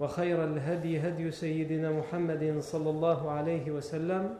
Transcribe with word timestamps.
وخير 0.00 0.44
الهدي 0.44 1.00
هدي 1.00 1.30
سيدنا 1.30 1.90
محمد 1.90 2.56
صلى 2.60 2.90
الله 2.90 3.30
عليه 3.30 3.70
وسلم 3.70 4.38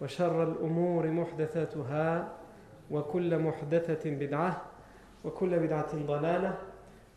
وشر 0.00 0.42
الأمور 0.42 1.06
محدثاتها 1.06 2.28
وكل 2.90 3.38
محدثة 3.38 4.10
بدعة 4.10 4.62
وكل 5.24 5.58
بدعة 5.58 5.96
ضلالة 5.96 6.58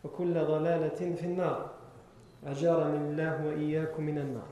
وكل 0.04 0.34
ضلالة 0.34 1.14
في 1.14 1.24
النار. 1.24 1.70
أجارني 2.46 2.96
الله 2.96 3.46
وإياكم 3.46 4.02
من 4.02 4.18
النار. 4.18 4.50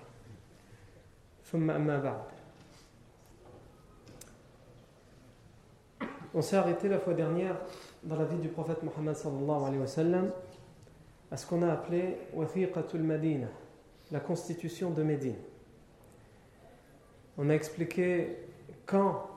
ثم 1.44 1.70
أما 1.70 1.98
بعد. 1.98 2.24
On 6.34 6.42
s'est 6.42 6.56
arrêté 6.56 6.88
la 6.88 6.98
fois 6.98 7.14
dernière 7.14 7.54
dans 8.02 8.16
la 8.16 8.24
vie 8.24 8.38
du 8.38 8.48
prophète 8.48 8.82
Mohammed 8.82 9.14
sallallahu 9.14 9.64
alayhi 9.66 9.78
wa 9.78 9.86
sallam 9.86 10.30
à 11.30 11.36
ce 11.36 11.46
qu'on 11.46 11.62
a 11.62 11.72
appelé 11.72 12.16
Wathiqatul 12.32 13.02
Madina, 13.02 13.48
la 14.12 14.20
constitution 14.20 14.90
de 14.90 15.02
Médine. 15.02 15.36
On 17.36 17.50
a 17.50 17.54
expliqué 17.54 18.36
quand 18.86 19.28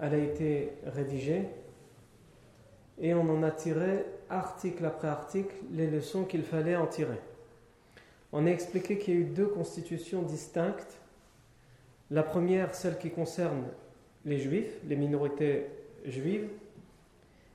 elle 0.00 0.14
a 0.14 0.18
été 0.18 0.72
rédigée 0.86 1.48
et 3.00 3.14
on 3.14 3.28
en 3.28 3.42
a 3.42 3.50
tiré 3.50 4.04
article 4.30 4.84
après 4.84 5.08
article 5.08 5.54
les 5.72 5.86
leçons 5.86 6.24
qu'il 6.24 6.42
fallait 6.42 6.76
en 6.76 6.86
tirer. 6.86 7.20
On 8.32 8.46
a 8.46 8.50
expliqué 8.50 8.98
qu'il 8.98 9.14
y 9.14 9.16
a 9.16 9.20
eu 9.20 9.24
deux 9.24 9.46
constitutions 9.46 10.22
distinctes. 10.22 10.98
La 12.10 12.22
première, 12.22 12.74
celle 12.74 12.98
qui 12.98 13.10
concerne 13.10 13.64
les 14.24 14.38
juifs, 14.38 14.78
les 14.86 14.96
minorités 14.96 15.66
juives, 16.04 16.48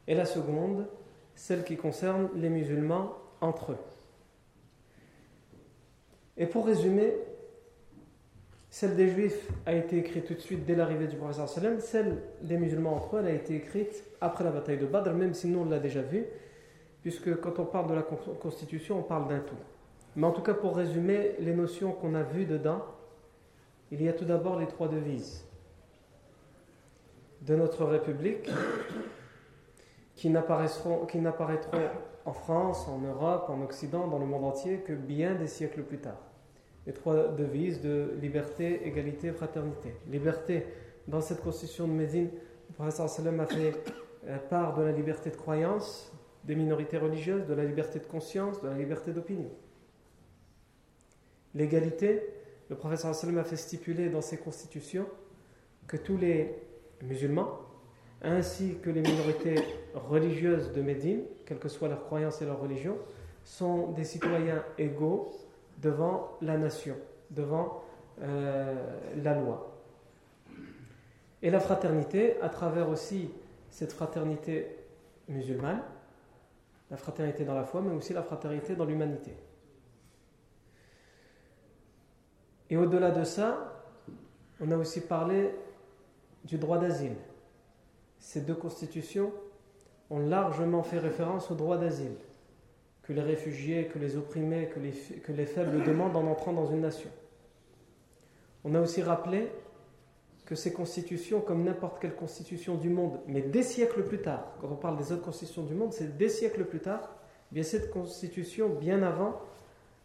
et 0.08 0.16
la 0.16 0.25
seconde, 0.25 0.88
celle 1.35 1.63
qui 1.63 1.78
concerne 1.78 2.29
les 2.35 2.50
musulmans 2.50 3.19
entre 3.41 3.73
eux. 3.73 3.77
Et 6.38 6.45
pour 6.45 6.66
résumer, 6.66 7.13
celle 8.69 8.95
des 8.95 9.09
Juifs 9.09 9.50
a 9.66 9.73
été 9.73 9.97
écrite 9.97 10.25
tout 10.25 10.35
de 10.35 10.39
suite 10.39 10.66
dès 10.66 10.75
l'arrivée 10.75 11.07
du 11.07 11.17
prophète 11.17 11.81
celle 11.81 12.17
des 12.41 12.57
musulmans 12.57 12.95
entre 12.95 13.17
eux, 13.17 13.19
elle 13.19 13.28
a 13.28 13.33
été 13.33 13.55
écrite 13.55 14.03
après 14.22 14.44
la 14.44 14.51
bataille 14.51 14.78
de 14.78 14.85
Badr, 14.85 15.11
même 15.13 15.33
si 15.33 15.47
nous 15.47 15.59
on 15.59 15.66
l'a 15.66 15.79
déjà 15.79 16.01
vu, 16.01 16.25
puisque 17.01 17.39
quand 17.41 17.59
on 17.59 17.66
parle 17.66 17.89
de 17.89 17.95
la 17.95 18.03
constitution, 18.03 18.99
on 18.99 19.03
parle 19.03 19.28
d'un 19.28 19.39
tout. 19.39 19.55
Mais 20.16 20.28
en 20.28 20.31
tout 20.31 20.41
cas, 20.41 20.53
pour 20.53 20.75
résumer 20.75 21.35
les 21.39 21.53
notions 21.53 21.91
qu'on 21.91 22.13
a 22.13 22.23
vues 22.23 22.45
dedans, 22.45 22.83
il 23.91 24.03
y 24.03 24.09
a 24.09 24.13
tout 24.13 24.25
d'abord 24.25 24.59
les 24.59 24.67
trois 24.67 24.88
devises 24.88 25.45
de 27.41 27.55
notre 27.55 27.85
République 27.85 28.49
qui 30.16 30.29
n'apparaîtront 30.29 31.07
en 32.25 32.34
France, 32.34 32.88
en 32.88 33.00
Europe, 33.00 33.50
en 33.50 33.62
Occident, 33.62 34.07
dans 34.07 34.19
le 34.19 34.25
monde 34.25 34.46
entier 34.46 34.80
que 34.80 34.94
bien 34.94 35.35
des 35.35 35.47
siècles 35.47 35.84
plus 35.84 36.00
tard. 36.00 36.19
Les 36.85 36.94
trois 36.94 37.30
devises 37.30 37.81
de 37.81 38.13
liberté, 38.22 38.88
égalité, 38.88 39.31
fraternité. 39.31 39.94
Liberté, 40.09 40.66
dans 41.08 41.22
cette 41.22 41.41
constitution 41.41 41.88
de 41.88 41.94
Médine, 41.94 42.29
le 42.69 42.74
professeur 42.75 43.06
a 43.06 43.46
fait 43.46 43.74
euh, 44.28 44.38
part 44.50 44.75
de 44.75 44.84
la 44.84 44.91
liberté 44.91 45.29
de 45.29 45.35
croyance 45.35 46.12
des 46.44 46.56
minorités 46.56 46.97
religieuses, 46.97 47.46
de 47.46 47.53
la 47.53 47.66
liberté 47.66 48.00
de 48.00 48.06
conscience, 48.06 48.62
de 48.62 48.68
la 48.68 48.78
liberté 48.78 49.12
d'opinion. 49.12 49.52
L'égalité, 51.56 52.22
le 52.69 52.75
professeur 52.75 53.12
a 53.12 53.44
fait 53.44 53.56
stipuler 53.56 54.09
dans 54.09 54.22
ses 54.22 54.38
constitutions 54.38 55.08
que 55.88 55.97
tous 55.97 56.18
les 56.18 56.56
musulmans, 57.02 57.59
ainsi 58.22 58.78
que 58.81 58.90
les 58.90 59.02
minorités 59.02 59.56
religieuses 59.96 60.72
de 60.74 60.81
Médine, 60.81 61.24
quelles 61.49 61.57
que 61.57 61.67
soient 61.67 61.87
leurs 61.87 62.05
croyances 62.05 62.43
et 62.43 62.45
leur 62.45 62.61
religion, 62.61 62.95
sont 63.43 63.87
des 63.93 64.03
citoyens 64.03 64.63
égaux 64.77 65.31
devant 65.79 66.37
la 66.43 66.57
nation, 66.57 66.95
devant 67.31 67.83
euh, 68.21 68.75
la 69.23 69.33
loi. 69.33 69.75
Et 71.41 71.49
la 71.49 71.59
fraternité, 71.59 72.39
à 72.41 72.49
travers 72.49 72.87
aussi 72.87 73.31
cette 73.71 73.91
fraternité 73.93 74.77
musulmane, 75.27 75.81
la 76.91 76.97
fraternité 76.97 77.45
dans 77.45 77.55
la 77.55 77.63
foi, 77.63 77.81
mais 77.81 77.95
aussi 77.95 78.13
la 78.13 78.21
fraternité 78.21 78.75
dans 78.75 78.85
l'humanité. 78.85 79.33
Et 82.69 82.77
au-delà 82.77 83.09
de 83.09 83.23
ça, 83.23 83.83
on 84.61 84.69
a 84.69 84.77
aussi 84.77 85.01
parlé 85.01 85.49
du 86.43 86.59
droit 86.59 86.77
d'asile 86.77 87.16
ces 88.19 88.41
deux 88.41 88.53
constitutions 88.53 89.33
ont 90.09 90.20
largement 90.20 90.84
fait 90.84 91.00
référence 91.00 91.52
au 91.52 91.56
droit 91.56 91.78
d'asile 91.78 92.16
que 93.03 93.14
les 93.14 93.22
réfugiés, 93.22 93.86
que 93.86 94.00
les 94.00 94.18
opprimés, 94.18 94.68
que 94.68 94.80
les, 94.80 94.92
que 94.92 95.31
les 95.31 95.46
faibles 95.46 95.84
demandent 95.84 96.16
en 96.16 96.28
entrant 96.28 96.53
dans 96.53 96.68
une 96.68 96.81
nation. 96.81 97.09
On 98.64 98.75
a 98.75 98.81
aussi 98.81 99.02
rappelé 99.02 99.52
que 100.46 100.56
ces 100.56 100.74
constitutions, 100.74 101.42
comme 101.42 101.64
n'importe 101.64 102.00
quelle 102.00 102.16
constitution 102.16 102.75
du 102.75 102.90
monde, 102.90 103.20
mais 103.28 103.42
des 103.42 103.64
siècles 103.64 104.03
plus 104.03 104.22
tard, 104.22 104.52
quand 104.59 104.68
on 104.68 104.75
parle 104.75 104.97
des 104.97 105.12
autres 105.12 105.24
constitutions 105.24 105.64
du 105.64 105.75
monde, 105.75 105.94
c'est 105.94 106.18
des 106.18 106.30
siècles 106.30 106.66
plus 106.66 106.80
tard, 106.80 107.16
eh 107.52 107.56
bien 107.56 107.64
cette 107.64 107.91
constitution, 107.91 108.70
bien 108.70 109.03
avant, 109.03 109.40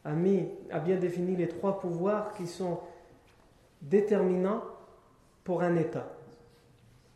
a, 0.05 0.13
mis, 0.13 0.49
a 0.71 0.81
bien 0.81 0.97
défini 0.97 1.35
les 1.37 1.49
trois 1.49 1.81
pouvoirs 1.81 2.35
qui 2.35 2.47
sont 2.47 2.81
déterminants 3.81 4.63
pour 5.45 5.63
un 5.63 5.77
État 5.77 6.11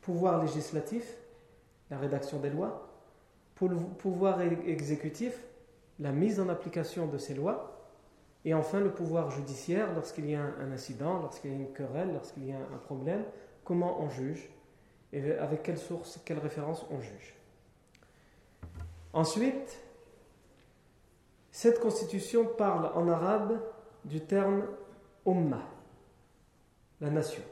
pouvoir 0.00 0.40
législatif, 0.40 1.17
la 1.90 1.98
rédaction 1.98 2.38
des 2.38 2.50
lois, 2.50 2.88
pour 3.54 3.68
le 3.68 3.76
pouvoir 3.76 4.40
exécutif, 4.40 5.44
la 5.98 6.12
mise 6.12 6.38
en 6.38 6.48
application 6.48 7.06
de 7.06 7.18
ces 7.18 7.34
lois, 7.34 7.74
et 8.44 8.54
enfin 8.54 8.80
le 8.80 8.90
pouvoir 8.90 9.30
judiciaire 9.30 9.92
lorsqu'il 9.94 10.30
y 10.30 10.34
a 10.34 10.42
un 10.42 10.72
incident, 10.72 11.18
lorsqu'il 11.18 11.50
y 11.50 11.54
a 11.54 11.56
une 11.56 11.72
querelle, 11.72 12.12
lorsqu'il 12.12 12.46
y 12.46 12.52
a 12.52 12.56
un 12.56 12.78
problème, 12.78 13.24
comment 13.64 14.00
on 14.00 14.08
juge, 14.08 14.48
et 15.12 15.32
avec 15.32 15.62
quelle 15.62 15.78
source, 15.78 16.20
quelle 16.24 16.38
référence 16.38 16.86
on 16.90 17.00
juge. 17.00 17.34
Ensuite, 19.12 19.80
cette 21.50 21.80
constitution 21.80 22.44
parle 22.44 22.92
en 22.94 23.08
arabe 23.08 23.60
du 24.04 24.20
terme 24.20 24.64
Ummah, 25.26 25.66
la 27.00 27.10
nation 27.10 27.42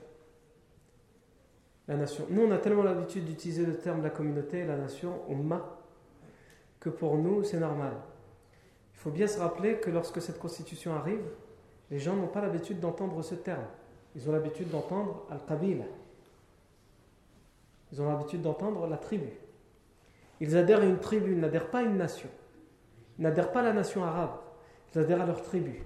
la 1.89 1.97
nation. 1.97 2.27
Nous, 2.31 2.43
on 2.43 2.51
a 2.51 2.59
tellement 2.59 2.83
l'habitude 2.83 3.25
d'utiliser 3.25 3.65
le 3.65 3.77
terme 3.77 4.03
la 4.03 4.11
communauté, 4.11 4.65
la 4.65 4.77
nation, 4.77 5.21
umma, 5.29 5.79
que 6.81 6.89
pour 6.89 7.17
nous, 7.17 7.45
c'est 7.45 7.61
normal. 7.61 7.93
Il 8.95 8.99
faut 8.99 9.11
bien 9.11 9.27
se 9.27 9.39
rappeler 9.39 9.79
que 9.79 9.91
lorsque 9.91 10.21
cette 10.21 10.39
constitution 10.39 10.95
arrive, 10.95 11.25
les 11.91 11.99
gens 11.99 12.17
n'ont 12.17 12.27
pas 12.27 12.41
l'habitude 12.41 12.81
d'entendre 12.81 13.23
ce 13.23 13.35
terme. 13.35 13.67
Ils 14.17 14.29
ont 14.29 14.33
l'habitude 14.33 14.71
d'entendre 14.71 15.27
al-qabila. 15.31 15.85
Ils 17.93 18.03
ont 18.03 18.09
l'habitude 18.09 18.43
d'entendre 18.43 18.87
la 18.87 18.97
tribu. 18.97 19.31
Ils 20.41 20.57
adhèrent 20.57 20.81
à 20.81 20.85
une 20.85 20.99
tribu, 20.99 21.33
ils 21.33 21.41
n'adhèrent 21.41 21.71
pas 21.71 21.79
à 21.79 21.83
une 21.83 21.97
nation. 21.97 22.29
Ils 23.19 23.23
n'adhèrent 23.23 23.53
pas 23.53 23.61
à 23.61 23.65
la 23.65 23.73
nation 23.73 24.05
arabe, 24.05 24.39
ils 24.95 24.99
adhèrent 24.99 25.23
à 25.23 25.27
leur 25.27 25.43
tribu. 25.43 25.83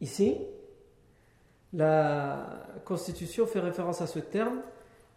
Ici, 0.00 0.38
la 1.76 2.64
Constitution 2.84 3.46
fait 3.46 3.60
référence 3.60 4.00
à 4.00 4.06
ce 4.06 4.18
terme 4.18 4.62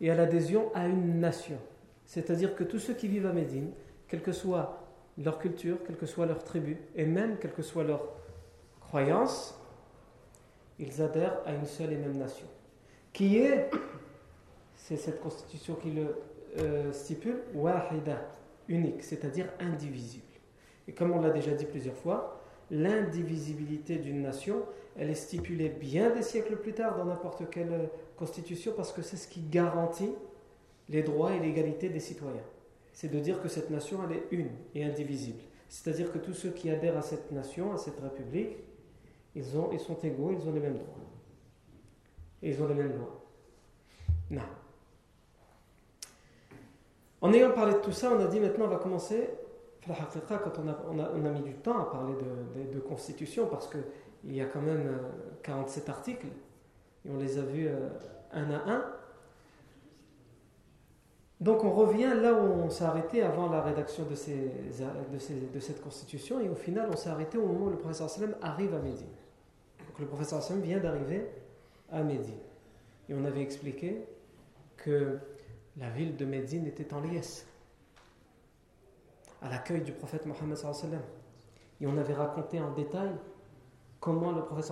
et 0.01 0.11
à 0.11 0.15
l'adhésion 0.15 0.71
à 0.75 0.87
une 0.87 1.19
nation. 1.19 1.57
C'est-à-dire 2.05 2.53
que 2.53 2.65
tous 2.65 2.79
ceux 2.79 2.93
qui 2.93 3.07
vivent 3.07 3.27
à 3.27 3.31
Médine, 3.31 3.71
quelle 4.07 4.21
que 4.21 4.33
soit 4.33 4.83
leur 5.17 5.39
culture, 5.39 5.77
quelle 5.85 5.95
que 5.95 6.05
soit 6.05 6.25
leur 6.25 6.43
tribu, 6.43 6.77
et 6.95 7.05
même 7.05 7.37
quelle 7.39 7.53
que 7.53 7.61
soit 7.61 7.83
leur 7.83 8.03
croyance, 8.81 9.57
ils 10.79 11.01
adhèrent 11.01 11.39
à 11.45 11.53
une 11.53 11.65
seule 11.65 11.93
et 11.93 11.97
même 11.97 12.17
nation. 12.17 12.47
Qui 13.13 13.37
est, 13.37 13.69
c'est 14.75 14.97
cette 14.97 15.21
constitution 15.21 15.75
qui 15.75 15.91
le 15.91 16.15
euh, 16.59 16.91
stipule, 16.91 17.41
wahida, 17.53 18.21
unique, 18.67 19.03
c'est-à-dire 19.03 19.47
indivisible. 19.59 20.23
Et 20.87 20.93
comme 20.93 21.11
on 21.11 21.21
l'a 21.21 21.29
déjà 21.29 21.51
dit 21.51 21.65
plusieurs 21.65 21.95
fois, 21.95 22.41
l'indivisibilité 22.71 23.97
d'une 23.97 24.21
nation, 24.21 24.63
elle 24.99 25.09
est 25.09 25.15
stipulée 25.15 25.69
bien 25.69 26.09
des 26.09 26.21
siècles 26.21 26.57
plus 26.57 26.73
tard 26.73 26.97
dans 26.97 27.05
n'importe 27.05 27.49
quelle 27.49 27.89
constitution 28.17 28.73
parce 28.75 28.91
que 28.91 29.01
c'est 29.01 29.15
ce 29.15 29.29
qui 29.29 29.39
garantit 29.41 30.13
les 30.89 31.03
droits 31.03 31.33
et 31.33 31.39
l'égalité 31.39 31.87
des 31.87 32.01
citoyens. 32.01 32.43
C'est 32.91 33.07
de 33.07 33.19
dire 33.19 33.41
que 33.41 33.47
cette 33.47 33.69
nation, 33.69 33.99
elle 34.03 34.17
est 34.17 34.27
une 34.31 34.49
et 34.75 34.83
indivisible. 34.83 35.39
C'est-à-dire 35.69 36.11
que 36.11 36.17
tous 36.17 36.33
ceux 36.33 36.49
qui 36.49 36.69
adhèrent 36.69 36.97
à 36.97 37.01
cette 37.01 37.31
nation, 37.31 37.71
à 37.71 37.77
cette 37.77 37.97
république, 37.99 38.57
ils, 39.35 39.57
ont, 39.57 39.69
ils 39.71 39.79
sont 39.79 39.97
égaux, 39.99 40.31
ils 40.37 40.49
ont 40.49 40.51
les 40.51 40.59
mêmes 40.59 40.77
droits. 40.77 40.97
Et 42.41 42.49
ils 42.49 42.61
ont 42.61 42.67
les 42.67 42.73
mêmes 42.73 42.97
lois. 42.97 43.23
Non. 44.31 44.41
En 47.21 47.31
ayant 47.31 47.51
parlé 47.51 47.75
de 47.75 47.79
tout 47.79 47.91
ça, 47.91 48.11
on 48.11 48.19
a 48.19 48.27
dit 48.27 48.39
maintenant 48.39 48.65
on 48.65 48.69
va 48.69 48.77
commencer. 48.77 49.29
Quand 49.87 50.59
on 50.59 50.99
a, 50.99 51.31
mis 51.31 51.41
du 51.41 51.53
temps 51.55 51.79
à 51.79 51.89
parler 51.89 52.13
de, 52.73 52.79
constitution, 52.79 53.47
parce 53.47 53.67
qu'il 54.21 54.35
y 54.35 54.41
a 54.41 54.45
quand 54.45 54.61
même 54.61 54.97
47 55.43 55.87
euh, 55.87 55.91
articles, 55.91 56.27
et 57.05 57.09
on 57.09 57.17
les 57.17 57.37
a 57.37 57.41
vus 57.41 57.67
euh, 57.67 57.89
un 58.31 58.51
à 58.51 58.69
un. 58.69 58.85
Donc 61.39 61.63
on 61.63 61.71
revient 61.71 62.13
là 62.21 62.33
où 62.33 62.45
on 62.45 62.69
s'est 62.69 62.83
arrêté 62.83 63.21
avant 63.23 63.49
la 63.49 63.61
rédaction 63.61 64.03
de, 64.03 64.15
cette 64.15 65.81
constitution, 65.81 66.41
et 66.41 66.49
au 66.49 66.55
final 66.55 66.89
on 66.91 66.97
s'est 66.97 67.09
arrêté 67.09 67.37
au 67.37 67.45
moment 67.45 67.67
où 67.67 67.69
le 67.69 67.77
professeur 67.77 68.09
Salem 68.09 68.35
arrive 68.41 68.73
à 68.73 68.79
Médine. 68.79 69.07
Donc 69.87 69.99
le 69.99 70.05
professeur 70.05 70.43
Salem 70.43 70.61
vient 70.61 70.79
d'arriver 70.79 71.29
à 71.91 72.03
Médine. 72.03 72.39
Et 73.07 73.13
on 73.13 73.23
avait 73.23 73.41
expliqué 73.41 74.05
que 74.75 75.17
la 75.77 75.89
ville 75.89 76.17
de 76.17 76.25
Médine 76.25 76.67
était 76.67 76.93
en 76.93 76.99
liesse 76.99 77.47
à 79.41 79.49
l'accueil 79.49 79.81
du 79.81 79.93
prophète 79.93 80.25
Mohammed 80.25 80.57
et 81.81 81.87
on 81.87 81.97
avait 81.97 82.13
raconté 82.13 82.59
en 82.59 82.71
détail 82.71 83.11
comment 83.99 84.31
le 84.31 84.41
prophète 84.41 84.71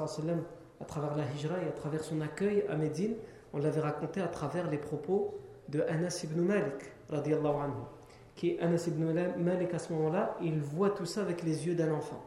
à 0.80 0.86
travers 0.86 1.16
la 1.16 1.24
hijra 1.24 1.56
et 1.64 1.68
à 1.68 1.72
travers 1.72 2.04
son 2.04 2.22
accueil 2.22 2.64
à 2.70 2.76
Médine 2.76 3.16
on 3.54 3.60
l'avait 3.60 3.82
raconté 3.82 4.22
à 4.22 4.28
travers 4.28 4.70
les 4.70 4.78
propos 4.78 5.36
de 5.70 5.82
Anas 5.82 6.22
ibn 6.24 6.42
Malik 6.42 6.92
anhu 7.12 7.72
qui 8.36 8.60
Anas 8.60 8.86
ibn 8.88 9.04
Malik 9.38 9.74
à 9.74 9.80
ce 9.80 9.94
moment-là 9.94 10.38
il 10.42 10.60
voit 10.60 10.92
tout 10.92 11.06
ça 11.06 11.22
avec 11.22 11.44
les 11.44 11.68
yeux 11.68 11.76
d'un 11.76 11.94
enfant 11.94 12.24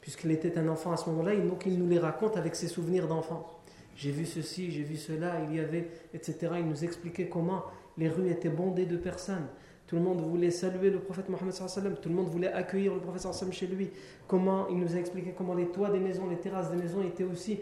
puisqu'il 0.00 0.30
était 0.30 0.56
un 0.58 0.68
enfant 0.68 0.92
à 0.92 0.96
ce 0.96 1.10
moment-là 1.10 1.36
donc 1.36 1.64
il 1.66 1.78
nous 1.78 1.88
les 1.88 1.98
raconte 1.98 2.36
avec 2.36 2.56
ses 2.56 2.68
souvenirs 2.68 3.06
d'enfant 3.06 3.60
j'ai 4.00 4.12
vu 4.12 4.24
ceci, 4.24 4.70
j'ai 4.70 4.82
vu 4.82 4.96
cela, 4.96 5.42
il 5.46 5.56
y 5.56 5.60
avait, 5.60 5.90
etc. 6.14 6.54
Il 6.56 6.66
nous 6.66 6.84
expliquait 6.84 7.28
comment 7.28 7.64
les 7.98 8.08
rues 8.08 8.30
étaient 8.30 8.48
bondées 8.48 8.86
de 8.86 8.96
personnes. 8.96 9.46
Tout 9.90 9.96
le 9.96 10.02
monde 10.02 10.20
voulait 10.20 10.52
saluer 10.52 10.88
le 10.88 11.00
prophète 11.00 11.28
Mohammed 11.28 11.52
tout 12.00 12.08
le 12.08 12.14
monde 12.14 12.28
voulait 12.28 12.52
accueillir 12.52 12.94
le 12.94 13.00
prophète 13.00 13.26
chez 13.50 13.66
lui. 13.66 13.90
Comment 14.28 14.68
il 14.68 14.78
nous 14.78 14.94
a 14.94 15.00
expliqué 15.00 15.34
comment 15.36 15.52
les 15.52 15.66
toits 15.66 15.90
des 15.90 15.98
maisons, 15.98 16.28
les 16.28 16.36
terrasses 16.36 16.70
des 16.70 16.76
maisons 16.76 17.02
étaient 17.02 17.24
aussi 17.24 17.58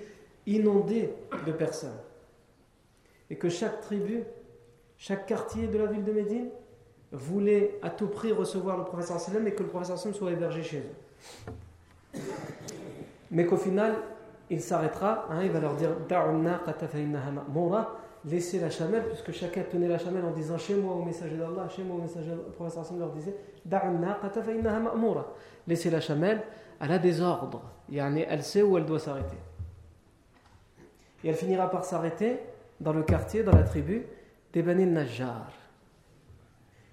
inondées 0.46 1.08
de 1.46 1.52
personnes. 1.52 1.96
Et 3.30 3.36
que 3.36 3.48
chaque 3.48 3.80
tribu, 3.80 4.24
chaque 4.98 5.24
quartier 5.24 5.68
de 5.68 5.78
la 5.78 5.86
ville 5.86 6.04
de 6.04 6.12
Médine 6.12 6.48
voulait 7.12 7.78
à 7.80 7.88
tout 7.88 8.08
prix 8.08 8.30
recevoir 8.30 8.76
le 8.76 8.84
prophète 8.84 9.10
et 9.46 9.52
que 9.52 9.62
le 9.62 9.70
prophète 9.70 9.96
soit 10.12 10.30
hébergé 10.30 10.62
chez 10.62 10.80
eux. 10.80 12.20
Mais 13.30 13.46
qu'au 13.46 13.56
final, 13.56 13.94
il 14.50 14.60
s'arrêtera, 14.60 15.28
hein, 15.30 15.44
il 15.44 15.50
va 15.50 15.60
leur 15.60 15.76
dire 15.76 15.96
laissez 18.30 18.58
la 18.60 18.70
chamelle, 18.70 19.04
puisque 19.04 19.32
chacun 19.32 19.62
tenait 19.62 19.88
la 19.88 19.98
chamelle 19.98 20.24
en 20.24 20.30
disant 20.30 20.58
chez 20.58 20.74
moi 20.74 20.94
au 20.94 21.02
messager 21.02 21.36
d'Allah, 21.36 21.68
chez 21.68 21.82
moi 21.82 21.96
au 21.96 22.02
messager 22.02 22.30
le 22.30 22.52
professeur 22.52 22.84
leur 22.98 23.10
disait 23.12 23.34
laissez 25.66 25.90
la 25.90 26.00
chamelle, 26.00 26.42
elle 26.80 26.92
a 26.92 26.98
des 26.98 27.20
ordres, 27.20 27.62
elle 27.92 28.42
sait 28.42 28.62
où 28.62 28.78
elle 28.78 28.86
doit 28.86 28.98
s'arrêter. 28.98 29.36
Et 31.24 31.28
elle 31.28 31.34
finira 31.34 31.70
par 31.70 31.84
s'arrêter 31.84 32.38
dans 32.80 32.92
le 32.92 33.02
quartier, 33.02 33.42
dans 33.42 33.52
la 33.52 33.64
tribu 33.64 34.06
des 34.52 34.62
Bani 34.62 34.86
Najjar. 34.86 35.50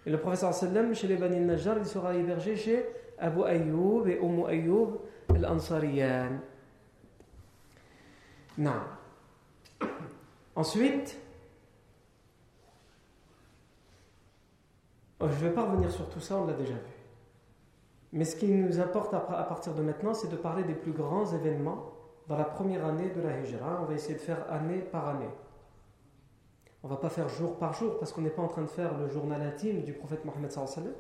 Et 0.05 0.09
le 0.09 0.19
professeur 0.19 0.53
sallam, 0.53 0.93
chez 0.93 1.07
les 1.07 1.15
Bani 1.15 1.39
Najjar, 1.39 1.77
il 1.77 1.85
sera 1.85 2.15
hébergé 2.15 2.55
chez 2.55 2.85
Abu 3.17 3.43
Ayyub 3.43 4.07
et 4.07 4.19
Umm 4.21 4.45
Ayyub 4.47 4.97
al-Ansariyan. 5.29 6.39
Non. 8.57 8.71
Ensuite, 10.55 11.17
oh, 15.19 15.27
je 15.27 15.35
ne 15.35 15.50
vais 15.50 15.51
pas 15.51 15.63
revenir 15.63 15.91
sur 15.91 16.09
tout 16.09 16.19
ça, 16.19 16.38
on 16.38 16.45
l'a 16.45 16.53
déjà 16.53 16.73
vu. 16.73 16.79
Mais 18.13 18.25
ce 18.25 18.35
qui 18.35 18.47
nous 18.47 18.79
importe 18.79 19.13
à 19.13 19.19
partir 19.19 19.73
de 19.73 19.81
maintenant, 19.81 20.13
c'est 20.13 20.29
de 20.29 20.35
parler 20.35 20.63
des 20.63 20.73
plus 20.73 20.94
grands 20.94 21.25
événements 21.33 21.91
dans 22.27 22.38
la 22.38 22.45
première 22.45 22.85
année 22.85 23.09
de 23.09 23.21
la 23.21 23.39
Hijra. 23.39 23.79
On 23.81 23.85
va 23.85 23.94
essayer 23.94 24.15
de 24.15 24.19
faire 24.19 24.45
année 24.50 24.79
par 24.79 25.09
année. 25.09 25.29
On 26.81 26.88
ne 26.88 26.94
va 26.94 26.97
pas 26.97 27.09
faire 27.09 27.27
jour 27.27 27.57
par 27.57 27.73
jour 27.73 27.97
parce 28.00 28.13
qu'on 28.13 28.21
n'est 28.21 28.29
pas 28.29 28.41
en 28.41 28.47
train 28.47 28.62
de 28.62 28.67
faire 28.67 28.97
le 28.97 29.09
journal 29.09 29.41
intime 29.41 29.81
du 29.83 29.91
prophète 29.91 30.23
Mohammed 30.23 30.51
sallallahu 30.51 30.94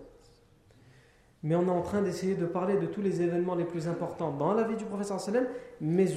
mais 1.45 1.55
on 1.55 1.67
est 1.67 1.69
en 1.69 1.83
train 1.83 2.01
d'essayer 2.01 2.33
de 2.33 2.47
parler 2.47 2.75
de 2.77 2.87
tous 2.87 3.03
les 3.03 3.21
événements 3.21 3.53
les 3.53 3.65
plus 3.65 3.87
importants 3.87 4.31
dans 4.31 4.55
la 4.55 4.63
vie 4.63 4.75
du 4.75 4.85
professeur 4.85 5.19
sallam, 5.19 5.45
mais, 5.79 6.07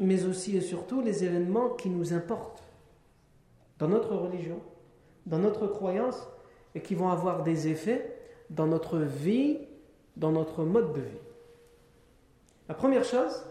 mais 0.00 0.24
aussi 0.24 0.56
et 0.56 0.62
surtout 0.62 1.02
les 1.02 1.24
événements 1.24 1.68
qui 1.68 1.90
nous 1.90 2.14
importent 2.14 2.62
dans 3.78 3.88
notre 3.88 4.16
religion, 4.16 4.60
dans 5.26 5.38
notre 5.38 5.66
croyance, 5.66 6.26
et 6.78 6.80
qui 6.80 6.94
vont 6.94 7.08
avoir 7.08 7.42
des 7.42 7.66
effets 7.66 8.14
dans 8.50 8.68
notre 8.68 8.98
vie, 8.98 9.58
dans 10.16 10.30
notre 10.30 10.62
mode 10.62 10.92
de 10.92 11.00
vie. 11.00 11.18
La 12.68 12.74
première 12.74 13.02
chose, 13.02 13.44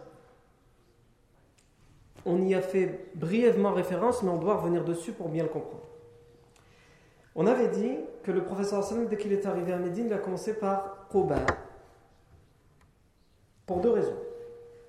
on 2.25 2.41
y 2.45 2.55
a 2.55 2.61
fait 2.61 3.11
brièvement 3.15 3.73
référence, 3.73 4.23
mais 4.23 4.29
on 4.29 4.37
doit 4.37 4.55
revenir 4.55 4.85
dessus 4.85 5.11
pour 5.11 5.27
bien 5.27 5.43
le 5.43 5.49
comprendre. 5.49 5.83
On 7.35 7.45
avait 7.47 7.67
dit 7.67 7.97
que 8.23 8.31
le 8.31 8.45
professeur 8.45 8.79
Hassan, 8.79 9.07
dès 9.09 9.17
qu'il 9.17 9.33
est 9.33 9.45
arrivé 9.45 9.73
à 9.73 9.77
Médine, 9.77 10.05
il 10.07 10.13
a 10.13 10.19
commencé 10.19 10.53
par 10.53 11.09
Quba. 11.11 11.45
Pour 13.65 13.81
deux 13.81 13.91
raisons. 13.91 14.15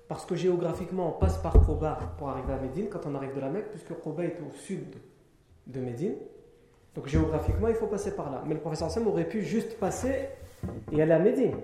Parce 0.07 0.25
que 0.25 0.35
géographiquement, 0.35 1.09
on 1.09 1.19
passe 1.19 1.37
par 1.39 1.53
Quba 1.65 1.99
pour 2.17 2.29
arriver 2.29 2.53
à 2.53 2.57
Médine 2.57 2.87
quand 2.89 3.05
on 3.05 3.15
arrive 3.15 3.35
de 3.35 3.41
la 3.41 3.49
Mecque, 3.49 3.69
puisque 3.71 3.93
Quba 4.01 4.23
est 4.23 4.39
au 4.39 4.55
sud 4.55 4.95
de 5.67 5.81
Médine. 5.81 6.15
Donc 6.95 7.07
géographiquement, 7.07 7.67
il 7.67 7.75
faut 7.75 7.87
passer 7.87 8.15
par 8.15 8.31
là. 8.31 8.43
Mais 8.45 8.53
le 8.55 8.59
professeur 8.59 8.87
Hassan 8.87 9.05
aurait 9.07 9.27
pu 9.27 9.41
juste 9.41 9.77
passer 9.79 10.29
et 10.91 11.01
aller 11.01 11.11
à 11.11 11.19
Médine. 11.19 11.55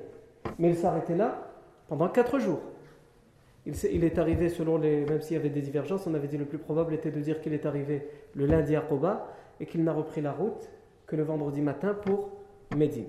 Mais 0.59 0.69
il 0.69 0.75
s'arrêtait 0.75 1.15
là 1.15 1.51
pendant 1.87 2.07
quatre 2.09 2.39
jours. 2.39 2.61
Il 3.65 4.03
est 4.03 4.19
arrivé 4.19 4.49
selon 4.49 4.77
les. 4.77 5.05
Même 5.05 5.21
s'il 5.21 5.37
y 5.37 5.39
avait 5.39 5.49
des 5.49 5.61
divergences, 5.61 6.05
on 6.05 6.13
avait 6.13 6.27
dit 6.27 6.37
le 6.37 6.45
plus 6.45 6.59
probable 6.59 6.93
était 6.93 7.09
de 7.09 7.19
dire 7.19 7.41
qu'il 7.41 7.53
est 7.53 7.65
arrivé 7.65 8.07
le 8.35 8.45
lundi 8.45 8.75
à 8.75 8.81
Quba 8.81 9.27
et 9.59 9.65
qu'il 9.65 9.83
n'a 9.83 9.93
repris 9.93 10.21
la 10.21 10.31
route 10.31 10.69
que 11.07 11.15
le 11.15 11.23
vendredi 11.23 11.61
matin 11.61 11.95
pour 11.95 12.29
Médine. 12.75 13.07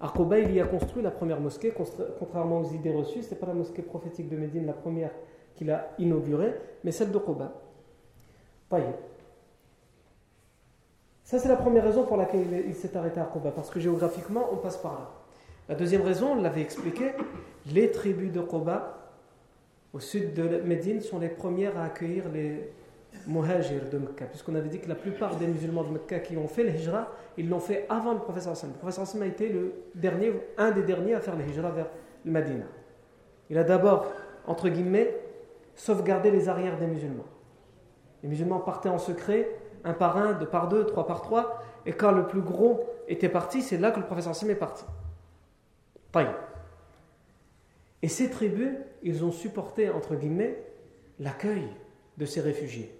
À 0.00 0.12
il 0.38 0.54
y 0.54 0.60
a 0.60 0.66
construit 0.66 1.02
la 1.02 1.10
première 1.10 1.40
mosquée, 1.40 1.72
contrairement 2.18 2.60
aux 2.60 2.72
idées 2.72 2.92
reçues, 2.92 3.22
ce 3.22 3.30
n'est 3.30 3.40
pas 3.40 3.46
la 3.46 3.54
mosquée 3.54 3.82
prophétique 3.82 4.28
de 4.28 4.36
Médine, 4.36 4.64
la 4.64 4.72
première 4.72 5.10
qu'il 5.56 5.72
a 5.72 5.90
inaugurée, 5.98 6.54
mais 6.84 6.92
celle 6.92 7.10
de 7.10 7.18
Quba. 7.18 7.52
Ça, 11.28 11.38
c'est 11.38 11.48
la 11.48 11.56
première 11.56 11.84
raison 11.84 12.04
pour 12.04 12.16
laquelle 12.16 12.64
il 12.66 12.74
s'est 12.74 12.96
arrêté 12.96 13.20
à 13.20 13.24
Quba, 13.24 13.50
parce 13.50 13.68
que 13.68 13.78
géographiquement, 13.78 14.48
on 14.50 14.56
passe 14.56 14.78
par 14.78 14.92
là. 14.92 15.10
La 15.68 15.74
deuxième 15.74 16.00
raison, 16.00 16.32
on 16.32 16.40
l'avait 16.40 16.62
expliqué, 16.62 17.12
les 17.70 17.90
tribus 17.90 18.32
de 18.32 18.40
Quba, 18.40 19.12
au 19.92 20.00
sud 20.00 20.32
de 20.32 20.62
Médine, 20.64 21.02
sont 21.02 21.18
les 21.18 21.28
premières 21.28 21.78
à 21.78 21.84
accueillir 21.84 22.30
les, 22.32 22.72
muhajir 23.26 23.90
de 23.92 23.98
Mecca, 23.98 24.24
puisqu'on 24.24 24.54
avait 24.54 24.70
dit 24.70 24.78
que 24.78 24.88
la 24.88 24.94
plupart 24.94 25.36
des 25.36 25.46
musulmans 25.46 25.82
de 25.82 25.90
Mecca 25.90 26.18
qui 26.20 26.34
ont 26.38 26.48
fait 26.48 26.64
le 26.64 26.70
hijra, 26.70 27.08
ils 27.36 27.46
l'ont 27.46 27.60
fait 27.60 27.84
avant 27.90 28.14
le 28.14 28.20
professeur 28.20 28.52
Hassan. 28.52 28.70
Le 28.70 28.78
professeur 28.78 29.02
Hassan 29.02 29.20
a 29.20 29.26
été 29.26 29.50
le 29.50 29.74
dernier, 29.94 30.32
un 30.56 30.70
des 30.70 30.82
derniers 30.82 31.12
à 31.12 31.20
faire 31.20 31.36
le 31.36 31.44
hijra 31.44 31.70
vers 31.72 31.88
le. 32.24 32.62
Il 33.50 33.58
a 33.58 33.64
d'abord, 33.64 34.06
entre 34.46 34.70
guillemets, 34.70 35.14
sauvegardé 35.74 36.30
les 36.30 36.48
arrières 36.48 36.78
des 36.78 36.86
musulmans. 36.86 37.26
Les 38.22 38.30
musulmans 38.30 38.60
partaient 38.60 38.88
en 38.88 38.96
secret 38.96 39.46
un 39.84 39.92
par 39.92 40.16
un, 40.16 40.32
deux 40.32 40.46
par 40.46 40.68
deux, 40.68 40.84
trois 40.86 41.06
par 41.06 41.22
trois. 41.22 41.62
Et 41.86 41.92
quand 41.92 42.12
le 42.12 42.26
plus 42.26 42.40
gros 42.40 42.84
était 43.08 43.28
parti, 43.28 43.62
c'est 43.62 43.78
là 43.78 43.90
que 43.90 44.00
le 44.00 44.06
professeur 44.06 44.34
Sim 44.34 44.48
est 44.48 44.54
parti. 44.54 44.84
Et 48.02 48.08
ces 48.08 48.30
tribus, 48.30 48.74
ils 49.02 49.24
ont 49.24 49.32
supporté, 49.32 49.90
entre 49.90 50.14
guillemets, 50.14 50.62
l'accueil 51.20 51.68
de 52.16 52.24
ces 52.24 52.40
réfugiés. 52.40 52.94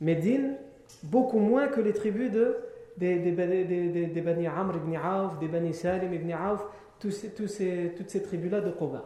Médine, 0.00 0.56
beaucoup 1.04 1.38
moins 1.38 1.68
que 1.68 1.80
les 1.80 1.92
tribus 1.92 2.30
de, 2.30 2.56
des, 2.96 3.18
des, 3.18 3.32
des, 3.64 4.06
des 4.06 4.20
Bani 4.20 4.46
Amr 4.46 4.76
ibn 4.76 4.96
Auf, 4.96 5.38
des 5.38 5.48
Bani 5.48 5.72
Salim 5.72 6.12
ibn 6.12 6.32
Auf, 6.32 6.64
tous 6.98 7.26
tous 7.36 7.60
toutes 7.96 8.10
ces 8.10 8.22
tribus-là 8.22 8.60
de 8.60 8.70
Quba. 8.70 9.04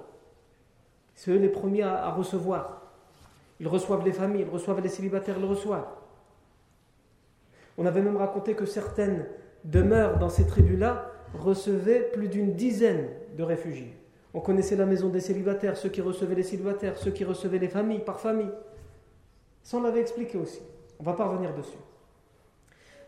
C'est 1.15 1.31
eux 1.31 1.39
les 1.39 1.49
premiers 1.49 1.83
à, 1.83 2.11
recevoir. 2.11 2.83
Ils 3.59 3.69
reçoivent 3.69 4.05
les 4.05 4.13
familles, 4.13 4.43
ils 4.43 4.53
reçoivent 4.53 4.81
les 4.81 4.89
célibataires, 4.89 5.37
ils 5.39 5.47
reçoivent. 5.47 5.89
On 7.79 7.87
avait 7.87 8.03
même 8.03 8.17
raconté 8.17 8.55
que 8.55 8.67
certaines 8.67 9.27
demeures 9.65 10.19
dans 10.19 10.29
ces 10.29 10.47
tribus-là 10.47 11.11
recevaient 11.35 12.11
plus 12.13 12.29
d'une 12.29 12.55
dizaine 12.55 13.09
de 13.37 13.43
réfugiés. 13.43 13.95
On 14.35 14.41
connaissait 14.41 14.77
la 14.77 14.87
maison 14.87 15.09
des 15.09 15.21
célibataires, 15.21 15.77
ceux 15.77 15.89
qui 15.89 16.01
recevaient 16.01 16.35
les 16.35 16.43
célibataires, 16.43 16.99
ceux 16.99 17.11
qui 17.11 17.25
recevaient 17.25 17.59
les 17.59 17.69
familles 17.69 18.05
par 18.05 18.21
famille. 18.21 18.51
Ça, 19.63 19.79
on 19.79 19.83
l'avait 19.83 20.01
expliqué 20.01 20.39
aussi. 20.39 20.61
On 20.99 21.03
ne 21.03 21.09
va 21.09 21.15
pas 21.15 21.27
revenir 21.27 21.55
dessus. 21.55 21.79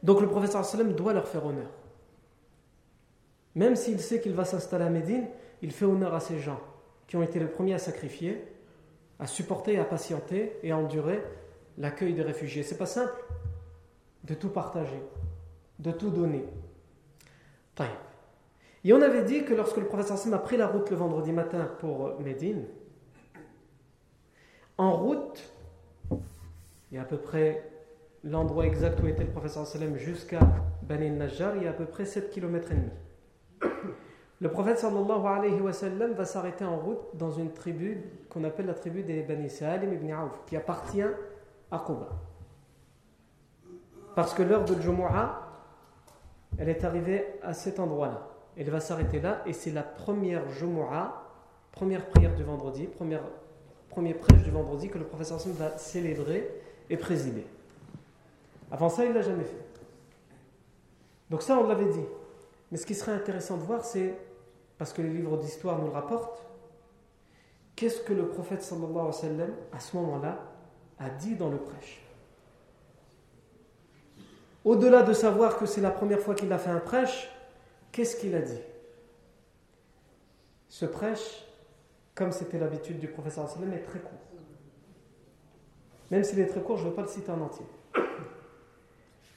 Donc 0.03 0.21
le 0.21 0.29
professeur 0.29 0.65
sallam 0.65 0.93
doit 0.93 1.13
leur 1.13 1.29
faire 1.29 1.45
honneur. 1.45 1.71
Même 3.55 3.77
s'il 3.77 4.01
sait 4.01 4.21
qu'il 4.21 4.35
va 4.35 4.45
s'installer 4.45 4.85
à 4.85 4.91
Médine, 4.91 5.27
il 5.63 5.73
fait 5.73 5.85
honneur 5.85 6.15
à 6.15 6.21
ces 6.21 6.39
gens 6.39 6.61
qui 7.07 7.17
ont 7.17 7.23
été 7.23 7.39
les 7.39 7.47
premiers 7.47 7.75
à 7.75 7.79
sacrifier, 7.79 8.45
à 9.19 9.27
supporter, 9.27 9.79
à 9.79 9.85
patienter 9.85 10.59
et 10.63 10.71
à 10.71 10.77
endurer 10.77 11.23
l'accueil 11.77 12.15
des 12.15 12.23
réfugiés. 12.23 12.63
C'est 12.63 12.79
pas 12.79 12.87
simple 12.87 13.13
de 14.25 14.35
tout 14.35 14.51
partager, 14.51 15.03
de 15.79 15.93
tout 15.93 16.11
donner. 16.11 16.45
Et 18.85 18.93
on 18.93 19.03
avait 19.03 19.23
dit 19.23 19.45
que 19.45 19.53
lorsque 19.55 19.77
le 19.77 19.85
professeur 19.85 20.17
Sam 20.17 20.33
a 20.35 20.39
pris 20.39 20.57
la 20.57 20.67
route 20.67 20.89
le 20.91 20.97
vendredi 20.97 21.31
matin 21.31 21.71
pour 21.79 22.19
Médine, 22.21 22.65
en 24.79 24.97
route, 24.97 25.53
il 26.11 26.95
y 26.95 26.99
a 26.99 27.03
à 27.03 27.05
peu 27.05 27.19
près 27.19 27.71
l'endroit 28.25 28.65
exact 28.65 28.99
où 29.03 29.07
était 29.07 29.25
le 29.25 29.31
professeur 29.31 29.67
Salem 29.67 29.97
jusqu'à 29.97 30.41
Bani 30.83 31.11
Najjar, 31.11 31.57
il 31.57 31.65
y 31.65 31.67
a 31.67 31.71
à 31.71 31.75
peu 31.75 31.85
près 31.85 32.07
7 32.07 32.31
km 32.31 32.73
et 32.73 32.75
demi. 32.77 32.91
Le 34.41 34.49
prophète 34.49 34.79
sallallahu 34.79 35.27
alayhi 35.27 35.61
wa 35.61 35.73
sallam 35.73 36.13
va 36.13 36.25
s'arrêter 36.25 36.65
en 36.65 36.79
route 36.79 37.01
dans 37.15 37.33
une 37.33 37.53
tribu 37.53 38.05
qu'on 38.31 38.45
appelle 38.45 38.67
la 38.67 38.75
tribu 38.75 39.03
des 39.03 39.23
Bani 39.23 39.51
Salim 39.51 39.93
ibn 39.93 40.13
Auf, 40.13 40.45
qui 40.47 40.57
appartient 40.57 41.03
à 41.03 41.79
Quba. 41.81 42.09
Parce 44.19 44.35
que 44.35 44.43
l'heure 44.43 44.65
de 44.65 44.75
Jumu'ah, 44.83 45.47
elle 46.59 46.69
est 46.69 46.83
arrivée 46.83 47.25
à 47.41 47.53
cet 47.53 47.79
endroit-là. 47.79 48.27
Elle 48.57 48.69
va 48.69 48.81
s'arrêter 48.81 49.21
là, 49.21 49.43
et 49.47 49.53
c'est 49.53 49.71
la 49.71 49.85
première 49.85 50.49
Jumu'ah, 50.49 51.23
première 51.71 52.05
prière 52.05 52.35
du 52.35 52.43
vendredi, 52.43 52.89
première, 52.89 53.23
premier 53.89 54.15
prêche 54.15 54.43
du 54.43 54.51
vendredi 54.51 54.89
que 54.89 54.99
le 54.99 55.05
professeur 55.05 55.41
Sallam 55.41 55.59
va 55.59 55.79
célébrer 55.79 56.51
et 56.91 56.97
présider. 56.97 57.47
Avant 58.73 58.89
ça, 58.89 59.05
il 59.05 59.11
ne 59.11 59.15
l'a 59.15 59.23
jamais 59.23 59.45
fait. 59.45 59.65
Donc 61.31 61.43
ça, 61.43 61.57
on 61.57 61.69
l'avait 61.69 61.93
dit. 61.93 62.07
Mais 62.73 62.77
ce 62.77 62.87
qui 62.87 62.97
serait 62.97 63.13
intéressant 63.13 63.57
de 63.57 63.63
voir, 63.63 63.85
c'est 63.85 64.17
parce 64.79 64.93
que 64.93 65.01
les 65.01 65.11
livres 65.11 65.37
d'histoire 65.37 65.79
nous 65.79 65.87
le 65.87 65.93
rapportent, 65.93 66.45
qu'est-ce 67.77 68.01
que 68.01 68.15
le 68.15 68.27
prophète 68.27 68.65
sallallahu 68.65 68.91
alayhi 68.91 69.07
wa 69.07 69.13
sallam, 69.13 69.51
à 69.73 69.79
ce 69.79 69.97
moment-là, 69.97 70.39
a 70.99 71.09
dit 71.09 71.37
dans 71.37 71.51
le 71.51 71.59
prêche? 71.59 72.08
Au-delà 74.69 75.03
de 75.03 75.15
savoir 75.15 75.57
que 75.57 75.65
c'est 75.65 75.81
la 75.81 75.91
première 75.91 76.21
fois 76.21 76.35
qu'il 76.35 76.53
a 76.53 76.59
fait 76.59 76.69
un 76.69 76.79
prêche, 76.79 77.31
qu'est-ce 77.91 78.17
qu'il 78.17 78.35
a 78.35 78.43
dit? 78.43 78.61
Ce 80.69 80.85
prêche, 80.85 81.43
comme 82.15 82.33
c'était 82.33 82.59
l'habitude 82.59 82.99
du 82.99 83.07
wa 83.07 83.31
sallam, 83.31 83.73
est 83.73 83.79
très 83.79 83.99
court. 83.99 84.21
Même 86.11 86.23
s'il 86.23 86.39
est 86.41 86.49
très 86.49 86.61
court, 86.61 86.77
je 86.77 86.85
ne 86.85 86.91
veux 86.91 86.95
pas 86.95 87.01
le 87.01 87.09
citer 87.09 87.31
en 87.31 87.41
entier. 87.41 87.65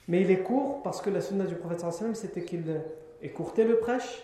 Mais 0.09 0.19
il 0.19 0.29
est 0.31 0.43
court 0.43 0.83
parce 0.83 1.01
que 1.01 1.09
la 1.09 1.21
sunna 1.21 1.45
du 1.45 1.55
wa 1.55 1.91
sallam, 1.93 2.13
c'était 2.13 2.43
qu'il 2.43 2.81
écourtait 3.21 3.63
le 3.63 3.77
prêche 3.77 4.21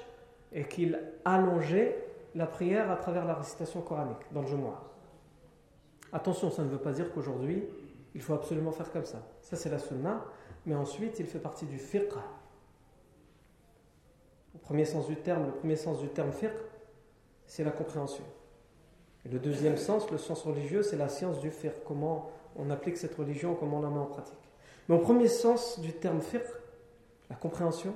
et 0.52 0.66
qu'il 0.66 1.00
allongeait 1.24 2.06
la 2.36 2.48
prière 2.48 2.92
à 2.92 2.98
travers 2.98 3.24
la 3.24 3.36
récitation 3.36 3.80
coranique 3.80 4.26
dans 4.34 4.42
le 4.42 4.48
Jumu'ah. 4.48 4.84
Attention, 6.12 6.52
ça 6.52 6.64
ne 6.64 6.68
veut 6.68 6.80
pas 6.80 6.92
dire 6.92 7.14
qu'aujourd'hui, 7.14 7.64
il 8.14 8.22
faut 8.22 8.34
absolument 8.34 8.74
faire 8.74 8.92
comme 8.92 9.06
ça. 9.06 9.22
Ça, 9.42 9.56
c'est 9.56 9.70
la 9.70 9.80
sunna. 9.80 10.26
Mais 10.68 10.76
ensuite, 10.76 11.18
il 11.20 11.26
fait 11.26 11.40
partie 11.40 11.66
du 11.66 11.80
fiqh. 11.80 12.12
Au 14.54 14.58
premier 14.60 14.84
sens 14.84 15.08
du 15.08 15.16
terme, 15.16 15.46
le 15.46 15.54
premier 15.54 15.78
sens 15.78 16.00
du 16.00 16.10
terme 16.10 16.34
fiqh, 16.34 16.52
c'est 17.46 17.64
la 17.64 17.72
compréhension. 17.72 18.26
Et 19.26 19.30
le 19.30 19.40
deuxième 19.40 19.78
sens, 19.78 20.12
le 20.12 20.18
sens 20.18 20.44
religieux, 20.44 20.84
c'est 20.84 20.98
la 20.98 21.08
science 21.08 21.40
du 21.40 21.52
fiqh. 21.52 21.86
Comment 21.86 22.30
on 22.58 22.70
applique 22.70 22.98
cette 22.98 23.16
religion, 23.16 23.56
comment 23.56 23.78
on 23.78 23.82
la 23.82 23.90
met 23.90 24.00
en 24.00 24.08
pratique. 24.08 24.36
Mais 24.90 24.96
au 24.96 25.00
premier 25.00 25.30
sens 25.30 25.80
du 25.80 25.94
terme 25.94 26.20
fiqh, 26.20 26.44
la 27.30 27.38
compréhension, 27.38 27.96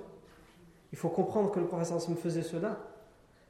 il 0.93 0.97
faut 0.97 1.09
comprendre 1.09 1.51
que 1.51 1.59
le 1.59 1.67
professeur 1.67 1.97
me 2.09 2.15
faisait 2.15 2.41
cela 2.41 2.79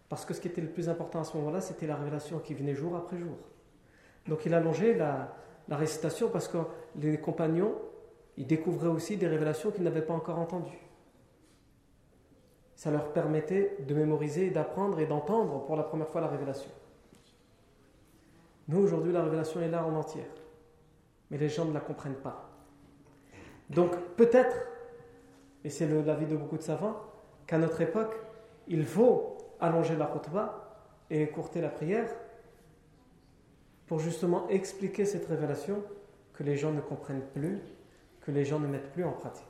parce 0.10 0.26
que 0.26 0.34
ce 0.34 0.42
qui 0.42 0.48
était 0.48 0.62
le 0.62 0.70
plus 0.70 0.90
important 0.90 1.22
à 1.22 1.26
ce 1.26 1.38
moment-là, 1.38 1.62
c'était 1.62 1.86
la 1.86 1.96
révélation 1.96 2.40
qui 2.40 2.56
venait 2.56 2.74
jour 2.74 2.96
après 2.96 3.20
jour. 3.20 3.38
Donc 4.28 4.48
il 4.48 4.54
allongeait 4.56 4.96
la, 4.96 5.36
la 5.68 5.78
récitation 5.78 6.30
parce 6.30 6.48
que 6.48 6.58
les 6.96 7.20
compagnons, 7.20 7.76
ils 8.38 8.48
découvraient 8.48 8.88
aussi 8.88 9.18
des 9.18 9.28
révélations 9.28 9.72
qu'ils 9.72 9.84
n'avaient 9.84 10.02
pas 10.02 10.14
encore 10.14 10.40
entendues. 10.40 10.80
Ça 12.76 12.90
leur 12.90 13.14
permettait 13.14 13.78
de 13.88 13.94
mémoriser, 13.94 14.50
d'apprendre 14.50 15.00
et 15.00 15.06
d'entendre 15.06 15.64
pour 15.66 15.76
la 15.76 15.84
première 15.84 16.08
fois 16.08 16.22
la 16.22 16.28
révélation. 16.28 16.72
Nous, 18.68 18.80
aujourd'hui, 18.80 19.12
la 19.12 19.24
révélation 19.24 19.62
est 19.62 19.68
là 19.68 19.86
en 19.86 19.94
entière. 19.96 20.26
Mais 21.30 21.38
les 21.38 21.50
gens 21.50 21.66
ne 21.66 21.74
la 21.74 21.80
comprennent 21.80 22.16
pas. 22.16 22.50
Donc, 23.70 23.96
peut-être, 24.16 24.56
et 25.64 25.70
c'est 25.70 25.88
l'avis 25.88 26.26
de 26.26 26.36
beaucoup 26.36 26.58
de 26.58 26.64
savants, 26.64 26.98
qu'à 27.48 27.58
notre 27.58 27.82
époque, 27.82 28.16
il 28.68 28.86
faut 28.86 29.38
allonger 29.60 29.96
la 29.96 30.08
khutbah 30.08 30.86
et 31.10 31.22
écourter 31.22 31.62
la 31.62 31.70
prière 31.70 32.10
pour 33.88 34.00
justement 34.00 34.48
expliquer 34.48 35.06
cette 35.06 35.28
révélation 35.28 35.84
que 36.34 36.44
les 36.44 36.56
gens 36.56 36.72
ne 36.72 36.82
comprennent 36.82 37.26
plus, 37.34 37.60
que 38.22 38.32
les 38.32 38.46
gens 38.46 38.60
ne 38.60 38.68
mettent 38.68 38.92
plus 38.92 39.04
en 39.04 39.12
pratique. 39.12 39.46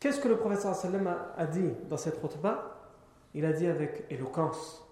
Qu'est-ce 0.00 0.20
que 0.20 0.28
le 0.28 0.36
professeur 0.36 0.74
sallam 0.74 1.14
a 1.36 1.46
dit 1.46 1.70
dans 1.88 1.96
cette 1.96 2.20
khutbah 2.20 2.90
Il 3.34 3.44
a 3.44 3.52
dit 3.52 3.66
avec 3.66 4.04
éloquence 4.10 4.82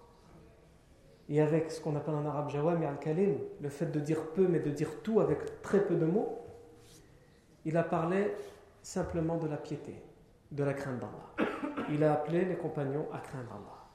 et 1.27 1.41
avec 1.41 1.71
ce 1.71 1.81
qu'on 1.81 1.95
appelle 1.95 2.15
en 2.15 2.25
arabe 2.25 2.49
jawami 2.49 2.85
al-kalim, 2.85 3.37
le 3.61 3.69
fait 3.69 3.85
de 3.85 3.99
dire 3.99 4.31
peu 4.33 4.47
mais 4.47 4.59
de 4.59 4.69
dire 4.69 5.01
tout 5.01 5.19
avec 5.19 5.61
très 5.61 5.85
peu 5.85 5.95
de 5.95 6.05
mots, 6.05 6.45
il 7.65 7.77
a 7.77 7.83
parlé 7.83 8.33
simplement 8.81 9.37
de 9.37 9.47
la 9.47 9.57
piété 9.57 9.95
de 10.51 10.63
la 10.63 10.73
crainte 10.73 10.99
d'Allah. 10.99 11.49
Il 11.89 12.03
a 12.03 12.13
appelé 12.13 12.45
les 12.45 12.57
compagnons 12.57 13.07
à 13.13 13.19
craindre 13.19 13.51
Allah. 13.51 13.87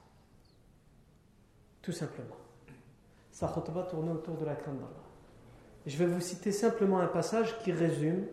Tout 1.82 1.92
simplement. 1.92 2.36
Sa 3.30 3.48
khutbah 3.48 3.82
tournait 3.84 4.12
autour 4.12 4.36
de 4.36 4.44
la 4.44 4.54
crainte 4.54 4.78
d'Allah. 4.78 5.05
Je 5.86 5.96
vais 5.96 6.06
vous 6.06 6.20
citer 6.20 6.52
simplement 6.52 6.98
un 6.98 7.06
passage 7.06 7.58
qui 7.60 7.72
résume, 7.72 8.26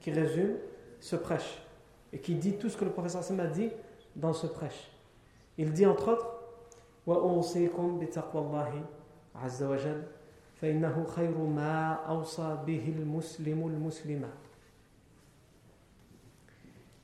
qui 0.00 0.10
résume 0.10 0.56
ce 0.98 1.16
prêche 1.16 1.62
et 2.12 2.18
qui 2.18 2.34
dit 2.34 2.56
tout 2.56 2.68
ce 2.68 2.76
que 2.76 2.84
le 2.84 2.90
professeur 2.90 3.22
Sam 3.22 3.40
a 3.40 3.46
dit 3.46 3.70
dans 4.16 4.32
ce 4.32 4.46
prêche. 4.46 4.90
Il 5.58 5.72
dit 5.72 5.86
entre 5.86 6.12
autres 6.12 6.40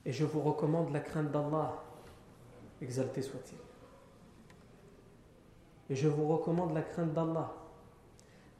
et 0.06 0.12
je 0.12 0.24
vous 0.24 0.40
recommande 0.40 0.92
la 0.92 1.00
crainte 1.00 1.32
d'Allah, 1.32 1.82
exalté 2.80 3.22
soit-il. 3.22 3.58
Et 5.90 5.96
je 5.96 6.06
vous 6.06 6.28
recommande 6.28 6.74
la 6.74 6.82
crainte 6.82 7.12
d'Allah 7.12 7.52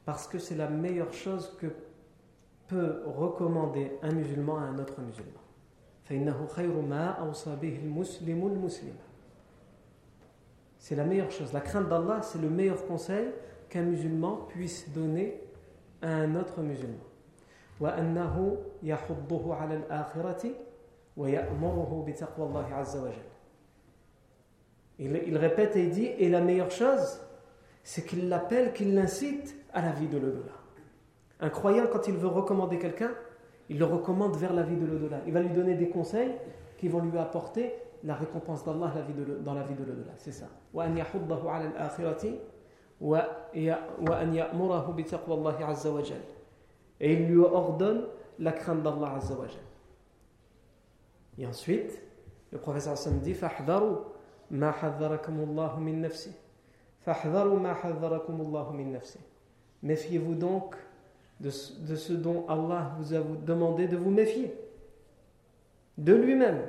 parce 0.07 0.27
que 0.27 0.39
c'est 0.39 0.55
la 0.55 0.69
meilleure 0.69 1.13
chose 1.13 1.55
que 1.61 1.67
peut 2.69 3.03
recommander 3.05 3.93
un 4.03 4.13
musulman 4.13 4.57
à 4.57 4.63
un 4.63 4.79
autre 4.79 5.01
musulman. 5.01 5.41
C'est 10.79 10.95
la 10.95 11.05
meilleure 11.05 11.31
chose. 11.33 11.53
La 11.53 11.61
crainte 11.61 11.89
d'Allah, 11.89 12.23
c'est 12.23 12.41
le 12.41 12.49
meilleur 12.49 12.87
conseil 12.87 13.27
qu'un 13.69 13.83
musulman 13.83 14.47
puisse 14.49 14.89
donner 14.93 15.43
à 16.01 16.09
un 16.09 16.37
autre 16.37 16.61
musulman. 16.61 17.03
Il, 24.99 25.37
répète 25.37 25.77
et 25.77 25.83
il 25.85 25.91
dit, 25.91 26.07
et 26.07 26.29
la 26.29 26.41
meilleure 26.41 26.71
chose, 26.71 27.21
c'est 27.83 28.07
qu'il 28.07 28.29
l'appelle, 28.29 28.73
qu'il 28.73 28.95
l'incite 28.95 29.57
à 29.77 29.83
la 29.83 29.93
vie 29.93 30.09
de 30.09 30.17
l'au-delà. 30.19 30.55
Un 31.39 31.51
croyant, 31.51 31.85
quand 31.93 32.09
il 32.09 32.17
veut 32.17 32.29
recommander 32.29 32.79
quelqu'un, 32.79 33.11
il 33.69 33.79
le 33.79 33.85
recommande 33.85 34.35
vers 34.37 34.55
la 34.55 34.63
vie 34.63 34.77
de 34.77 34.87
l'au-delà. 34.87 35.21
Il 35.27 35.35
va 35.35 35.43
lui 35.43 35.51
donner 35.51 35.75
des 35.75 35.91
conseils 35.91 36.33
qui 36.79 36.89
vont 36.89 37.01
lui 37.01 37.19
apporter 37.19 37.75
la 38.03 38.15
récompense 38.15 38.65
d'Allah 38.65 38.93
dans 39.45 39.55
la 39.55 39.63
vie 39.63 39.75
de 39.75 39.85
l'au-delà. 39.85 40.13
C'est 40.17 40.33
ça. 40.33 40.47
Et 47.01 47.13
il 47.13 47.27
lui 47.27 47.39
ordonne 47.39 48.07
la 48.39 48.53
crainte 48.53 48.83
d'Allah 48.83 49.17
Azzawajal. 49.17 49.61
Et 51.39 51.47
ensuite, 51.47 52.03
le 52.51 52.59
professeur 52.59 52.95
Hassan 52.95 53.21
dit 53.21 53.35
Fahdharu 53.35 53.97
ma 54.51 54.71
hadharakum 54.71 55.35
min 55.81 56.01
nafsi. 56.01 56.35
Fahdharu 57.01 57.59
ma 57.59 57.75
hadharakum 57.75 58.37
min 58.75 58.93
nafsi. 58.93 59.19
Méfiez-vous 59.84 60.36
donc 60.36 60.76
de, 61.40 61.50
de 61.88 61.96
ce 61.96 62.14
dont 62.14 62.46
Allah 62.48 62.96
vous 63.00 63.14
a 63.14 63.20
demandé 63.20 63.88
de 63.88 63.98
vous 63.98 64.12
méfier. 64.12 64.54
De 65.98 66.14
lui-même, 66.14 66.62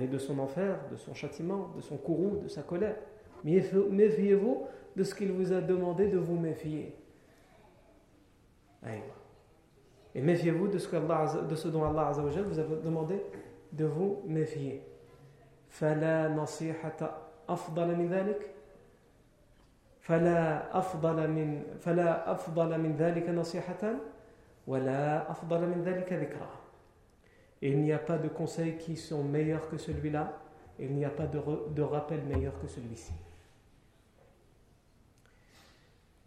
de 0.00 0.18
son 0.18 0.38
enfer, 0.38 0.78
de 0.90 0.96
son 0.96 1.14
châtiment, 1.14 1.70
de 1.76 1.80
son 1.80 1.96
courroux, 1.96 2.38
de 2.42 2.48
sa 2.48 2.62
colère. 2.62 2.96
Méfiez-vous 3.44 4.66
de 4.96 5.04
ce 5.04 5.14
qu'il 5.14 5.32
vous 5.32 5.52
a 5.52 5.60
demandé 5.60 6.08
de 6.08 6.18
vous 6.18 6.38
méfier. 6.38 6.94
Et 10.14 10.20
méfiez-vous 10.20 10.68
de, 10.68 10.78
ce 10.78 11.44
de 11.48 11.54
ce 11.54 11.68
dont 11.68 11.84
Allah 11.84 12.12
vous 12.12 12.58
a 12.58 12.62
demandé 12.82 13.22
de 13.72 13.84
vous 13.84 14.22
méfier. 14.26 14.82
فلا 15.68 16.28
نصيحة 16.28 17.18
أفضل 17.48 17.96
من 17.96 18.08
ذلك 18.08 18.51
فلا 20.02 20.78
أفضل 20.78 21.30
من 21.30 21.62
فلا 21.80 22.32
أفضل 22.32 22.80
من 22.80 22.96
ذلك 22.96 23.28
نصيحة 23.28 23.94
ولا 24.66 25.30
أفضل 25.30 25.60
من 25.60 25.82
ذلك 25.84 26.12
ذكرى 26.12 26.48
Et 27.60 27.70
il 27.70 27.80
n'y 27.82 27.92
a 27.92 27.98
pas 27.98 28.18
de 28.18 28.28
conseils 28.28 28.76
qui 28.76 28.96
sont 28.96 29.24
meilleurs 29.24 29.68
que 29.68 29.76
celui-là. 29.78 30.32
Et 30.78 30.84
il 30.84 30.94
n'y 30.94 31.04
a 31.04 31.10
pas 31.10 31.26
de, 31.26 31.40
de 31.74 31.82
rappel 31.82 32.22
meilleur 32.22 32.58
que 32.60 32.68
celui-ci. 32.68 33.12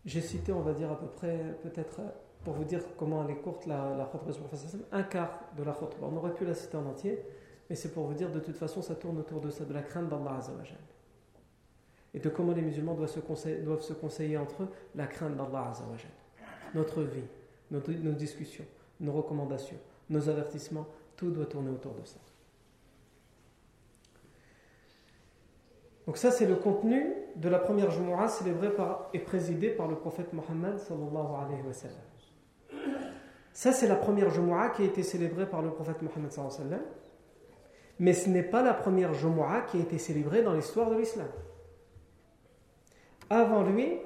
J'ai 0.04 0.20
cité, 0.20 0.52
on 0.52 0.60
va 0.62 0.74
dire 0.74 0.92
à 0.92 1.00
peu 1.00 1.08
près, 1.08 1.38
peut-être 1.64 2.02
pour 2.44 2.56
vous 2.56 2.64
dire 2.64 2.82
comment 2.98 3.24
elle 3.24 3.32
est 3.32 3.40
courte 3.40 3.66
la, 3.66 3.96
la 3.96 4.06
du 4.06 4.40
professeur 4.40 4.82
un 4.92 5.04
quart 5.04 5.40
de 5.56 5.64
la 5.64 5.72
khutbah. 5.72 6.08
On 6.12 6.18
aurait 6.18 6.34
pu 6.34 6.44
la 6.44 6.56
citer 6.56 6.76
en 6.76 6.86
entier, 6.86 7.24
mais 7.70 7.76
c'est 7.76 7.94
pour 7.94 8.08
vous 8.08 8.14
dire 8.14 8.32
de 8.32 8.40
toute 8.40 8.58
façon, 8.58 8.82
ça 8.82 8.96
tourne 8.96 9.20
autour 9.20 9.40
de 9.42 9.52
ça, 9.52 9.64
de 9.64 9.74
la 9.74 9.84
crainte 9.84 10.10
d'Allah 10.10 10.38
Azzawajal. 10.38 10.78
Et 12.17 12.19
de 12.19 12.31
comment 12.31 12.55
les 12.55 12.63
musulmans 12.63 12.95
doivent 12.95 13.11
se 13.11 13.93
conseiller, 13.93 14.39
entre 14.39 14.63
eux, 14.63 14.69
la 14.95 15.07
crainte 15.07 15.37
d'Allah 15.37 15.69
Azzawajal. 15.71 16.11
Notre 16.75 17.03
vie, 17.03 17.25
nos, 17.71 18.13
discussions, 18.13 18.65
nos 19.01 19.13
recommandations, 19.13 19.77
nos 20.09 20.27
avertissements, 20.31 20.87
tout 21.15 21.31
doit 21.31 21.45
tourner 21.45 21.71
autour 21.71 21.93
de 21.93 22.05
ça. 22.07 22.19
Donc 26.07 26.17
ça 26.17 26.31
c'est 26.31 26.47
le 26.47 26.57
contenu 26.57 27.05
de 27.35 27.49
la 27.51 27.59
première 27.59 27.91
Jumu'ah 27.91 28.29
célébrée 28.29 28.71
par, 28.71 29.11
et 29.13 29.19
présidée 29.19 29.71
par 29.71 29.89
le 29.89 29.97
prophète 29.97 30.33
Mohammed 30.33 30.79
sallallahu. 30.79 31.59
Ça 33.53 33.73
c'est 33.73 33.89
la 33.89 33.97
première 33.97 34.31
Jumu'ah 34.31 34.71
qui 34.71 34.83
a 34.83 34.85
été 34.87 35.03
célébrée 35.03 35.51
par 35.51 35.61
le 35.61 35.71
prophète 35.71 36.01
Mohammed 36.01 36.33
sallallahu. 36.33 36.81
Mais 37.99 38.15
ce 38.15 38.31
n'est 38.31 38.43
pas 38.43 38.63
la 38.63 38.73
première 38.73 39.13
Jumu'ah 39.13 39.63
qui 39.63 39.77
a 39.77 39.81
été 39.81 39.99
célébrée 39.99 40.43
dans 40.43 40.55
l'histoire 40.55 40.91
de 40.91 40.97
l'islam. 40.97 41.29
Avant 43.29 43.63
lui, 43.65 43.99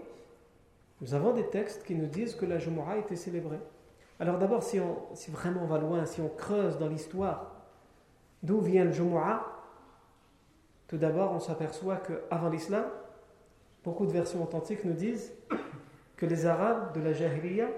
nous 1.01 1.15
avons 1.15 1.33
des 1.33 1.47
textes 1.47 1.85
qui 1.85 1.95
nous 1.95 2.07
disent 2.07 2.35
que 2.35 2.47
la 2.47 2.59
Jumu'ah 2.59 2.93
a 2.93 2.97
été 2.99 3.17
célébrée. 3.17 3.61
Alors 4.19 4.39
d'abord, 4.39 4.63
si, 4.63 4.79
si 5.15 5.31
vraiment 5.31 5.63
on 5.63 5.67
va 5.67 5.79
loin, 5.79 6.05
si 6.05 6.21
on 6.21 6.29
creuse 6.29 6.79
dans 6.79 6.89
l'histoire, 6.89 7.55
d'où 8.43 8.61
vient 8.61 8.85
le 8.85 8.93
Jumu'ah 8.93 9.47
Tout 10.89 10.99
d'abord, 10.99 11.33
on 11.33 11.41
s'aperçoit 11.41 11.97
qu'avant 11.97 12.49
l'islam, 12.49 12.85
beaucoup 13.85 14.07
de 14.07 14.13
versions 14.13 14.43
authentiques 14.43 14.85
nous 14.85 14.95
disent 14.95 15.33
que 16.17 16.27
les 16.27 16.47
Arabes 16.47 16.95
de 16.95 17.01
la 17.01 17.13
Jahiliya 17.13 17.69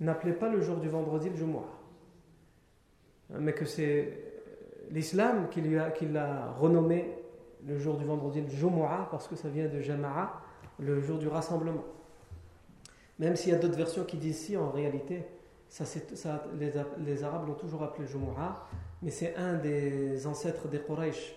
n'appelaient 0.00 0.32
pas 0.32 0.48
le 0.48 0.60
jour 0.60 0.78
du 0.78 0.88
vendredi 0.88 1.30
le 1.30 1.36
Jumu'ah. 1.36 1.62
Mais 3.38 3.52
que 3.52 3.64
c'est 3.64 4.12
l'islam 4.90 5.48
qui 5.48 5.60
l'a 5.60 6.52
renommé 6.58 7.12
le 7.66 7.78
jour 7.78 7.96
du 7.96 8.04
vendredi 8.04 8.40
le 8.40 8.48
Jumu'ah 8.48 9.08
parce 9.10 9.28
que 9.28 9.36
ça 9.36 9.48
vient 9.48 9.68
de 9.68 9.80
Jama'a, 9.80 10.40
le 10.78 11.00
jour 11.00 11.18
du 11.18 11.28
rassemblement. 11.28 11.84
Même 13.18 13.36
s'il 13.36 13.52
y 13.52 13.54
a 13.54 13.58
d'autres 13.58 13.76
versions 13.76 14.04
qui 14.04 14.16
disent 14.16 14.38
si 14.38 14.56
en 14.56 14.70
réalité 14.70 15.24
ça, 15.68 15.84
ça, 15.84 16.44
les, 16.58 16.72
les, 17.04 17.24
Arabes 17.24 17.48
l'ont 17.48 17.54
toujours 17.54 17.82
appelé 17.82 18.06
Jumu'ah, 18.06 18.64
mais 19.02 19.10
c'est 19.10 19.34
un 19.36 19.54
des 19.54 20.26
ancêtres 20.26 20.68
des 20.68 20.78
Quraysh, 20.78 21.34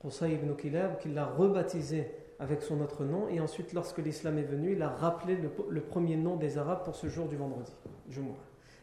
Qusay 0.00 0.34
ibn 0.34 0.54
Kilab, 0.54 0.98
qui 0.98 1.08
l'a 1.08 1.26
rebaptisé 1.26 2.10
avec 2.38 2.62
son 2.62 2.80
autre 2.80 3.04
nom, 3.04 3.28
et 3.28 3.40
ensuite, 3.40 3.72
lorsque 3.72 3.98
l'islam 3.98 4.38
est 4.38 4.44
venu, 4.44 4.72
il 4.72 4.82
a 4.82 4.90
rappelé 4.90 5.36
le, 5.36 5.80
premier 5.80 6.16
nom 6.16 6.36
des 6.36 6.58
Arabes 6.58 6.84
pour 6.84 6.94
ce 6.94 7.08
jour 7.08 7.26
du 7.26 7.36
vendredi, 7.36 7.72
Jumu'ah. 8.10 8.34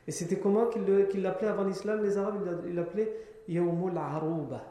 Et 0.07 0.11
c'était 0.11 0.39
comment 0.39 0.67
qu'il 0.67 1.21
l'appelait 1.21 1.47
avant 1.47 1.63
l'islam 1.63 2.01
Les 2.01 2.17
Arabes, 2.17 2.43
l'appelaient 2.73 3.13
Yawmul 3.47 3.97
Arouba, 3.97 4.63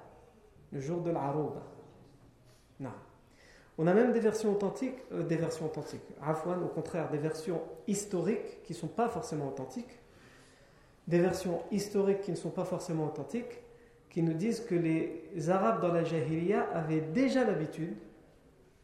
le 0.73 0.81
jour 0.81 1.03
de 1.03 1.11
l'Arouba. 1.11 1.76
Non. 2.81 2.93
On 3.79 3.87
a 3.87 3.95
même 3.95 4.12
des 4.12 4.21
versions 4.21 4.53
authentiques, 4.53 4.99
euh, 5.12 5.23
des 5.23 5.37
versions 5.37 5.67
authentiques, 5.67 6.03
Afwan, 6.23 6.62
au 6.62 6.69
contraire, 6.69 7.11
des 7.11 7.19
versions 7.19 7.61
historiques 7.87 8.62
qui 8.65 8.73
ne 8.73 8.79
sont 8.79 8.89
pas 8.89 9.09
forcément 9.09 9.49
authentiques, 9.49 10.01
des 11.07 11.19
versions 11.19 11.62
historiques 11.71 12.23
qui 12.23 12.31
ne 12.31 12.37
sont 12.37 12.51
pas 12.51 12.65
forcément 12.65 13.07
authentiques, 13.07 13.62
qui 14.11 14.23
nous 14.23 14.33
disent 14.33 14.61
que 14.61 14.75
les 14.75 15.51
Arabes 15.51 15.83
dans 15.83 15.93
la 15.93 16.03
Jahiliya 16.03 16.71
avaient 16.73 17.03
déjà 17.03 17.45
l'habitude 17.45 17.95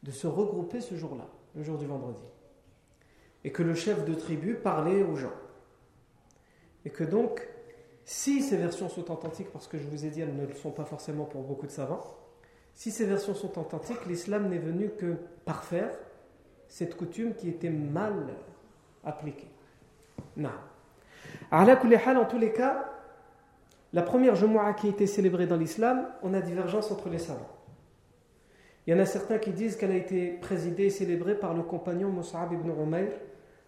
de 0.03 0.11
se 0.11 0.27
regrouper 0.27 0.81
ce 0.81 0.95
jour-là, 0.95 1.27
le 1.55 1.63
jour 1.63 1.79
du 1.79 1.87
vendredi. 1.87 2.23
Et 3.45 3.51
que 3.51 3.63
le 3.63 3.75
chef 3.75 4.05
de 4.05 4.15
tribu 4.15 4.55
parlait 4.55 5.03
aux 5.03 5.17
gens. 5.17 5.33
Et 6.85 6.91
que 6.91 7.03
donc, 7.03 7.49
si 8.05 8.43
ces 8.43 8.57
versions 8.57 8.89
sont 8.89 9.11
authentiques, 9.11 9.51
parce 9.53 9.69
que 9.69 9.79
je 9.79 9.89
vous 9.89 10.05
ai 10.05 10.11
dit, 10.11 10.21
elles 10.21 10.37
ne 10.37 10.47
le 10.47 10.55
sont 10.55 10.71
pas 10.71 10.85
forcément 10.85 11.25
pour 11.25 11.43
beaucoup 11.43 11.67
de 11.67 11.73
savants, 11.73 12.22
si 12.75 12.91
ces 12.91 13.07
versions 13.07 13.35
sont 13.35 13.59
authentiques, 13.59 14.07
l'islam 14.07 14.49
n'est 14.49 14.59
venu 14.59 14.91
que 14.91 15.17
parfaire 15.45 15.91
cette 16.69 16.97
coutume 16.97 17.35
qui 17.35 17.49
était 17.49 17.71
mal 17.71 18.35
appliquée. 19.05 19.49
Non 20.37 20.51
en 21.51 22.25
tous 22.25 22.39
les 22.39 22.53
cas, 22.53 22.85
la 23.93 24.03
première 24.03 24.35
Jumu'ah 24.35 24.73
qui 24.73 24.87
a 24.87 24.91
été 24.91 25.07
célébrée 25.07 25.47
dans 25.47 25.57
l'islam, 25.57 26.07
on 26.23 26.33
a 26.33 26.41
divergence 26.41 26.91
entre 26.91 27.09
les 27.11 27.19
savants. 27.19 27.49
Il 28.87 28.95
y 28.95 28.97
en 28.97 29.01
a 29.01 29.07
certains 29.07 29.39
qui 29.39 29.53
disent 29.53 29.77
qu'elle 29.77 29.93
a 29.93 29.97
été 29.97 30.29
présidée 30.41 30.87
et 30.87 30.91
célébrée 30.91 31.35
par 31.35 31.55
le 31.55 31.63
compagnon 31.63 32.11
Mus'ab 32.11 32.53
ibn 32.53 32.69
Umayr, 32.69 33.13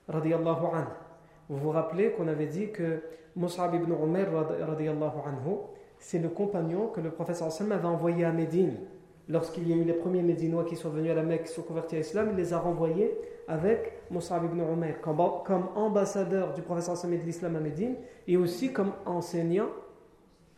radiallahu 0.09 0.67
anhu. 0.73 0.87
Vous 1.49 1.59
vous 1.59 1.71
rappelez 1.71 2.13
qu'on 2.13 2.27
avait 2.27 2.47
dit 2.47 2.73
que 2.73 3.03
Mus'ab 3.37 3.75
ibn 3.75 3.93
Umayr, 3.93 4.27
radiallahu 4.67 5.19
anhu, 5.27 5.57
c'est 5.99 6.19
le 6.19 6.31
compagnon 6.31 6.89
que 6.89 7.01
le 7.01 7.11
professeur 7.11 7.53
sallam 7.53 7.73
avait 7.73 7.87
envoyé 7.87 8.25
à 8.25 8.33
Médine. 8.33 8.79
Lorsqu'il 9.29 9.69
y 9.69 9.73
a 9.73 9.77
eu 9.77 9.85
les 9.85 9.95
premiers 9.95 10.23
Médinois 10.23 10.65
qui 10.65 10.77
sont 10.77 10.91
venus 10.91 11.11
à 11.11 11.15
la 11.15 11.23
Mecque, 11.23 11.45
qui 11.45 11.53
sont 11.53 11.63
convertis 11.63 11.97
à 11.97 11.99
l'islam, 11.99 12.29
il 12.33 12.37
les 12.37 12.53
a 12.53 12.59
renvoyés 12.59 13.17
avec 13.49 14.03
Mus'ab 14.11 14.45
ibn 14.45 14.61
Umayr 14.61 15.01
comme, 15.01 15.69
ambassadeur 15.75 16.53
du 16.53 16.63
professeur 16.63 16.97
Samed 16.97 17.21
de 17.21 17.27
l'islam 17.27 17.57
à 17.57 17.61
Médine 17.61 17.97
et 18.27 18.37
aussi 18.37 18.73
comme 18.73 18.93
enseignant 19.07 19.69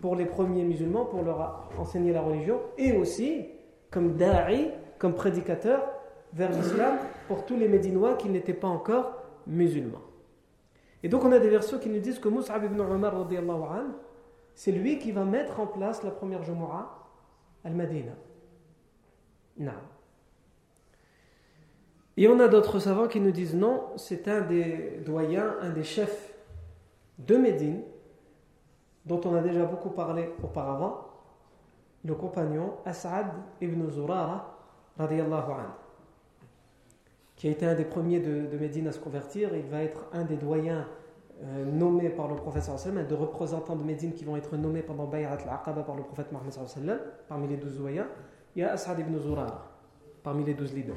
pour 0.00 0.16
les 0.16 0.26
premiers 0.26 0.64
musulmans 0.64 1.04
pour 1.04 1.22
leur 1.22 1.70
enseigner 1.78 2.12
la 2.12 2.22
religion 2.22 2.60
et 2.76 2.96
aussi 2.96 3.46
comme 3.90 4.16
da'i, 4.16 4.70
comme 4.98 5.14
prédicateur 5.14 5.88
vers 6.32 6.50
l'islam 6.50 6.98
pour 7.28 7.46
tous 7.46 7.56
les 7.56 7.68
Médinois 7.68 8.14
qui 8.14 8.28
n'étaient 8.28 8.52
pas 8.52 8.68
encore 8.68 9.12
musulmans. 9.46 10.02
Et 11.02 11.08
donc 11.08 11.24
on 11.24 11.30
a 11.32 11.38
des 11.38 11.50
versions 11.50 11.78
qui 11.78 11.88
nous 11.88 12.00
disent 12.00 12.18
que 12.18 12.28
Mus'ab 12.28 12.64
ibn 12.64 12.80
Umar 12.80 13.14
c'est 14.54 14.72
lui 14.72 14.98
qui 14.98 15.12
va 15.12 15.24
mettre 15.24 15.60
en 15.60 15.66
place 15.66 16.02
la 16.02 16.10
première 16.10 16.42
Jumu'ah 16.42 17.06
al-Madina. 17.64 18.12
Non. 19.58 19.72
Et 22.16 22.28
on 22.28 22.40
a 22.40 22.48
d'autres 22.48 22.78
savants 22.78 23.08
qui 23.08 23.20
nous 23.20 23.30
disent 23.30 23.54
non, 23.54 23.88
c'est 23.96 24.26
un 24.28 24.40
des 24.40 25.02
doyens, 25.04 25.56
un 25.60 25.70
des 25.70 25.84
chefs 25.84 26.32
de 27.18 27.36
Médine, 27.36 27.82
dont 29.04 29.20
on 29.24 29.34
a 29.34 29.40
déjà 29.40 29.64
beaucoup 29.64 29.90
parlé 29.90 30.30
auparavant, 30.42 31.06
le 32.04 32.14
compagnon 32.14 32.74
As'ad 32.84 33.26
ibn 33.60 33.88
Zurara, 33.90 34.56
radiallahu 34.98 35.50
anhu, 35.52 35.68
qui 37.36 37.48
a 37.48 37.50
été 37.50 37.66
un 37.66 37.74
des 37.74 37.84
premiers 37.84 38.20
de, 38.20 38.56
Médine 38.56 38.88
à 38.88 38.92
se 38.92 38.98
convertir. 38.98 39.54
Il 39.54 39.66
va 39.66 39.82
être 39.82 40.06
un 40.12 40.24
des 40.24 40.36
doyens 40.36 40.86
euh, 41.42 41.64
nommés 41.66 42.08
par 42.08 42.28
le 42.28 42.36
prophète 42.36 42.62
sallam, 42.62 43.06
des 43.06 43.14
représentants 43.14 43.76
de 43.76 43.84
Médine 43.84 44.14
qui 44.14 44.24
vont 44.24 44.36
être 44.36 44.56
nommés 44.56 44.82
pendant 44.82 45.04
Bay'at 45.04 45.32
al-Aqaba 45.32 45.82
par 45.82 45.96
le 45.96 46.02
prophète 46.02 46.32
Mohammed 46.32 47.00
parmi 47.28 47.48
les 47.48 47.56
douze 47.58 47.76
doyens. 47.76 48.06
Il 48.56 48.60
y 48.60 48.64
a 48.64 48.72
As'ad 48.72 48.98
ibn 48.98 49.18
Zurara, 49.18 49.70
parmi 50.22 50.42
les 50.42 50.54
douze 50.54 50.72
leaders. 50.72 50.96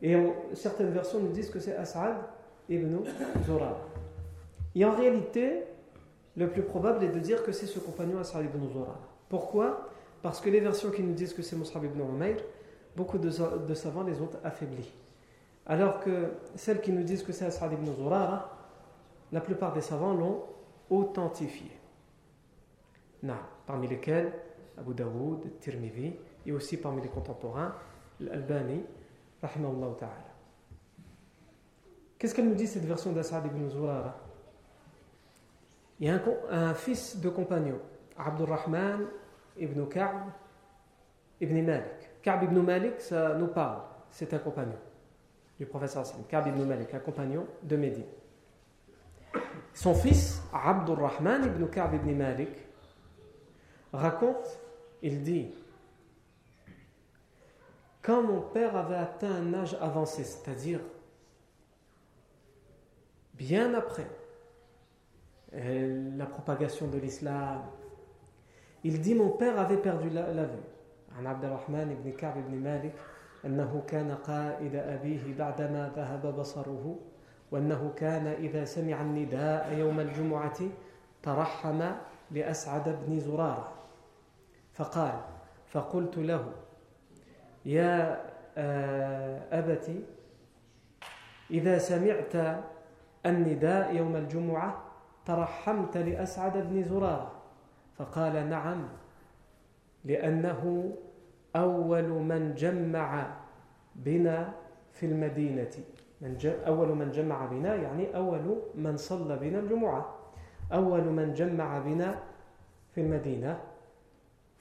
Et 0.00 0.16
certaines 0.54 0.90
versions 0.90 1.20
nous 1.20 1.30
disent 1.30 1.50
que 1.50 1.60
c'est 1.60 1.76
As'ad 1.76 2.16
ibn 2.66 3.04
Zura. 3.44 3.76
Et 4.74 4.82
en 4.86 4.92
réalité, 4.92 5.64
le 6.34 6.48
plus 6.48 6.62
probable 6.62 7.04
est 7.04 7.10
de 7.10 7.20
dire 7.20 7.42
que 7.44 7.52
c'est 7.52 7.66
ce 7.66 7.78
compagnon 7.78 8.18
As'ad 8.18 8.46
ibn 8.46 8.66
Zurara. 8.72 8.98
Pourquoi? 9.28 9.90
Parce 10.22 10.40
que 10.40 10.48
les 10.48 10.60
versions 10.60 10.90
qui 10.90 11.02
nous 11.02 11.12
disent 11.12 11.34
que 11.34 11.42
c'est 11.42 11.56
Mus'ab 11.56 11.84
ibn 11.84 12.00
Umayr, 12.00 12.36
beaucoup 12.96 13.18
de, 13.18 13.30
savants 13.30 14.04
les 14.04 14.18
ont 14.22 14.30
affaiblis. 14.42 14.90
Alors 15.66 16.00
que 16.00 16.32
celles 16.56 16.80
qui 16.80 16.90
nous 16.90 17.02
disent 17.02 17.22
que 17.22 17.32
c'est 17.32 17.44
As'ad 17.44 17.70
ibn 17.70 17.84
Zurara, 17.92 18.56
la 19.30 19.42
plupart 19.42 19.74
des 19.74 19.82
savants 19.82 20.14
l'ont 20.14 20.44
authentifié. 20.88 21.70
parmi 23.66 23.88
lesquels 23.88 24.32
Abu 24.78 24.94
Daoud, 24.94 25.58
Tirmidhi, 25.60 26.14
et 26.46 26.52
aussi 26.52 26.76
parmi 26.76 27.02
les 27.02 27.08
contemporains, 27.08 27.74
l'Albani, 28.20 28.82
rahimahullah 29.42 29.94
ta'ala. 29.98 30.32
Qu'est-ce 32.18 32.34
qu'elle 32.34 32.48
nous 32.48 32.54
dit 32.54 32.66
cette 32.66 32.84
version 32.84 33.12
d'As'ad 33.12 33.44
ibn 33.46 33.68
Zurara? 33.68 34.16
Il 35.98 36.06
y 36.06 36.10
a 36.10 36.20
un, 36.50 36.74
fils 36.74 37.18
de 37.20 37.28
compagnon, 37.28 37.78
Abdurrahman 38.16 39.06
ibn 39.56 39.86
Ka'b 39.86 40.30
ibn 41.40 41.62
Malik. 41.64 42.10
Ka'b 42.22 42.44
ibn 42.44 42.60
Malik, 42.60 43.00
ça 43.00 43.34
nous 43.34 43.48
parle, 43.48 43.82
c'est 44.10 44.32
un 44.34 44.38
compagnon 44.38 44.78
du 45.58 45.66
professeur 45.66 46.02
Hassan. 46.02 46.22
Ka'b 46.28 46.48
ibn 46.48 46.64
Malik, 46.64 46.94
un 46.94 46.98
compagnon 46.98 47.46
de 47.62 47.76
Médine. 47.76 48.06
Son 49.74 49.94
fils, 49.94 50.42
Abdurrahman 50.52 51.44
ibn 51.44 51.66
Ka'b 51.66 51.94
ibn 51.94 52.16
Malik, 52.16 52.50
raconte, 53.92 54.58
il 55.02 55.22
dit 55.22 55.50
Quand 58.01 58.23
mon 58.23 58.41
père 58.41 58.75
avait 58.75 58.95
atteint 58.95 59.31
un 59.31 59.53
âge 59.53 59.77
avancé, 59.81 60.23
c'est-à-dire 60.23 60.79
bien 63.33 63.73
après 63.73 64.07
euh, 65.53 66.17
la 66.17 66.25
propagation 66.25 66.87
de 66.87 66.97
l'islam, 66.97 67.61
il 68.83 69.01
dit 69.01 69.15
Mon 69.15 69.29
père 69.29 69.59
avait 69.59 69.77
perdu 69.77 70.09
la, 70.09 70.45
vue. 70.45 70.63
عن 71.17 71.27
عبد 71.27 71.45
الرحمن 71.45 72.01
بن 72.03 72.11
كعب 72.11 72.33
بن 72.47 72.57
مالك 72.57 72.93
أنه 73.45 73.83
كان 73.87 74.11
قائد 74.11 74.75
أبيه 74.75 75.37
بعدما 75.37 75.91
ذهب 75.95 76.35
بصره 76.39 76.99
وأنه 77.51 77.93
كان 77.95 78.27
إذا 78.27 78.65
سمع 78.65 79.01
النداء 79.01 79.73
يوم 79.77 79.99
الجمعة 79.99 80.59
ترحم 81.23 81.81
لأسعد 82.31 82.99
بن 83.05 83.19
زرارة 83.19 83.73
فقال 84.73 85.21
فقلت 85.67 86.17
له 86.17 86.51
يا 87.66 88.20
أبتي 89.52 90.04
إذا 91.50 91.78
سمعت 91.78 92.62
النداء 93.26 93.96
يوم 93.96 94.16
الجمعة 94.16 94.82
ترحمت 95.24 95.96
لأسعد 95.96 96.56
بن 96.56 96.82
زرارة. 96.82 97.32
فقال 97.98 98.50
نعم 98.50 98.88
لأنه 100.04 100.92
أول 101.56 102.08
من 102.08 102.54
جمع 102.54 103.36
بنا 103.94 104.52
في 104.92 105.06
المدينة. 105.06 105.70
من 106.20 106.38
أول 106.66 106.88
من 106.88 107.10
جمع 107.10 107.46
بنا 107.46 107.74
يعني 107.74 108.16
أول 108.16 108.62
من 108.74 108.96
صلى 108.96 109.36
بنا 109.36 109.58
الجمعة. 109.58 110.14
أول 110.72 111.04
من 111.04 111.32
جمع 111.32 111.78
بنا 111.78 112.18
في 112.94 113.00
المدينة. 113.00 113.60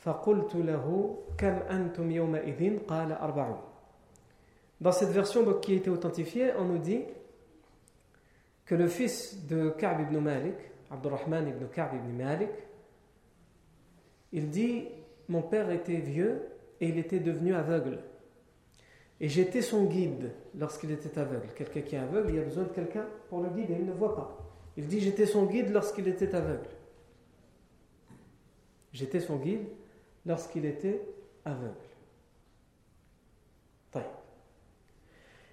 فقلت 0.07 0.55
له 0.55 1.17
كم 1.39 1.55
أنتم 1.71 2.11
يومئذ 2.11 2.79
قال 2.87 3.13
أربعون 3.13 3.59
Dans 4.81 4.93
cette 4.93 5.09
version 5.09 5.43
donc, 5.43 5.63
qui 5.63 5.73
a 5.73 5.77
été 5.77 5.89
authentifiée, 5.89 6.53
on 6.59 6.67
nous 6.67 6.79
dit 6.79 7.01
que 8.67 8.75
le 8.75 8.89
fils 8.89 9.47
de 9.47 9.71
Ka'b 9.71 10.03
ibn 10.03 10.19
Malik, 10.19 10.55
Abdurrahman 10.91 11.49
ibn 11.49 11.67
Ka'b 11.73 11.95
ibn 11.95 12.23
Malik, 12.23 12.51
il 14.33 14.51
dit 14.51 14.85
Mon 15.29 15.43
père 15.43 15.71
était 15.71 15.97
vieux 15.97 16.43
et 16.81 16.89
il 16.89 16.99
était 16.99 17.21
devenu 17.21 17.55
aveugle. 17.55 17.99
Et 19.19 19.31
j'étais 19.31 19.63
son 19.63 19.85
guide 19.87 20.31
lorsqu'il 20.59 20.91
était 20.91 21.19
aveugle. 21.19 21.49
Quelqu'un 21.57 21.81
qui 21.81 21.97
est 21.97 22.01
aveugle, 22.01 22.35
il 22.35 22.39
a 22.39 22.43
besoin 22.43 22.65
de 22.65 22.69
quelqu'un 22.69 23.07
pour 23.31 23.41
le 23.41 23.49
guider, 23.49 23.77
il 23.79 23.87
ne 23.87 23.93
voit 23.93 24.15
pas. 24.15 24.37
Il 24.77 24.87
dit 24.87 25.01
J'étais 25.01 25.27
son 25.27 25.47
guide 25.47 25.71
lorsqu'il 25.71 26.07
était 26.07 26.35
aveugle. 26.35 26.69
J'étais 28.93 29.21
son 29.21 29.37
guide 29.37 29.67
lorsqu'il 30.26 30.66
était 30.66 31.02
aveugle. 31.46 31.76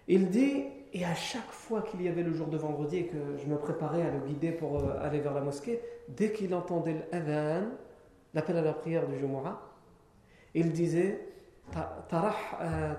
Il 0.08 0.30
dit 0.30 0.64
Et 0.94 1.04
à 1.04 1.14
chaque 1.14 1.50
fois 1.50 1.82
qu'il 1.82 2.02
y 2.02 2.08
avait 2.08 2.22
le 2.22 2.32
jour 2.32 2.48
de 2.48 2.56
vendredi 2.56 2.96
et 2.96 3.06
que 3.06 3.36
je 3.36 3.46
me 3.46 3.58
préparais 3.58 4.02
à 4.02 4.10
le 4.10 4.20
guider 4.20 4.52
pour 4.52 4.78
euh, 4.78 4.98
aller 5.02 5.20
vers 5.20 5.34
la 5.34 5.42
mosquée, 5.42 5.80
dès 6.08 6.32
qu'il 6.32 6.54
entendait 6.54 7.06
l'adhan, 7.12 7.66
l'appel 8.32 8.56
à 8.56 8.62
la 8.62 8.72
prière 8.72 9.06
du 9.06 9.18
Jumu'ah, 9.18 9.60
il 10.54 10.72
disait 10.72 11.28
euh, 11.76 12.94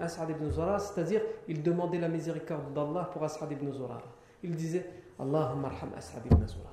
As'ad 0.00 0.30
ibn 0.30 0.50
c'est-à-dire 0.50 1.22
il 1.46 1.62
demandait 1.62 2.00
la 2.00 2.08
miséricorde 2.08 2.74
d'Allah 2.74 3.08
pour 3.12 3.22
As'ad 3.22 3.50
ibn 3.52 3.70
Zurara. 3.70 4.02
Il 4.42 4.56
disait 4.56 4.84
Allahumma 5.20 5.70
As'ad 5.96 6.26
ibn 6.26 6.44
Zurara. 6.44 6.70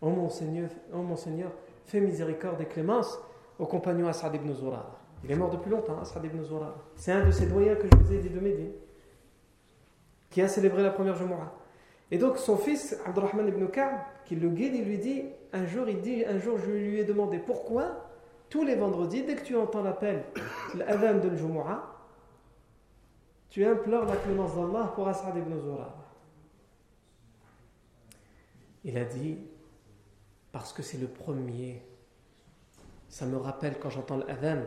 Oh 0.00 0.08
mon 0.08 0.30
Seigneur, 0.30 0.70
oh 0.94 1.02
mon 1.02 1.16
Seigneur, 1.16 1.52
fais 1.90 2.00
miséricorde 2.00 2.60
et 2.60 2.66
clémence 2.66 3.18
au 3.58 3.66
compagnon 3.66 4.06
As'ad 4.08 4.34
ibn 4.34 4.52
Zurara. 4.54 4.98
Il 5.24 5.30
est 5.30 5.34
mort 5.34 5.50
depuis 5.50 5.70
longtemps, 5.70 6.00
As'ad 6.00 6.24
ibn 6.24 6.42
Zurara. 6.42 6.76
C'est 6.94 7.12
un 7.12 7.26
de 7.26 7.32
ces 7.32 7.46
doyens 7.46 7.74
que 7.74 7.86
je 7.92 7.96
vous 7.98 8.12
ai 8.12 8.18
dit 8.18 8.30
de 8.30 8.40
Médine, 8.40 8.70
qui 10.30 10.40
a 10.40 10.48
célébré 10.48 10.82
la 10.82 10.90
première 10.90 11.16
Jumu'ah. 11.16 11.52
Et 12.12 12.18
donc 12.18 12.38
son 12.38 12.56
fils, 12.56 12.96
Abdurrahman 13.04 13.48
ibn 13.48 13.66
Ka'b, 13.66 13.98
qui 14.24 14.36
le 14.36 14.48
guide, 14.48 14.74
il 14.74 14.84
lui 14.84 14.98
dit, 14.98 15.24
un 15.52 15.66
jour, 15.66 15.88
il 15.88 16.00
dit, 16.00 16.24
un 16.24 16.38
jour 16.38 16.58
je 16.58 16.70
lui 16.70 17.00
ai 17.00 17.04
demandé 17.04 17.38
pourquoi 17.38 18.06
tous 18.48 18.64
les 18.64 18.76
vendredis, 18.76 19.24
dès 19.24 19.34
que 19.34 19.44
tu 19.44 19.56
entends 19.56 19.82
l'appel, 19.82 20.24
l'adhan 20.76 21.18
de 21.18 21.36
Jumu'ah, 21.36 21.96
tu 23.48 23.64
implores 23.64 24.04
la 24.06 24.16
clémence 24.16 24.54
d'Allah 24.54 24.92
pour 24.94 25.08
As'ad 25.08 25.36
ibn 25.36 25.58
Zurara. 25.58 25.96
Il 28.84 28.96
a 28.96 29.04
dit, 29.04 29.38
parce 30.52 30.72
que 30.72 30.82
c'est 30.82 30.98
le 30.98 31.06
premier, 31.06 31.82
ça 33.08 33.26
me 33.26 33.36
rappelle 33.36 33.78
quand 33.78 33.90
j'entends 33.90 34.16
l'adhan 34.16 34.62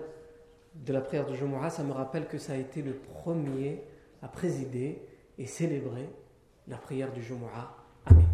de 0.76 0.94
la 0.94 1.02
prière 1.02 1.26
de 1.26 1.34
Jumu'ah, 1.36 1.70
ça 1.70 1.84
me 1.84 1.92
rappelle 1.92 2.28
que 2.28 2.38
ça 2.38 2.54
a 2.54 2.56
été 2.56 2.82
le 2.82 2.94
premier 2.94 3.84
à 4.22 4.28
présider 4.28 5.02
et 5.38 5.46
célébrer 5.46 6.10
la 6.68 6.78
prière 6.78 7.12
du 7.12 7.22
Jumu'ah 7.22 7.76
à 8.06 8.14
Médine. 8.14 8.30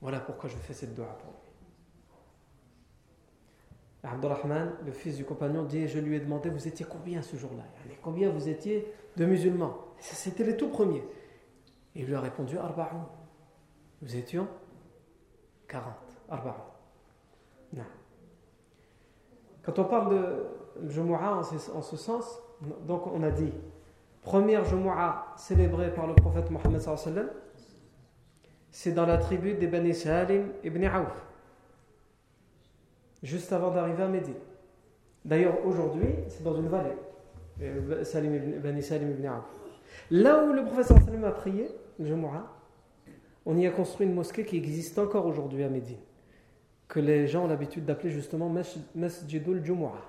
Voilà 0.00 0.20
pourquoi 0.20 0.48
je 0.48 0.56
fais 0.56 0.72
cette 0.72 0.94
dua 0.94 1.06
pour 1.06 1.30
lui. 1.30 1.40
Abdurrahman, 4.02 4.72
le 4.84 4.92
fils 4.92 5.16
du 5.16 5.24
compagnon, 5.24 5.64
dit 5.64 5.86
Je 5.86 5.98
lui 5.98 6.16
ai 6.16 6.20
demandé 6.20 6.48
Vous 6.48 6.66
étiez 6.66 6.86
combien 6.88 7.20
ce 7.20 7.36
jour-là? 7.36 7.64
Combien 8.02 8.30
vous 8.30 8.48
étiez 8.48 8.90
de 9.16 9.26
musulmans? 9.26 9.76
C'était 9.98 10.44
les 10.44 10.56
tout 10.56 10.68
premiers. 10.70 11.04
Il 11.94 12.06
lui 12.06 12.14
a 12.14 12.20
répondu 12.20 12.56
Arba'un. 12.56 13.08
Nous 14.00 14.16
étions 14.16 14.48
40. 15.70 15.94
Arba'un. 16.28 16.54
Non. 17.72 17.84
Quand 19.62 19.78
on 19.78 19.84
parle 19.84 20.14
de 20.14 20.90
Jumu'ah 20.90 21.36
en, 21.38 21.82
ce 21.82 21.96
sens, 21.96 22.40
donc 22.86 23.06
on 23.06 23.22
a 23.22 23.30
dit 23.30 23.52
première 24.22 24.64
Jumu'ah 24.64 25.26
célébrée 25.36 25.94
par 25.94 26.06
le 26.06 26.14
prophète 26.14 26.50
Mohammed, 26.50 26.82
c'est 28.72 28.92
dans 28.92 29.06
la 29.06 29.18
tribu 29.18 29.54
des 29.54 29.66
Bani 29.66 29.94
Salim 29.94 30.48
ibn 30.64 30.84
Auf 30.86 31.26
juste 33.22 33.52
avant 33.52 33.70
d'arriver 33.70 34.02
à 34.02 34.08
Médine. 34.08 34.34
D'ailleurs, 35.24 35.64
aujourd'hui, 35.66 36.08
c'est 36.28 36.42
dans 36.42 36.56
une 36.56 36.68
vallée. 36.68 36.96
Euh, 37.60 38.04
Salim 38.04 38.34
ibn, 38.34 38.80
Salim 38.80 39.10
ibn 39.10 39.28
Là 40.10 40.44
où 40.44 40.52
le 40.52 40.64
Salim 40.82 41.24
a 41.24 41.32
prié, 41.32 41.68
Jumu'ah, 41.98 42.46
on 43.50 43.56
y 43.58 43.66
a 43.66 43.70
construit 43.70 44.06
une 44.06 44.14
mosquée 44.14 44.44
qui 44.44 44.56
existe 44.56 44.98
encore 44.98 45.26
aujourd'hui 45.26 45.64
à 45.64 45.68
Médine, 45.68 45.98
que 46.86 47.00
les 47.00 47.26
gens 47.26 47.44
ont 47.44 47.48
l'habitude 47.48 47.84
d'appeler 47.84 48.10
justement 48.10 48.52
Masjidul 48.94 49.64
Jumu'ah, 49.64 50.06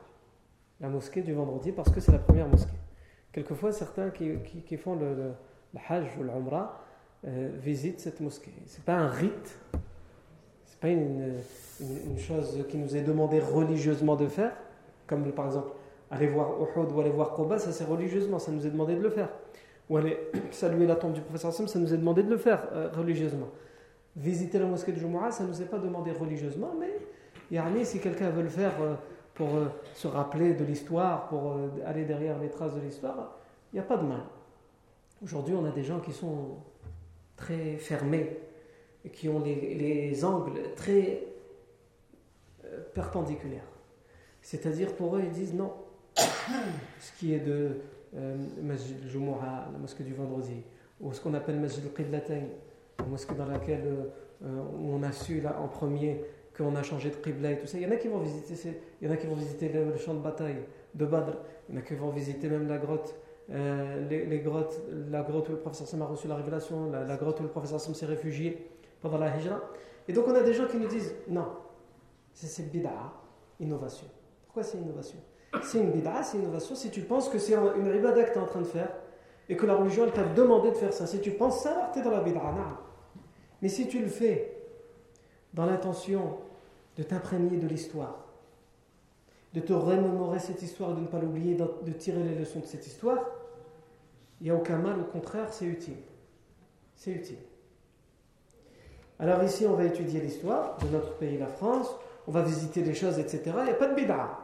la 0.80 0.90
mosquée 0.90 1.22
du 1.22 1.34
vendredi, 1.34 1.72
parce 1.72 1.90
que 1.90 2.00
c'est 2.00 2.12
la 2.12 2.20
première 2.20 2.48
mosquée. 2.48 2.78
Quelquefois, 3.32 3.72
certains 3.72 4.12
qui, 4.12 4.78
font 4.78 4.96
le, 4.96 5.32
Hajj 5.90 6.18
ou 6.20 6.24
l'Umrah 6.24 6.84
euh, 7.26 7.50
visitent 7.60 8.00
cette 8.00 8.20
mosquée. 8.20 8.54
Ce 8.68 8.78
n'est 8.78 8.84
pas 8.84 8.98
un 8.98 9.08
rite, 9.08 9.58
ce 9.72 10.74
n'est 10.74 10.80
pas 10.80 10.90
une 10.90 11.34
une, 11.82 12.20
chose 12.20 12.64
qui 12.70 12.78
nous 12.78 12.96
est 12.96 13.02
demandée 13.02 13.40
religieusement 13.40 14.16
de 14.16 14.28
faire, 14.28 14.54
comme 15.08 15.32
par 15.32 15.48
exemple 15.48 15.72
aller 16.12 16.28
voir 16.28 16.52
Uhud 16.62 16.92
ou 16.92 17.00
aller 17.00 17.10
voir 17.10 17.34
Koba, 17.34 17.58
ça 17.58 17.72
c'est 17.72 17.86
religieusement, 17.86 18.38
ça 18.38 18.52
nous 18.52 18.68
est 18.68 18.70
demandé 18.70 18.96
de 18.96 19.02
le 19.02 19.10
faire. 19.10 19.30
Ou 19.92 19.98
aller 19.98 20.18
saluer 20.52 20.88
la 20.88 20.96
tombe 20.96 21.12
du 21.12 21.22
professeur 21.22 21.52
Sam, 21.52 21.68
ça 21.68 21.78
nous 21.78 21.94
est 21.94 21.98
demandé 21.98 22.24
de 22.24 22.30
le 22.30 22.38
faire 22.38 22.64
euh, 22.72 22.90
religieusement. 22.96 23.50
Visiter 24.16 24.58
la 24.58 24.66
mosquée 24.66 24.94
de 24.94 24.98
Jumu'ah, 24.98 25.32
ça 25.32 25.44
ne 25.44 25.50
nous 25.50 25.62
est 25.62 25.66
pas 25.66 25.80
demandé 25.80 26.12
religieusement, 26.12 26.74
mais 26.80 26.98
yani, 27.52 27.86
si 27.86 28.00
quelqu'un 28.00 28.30
veut 28.30 28.44
le 28.44 28.50
faire 28.50 28.72
euh, 28.82 28.96
pour 29.34 29.54
euh, 29.56 29.66
se 29.94 30.08
rappeler 30.08 30.54
de 30.54 30.64
l'histoire, 30.64 31.28
pour 31.28 31.58
aller 31.86 32.06
derrière 32.06 32.40
les 32.40 32.48
traces 32.50 32.74
de 32.74 32.80
l'histoire, 32.80 33.38
il 33.74 33.76
n'y 33.76 33.80
a 33.82 33.84
pas 33.84 33.98
de 33.98 34.06
mal. 34.06 34.22
Aujourd'hui, 35.22 35.56
on 35.56 35.66
a 35.66 35.72
des 35.72 35.84
gens 35.84 36.00
qui 36.00 36.14
sont 36.14 36.58
très 37.36 37.76
fermés 37.76 38.40
qui 39.12 39.28
ont 39.28 39.42
les, 39.42 40.24
angles 40.24 40.62
très 40.76 41.24
perpendiculaires. 42.94 43.68
C'est-à-dire 44.42 44.96
pour 44.96 45.16
eux, 45.16 45.22
ils 45.24 45.32
disent 45.32 45.54
non, 45.54 45.74
ce 47.00 47.12
qui 47.18 47.34
est 47.34 47.40
de 47.40 47.78
Masjid 48.62 48.98
Jumu'ah, 49.08 49.70
la 49.72 49.80
mosquée 49.80 50.04
du 50.04 50.14
vendredi, 50.14 50.64
ou 51.00 51.14
ce 51.14 51.22
qu'on 51.22 51.34
appelle 51.34 51.60
Masjid 51.60 51.84
al-Qiblatain, 51.86 52.44
la 53.00 53.06
mosquée 53.06 53.36
dans 53.36 53.46
laquelle 53.46 53.84
euh, 54.44 54.62
on 54.80 55.02
a 55.04 55.12
su 55.12 55.42
là, 55.42 55.60
en 55.60 55.68
premier 55.68 56.22
qu'on 56.58 56.76
a 56.76 56.84
changé 56.84 57.10
de 57.10 57.16
Qibla 57.16 57.52
et 57.52 57.60
tout 57.60 57.68
ça. 57.68 57.78
Il 57.78 57.84
y 57.84 57.86
en 57.86 57.92
a 57.92 57.96
qui 57.96 58.08
vont 58.08 58.20
visiter, 58.20 58.82
il 59.02 59.08
y 59.08 59.10
en 59.10 59.14
a 59.14 59.18
qui 59.18 59.28
vont 59.28 59.36
visiter 59.36 59.70
le, 59.70 59.96
champ 59.98 60.14
de 60.14 60.20
bataille 60.20 60.58
de 60.94 61.06
Badr, 61.06 61.38
il 61.70 61.76
y 61.76 61.78
en 61.78 61.82
a 61.82 61.84
qui 61.84 61.96
vont 61.96 62.10
visiter 62.10 62.50
même 62.50 62.68
la 62.68 62.78
grotte. 62.78 63.16
Euh, 63.50 64.08
les, 64.10 64.40
grottes, 64.40 64.80
la 65.10 65.24
grotte 65.24 65.50
où 65.50 65.52
le 65.52 65.58
professeur 65.58 65.88
Sam 65.88 66.02
a 66.02 66.06
reçu 66.06 66.28
la 66.28 66.36
révélation, 66.36 66.90
la, 66.92 67.18
grotte 67.18 67.40
où 67.40 67.44
le 67.44 67.50
professeur 67.50 67.80
Sam 67.80 67.94
s'est 67.94 68.06
réfugié 68.06 68.70
pendant 69.02 69.18
la 69.18 69.36
hijra. 69.36 69.62
Et 70.08 70.14
donc 70.14 70.26
on 70.28 70.36
a 70.36 70.42
des 70.42 70.54
gens 70.54 70.68
qui 70.68 70.78
nous 70.78 70.88
disent 70.88 71.14
non, 71.28 71.48
c'est 72.34 72.72
bid'a, 72.72 73.14
innovation. 73.60 74.08
Pourquoi 74.46 74.64
c'est 74.64 74.78
innovation? 74.78 75.18
C'est 75.64 75.80
une 75.80 75.92
bid'a, 75.92 76.24
c'est 76.24 76.38
innovation 76.38 76.76
si 76.76 76.90
tu 76.90 77.02
penses 77.02 77.30
que 77.30 77.38
c'est 77.38 77.54
une 77.54 77.96
ibadah 77.96 78.24
que 78.24 78.34
tu 78.34 78.40
es 78.40 78.42
en 78.42 78.46
train 78.46 78.62
de 78.62 78.66
faire 78.66 78.90
et 79.50 79.56
que 79.58 79.66
la 79.66 79.76
religion 79.76 80.10
t'a 80.10 80.24
demandé 80.24 80.70
de 80.72 80.76
faire 80.76 80.94
ça. 80.94 81.06
Si 81.06 81.20
tu 81.20 81.32
penses 81.32 81.64
ça, 81.64 81.92
tu 81.94 82.00
es 82.00 82.02
dans 82.02 82.12
la 82.12 82.22
bid'a. 82.22 82.42
Mais 83.62 83.70
si 83.70 83.88
tu 83.88 84.00
le 84.00 84.08
fais 84.08 84.58
dans 85.54 85.66
l'intention 85.66 86.38
de 86.98 87.04
t'imprégner 87.04 87.58
de 87.58 87.68
l'histoire, 87.68 88.26
de 89.54 89.60
te 89.60 89.74
remémorer 89.74 90.40
cette 90.40 90.62
histoire, 90.62 90.96
de 90.96 91.02
ne 91.02 91.08
pas 91.08 91.20
l'oublier, 91.20 91.56
de 91.56 91.92
tirer 91.92 92.24
les 92.24 92.36
leçons 92.36 92.60
de 92.62 92.66
cette 92.66 92.88
histoire, 92.88 93.20
il 94.40 94.46
n'y 94.46 94.50
a 94.50 94.56
aucun 94.56 94.78
mal, 94.78 95.00
au 95.00 95.04
contraire, 95.04 95.54
c'est 95.54 95.66
utile. 95.66 95.98
C'est 96.96 97.12
utile. 97.12 97.38
Alors 99.20 99.44
ici, 99.44 99.68
on 99.68 99.76
va 99.76 99.86
étudier 99.86 100.20
l'histoire 100.20 100.78
de 100.80 100.88
notre 100.88 101.16
pays, 101.18 101.38
la 101.38 101.48
France, 101.48 101.96
on 102.28 102.32
va 102.32 102.42
visiter 102.42 102.82
des 102.82 102.96
choses, 102.96 103.20
etc. 103.20 103.42
Il 103.60 103.64
n'y 103.66 103.70
a 103.70 103.76
pas 103.76 103.88
de 103.88 103.94
bid'a. 103.94 104.40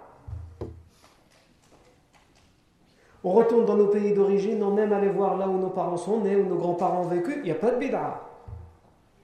On 3.28 3.34
retourne 3.34 3.66
dans 3.66 3.76
nos 3.76 3.88
pays 3.88 4.14
d'origine, 4.14 4.64
on 4.64 4.78
aime 4.78 4.94
aller 4.94 5.10
voir 5.10 5.36
là 5.36 5.50
où 5.50 5.60
nos 5.60 5.70
parents 5.70 5.98
sont 5.98 6.22
nés, 6.22 6.38
où 6.38 6.46
nos 6.46 6.56
grands-parents 6.56 7.02
ont 7.02 7.10
vécu, 7.10 7.34
il 7.40 7.44
n'y 7.44 7.52
a 7.52 7.56
pas 7.56 7.72
de 7.72 7.78
bid'a. 7.78 8.22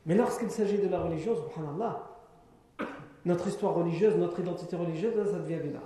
Mais 0.06 0.13
lorsqu'il 0.13 0.52
s'agit 0.52 0.78
de 0.78 0.89
la 0.89 1.00
religion, 1.00 1.34
subhanallah, 1.38 2.04
notre 3.26 3.48
histoire 3.48 3.76
religieuse, 3.76 4.18
notre 4.18 4.42
identité 4.42 4.76
religieuse, 4.76 5.13
ça 5.32 5.39
devient 5.39 5.56
bid'a. 5.56 5.80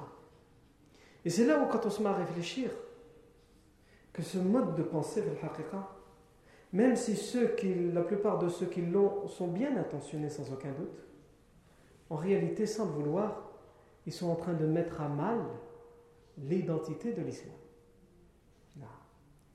Et 1.25 1.29
c'est 1.29 1.45
là 1.45 1.59
où, 1.59 1.67
quand 1.67 1.85
on 1.85 1.91
se 1.91 2.01
met 2.01 2.09
à 2.09 2.13
réfléchir, 2.13 2.71
que 4.11 4.23
ce 4.23 4.39
mode 4.39 4.73
de 4.73 4.81
pensée, 4.81 5.23
même 6.73 6.95
si 6.95 7.15
la 7.93 8.01
plupart 8.01 8.39
de 8.39 8.49
ceux 8.49 8.65
qui 8.65 8.81
l'ont 8.81 9.27
sont 9.27 9.47
bien 9.47 9.77
intentionnés 9.77 10.29
sans 10.29 10.51
aucun 10.51 10.71
doute, 10.71 11.05
en 12.09 12.15
réalité, 12.15 12.65
sans 12.65 12.85
le 12.85 12.93
vouloir, 12.93 13.43
ils 14.07 14.13
sont 14.13 14.31
en 14.31 14.35
train 14.35 14.53
de 14.53 14.65
mettre 14.65 15.01
à 15.01 15.07
mal 15.07 15.37
l'identité 16.39 17.13
de 17.13 17.21
l'islam. 17.21 17.53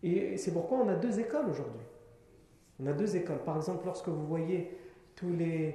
Et 0.03 0.37
c'est 0.37 0.53
pourquoi 0.53 0.79
on 0.79 0.89
a 0.89 0.95
deux 0.95 1.21
écoles 1.21 1.49
aujourd'hui. 1.51 1.87
On 2.83 2.87
a 2.87 2.93
deux 2.93 3.17
écoles. 3.17 3.39
Par 3.45 3.57
exemple, 3.57 3.87
lorsque 3.87 4.09
vous 4.09 4.27
voyez 4.27 4.77
tous 5.15 5.33
les, 5.33 5.75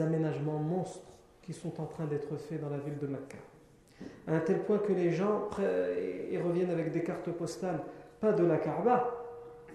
aménagements 0.00 0.58
monstres 0.58 1.12
qui 1.42 1.52
sont 1.52 1.80
en 1.80 1.86
train 1.86 2.06
d'être 2.06 2.36
faits 2.36 2.60
dans 2.60 2.70
la 2.70 2.78
ville 2.78 2.98
de 2.98 3.06
Mecca, 3.06 3.38
à 4.26 4.36
un 4.36 4.40
tel 4.40 4.62
point 4.64 4.78
que 4.78 4.92
les 4.92 5.12
gens 5.12 5.48
ils 6.30 6.38
reviennent 6.38 6.70
avec 6.70 6.92
des 6.92 7.02
cartes 7.02 7.30
postales, 7.30 7.80
pas 8.20 8.32
de 8.32 8.44
la 8.44 8.58
Kaaba, 8.58 9.12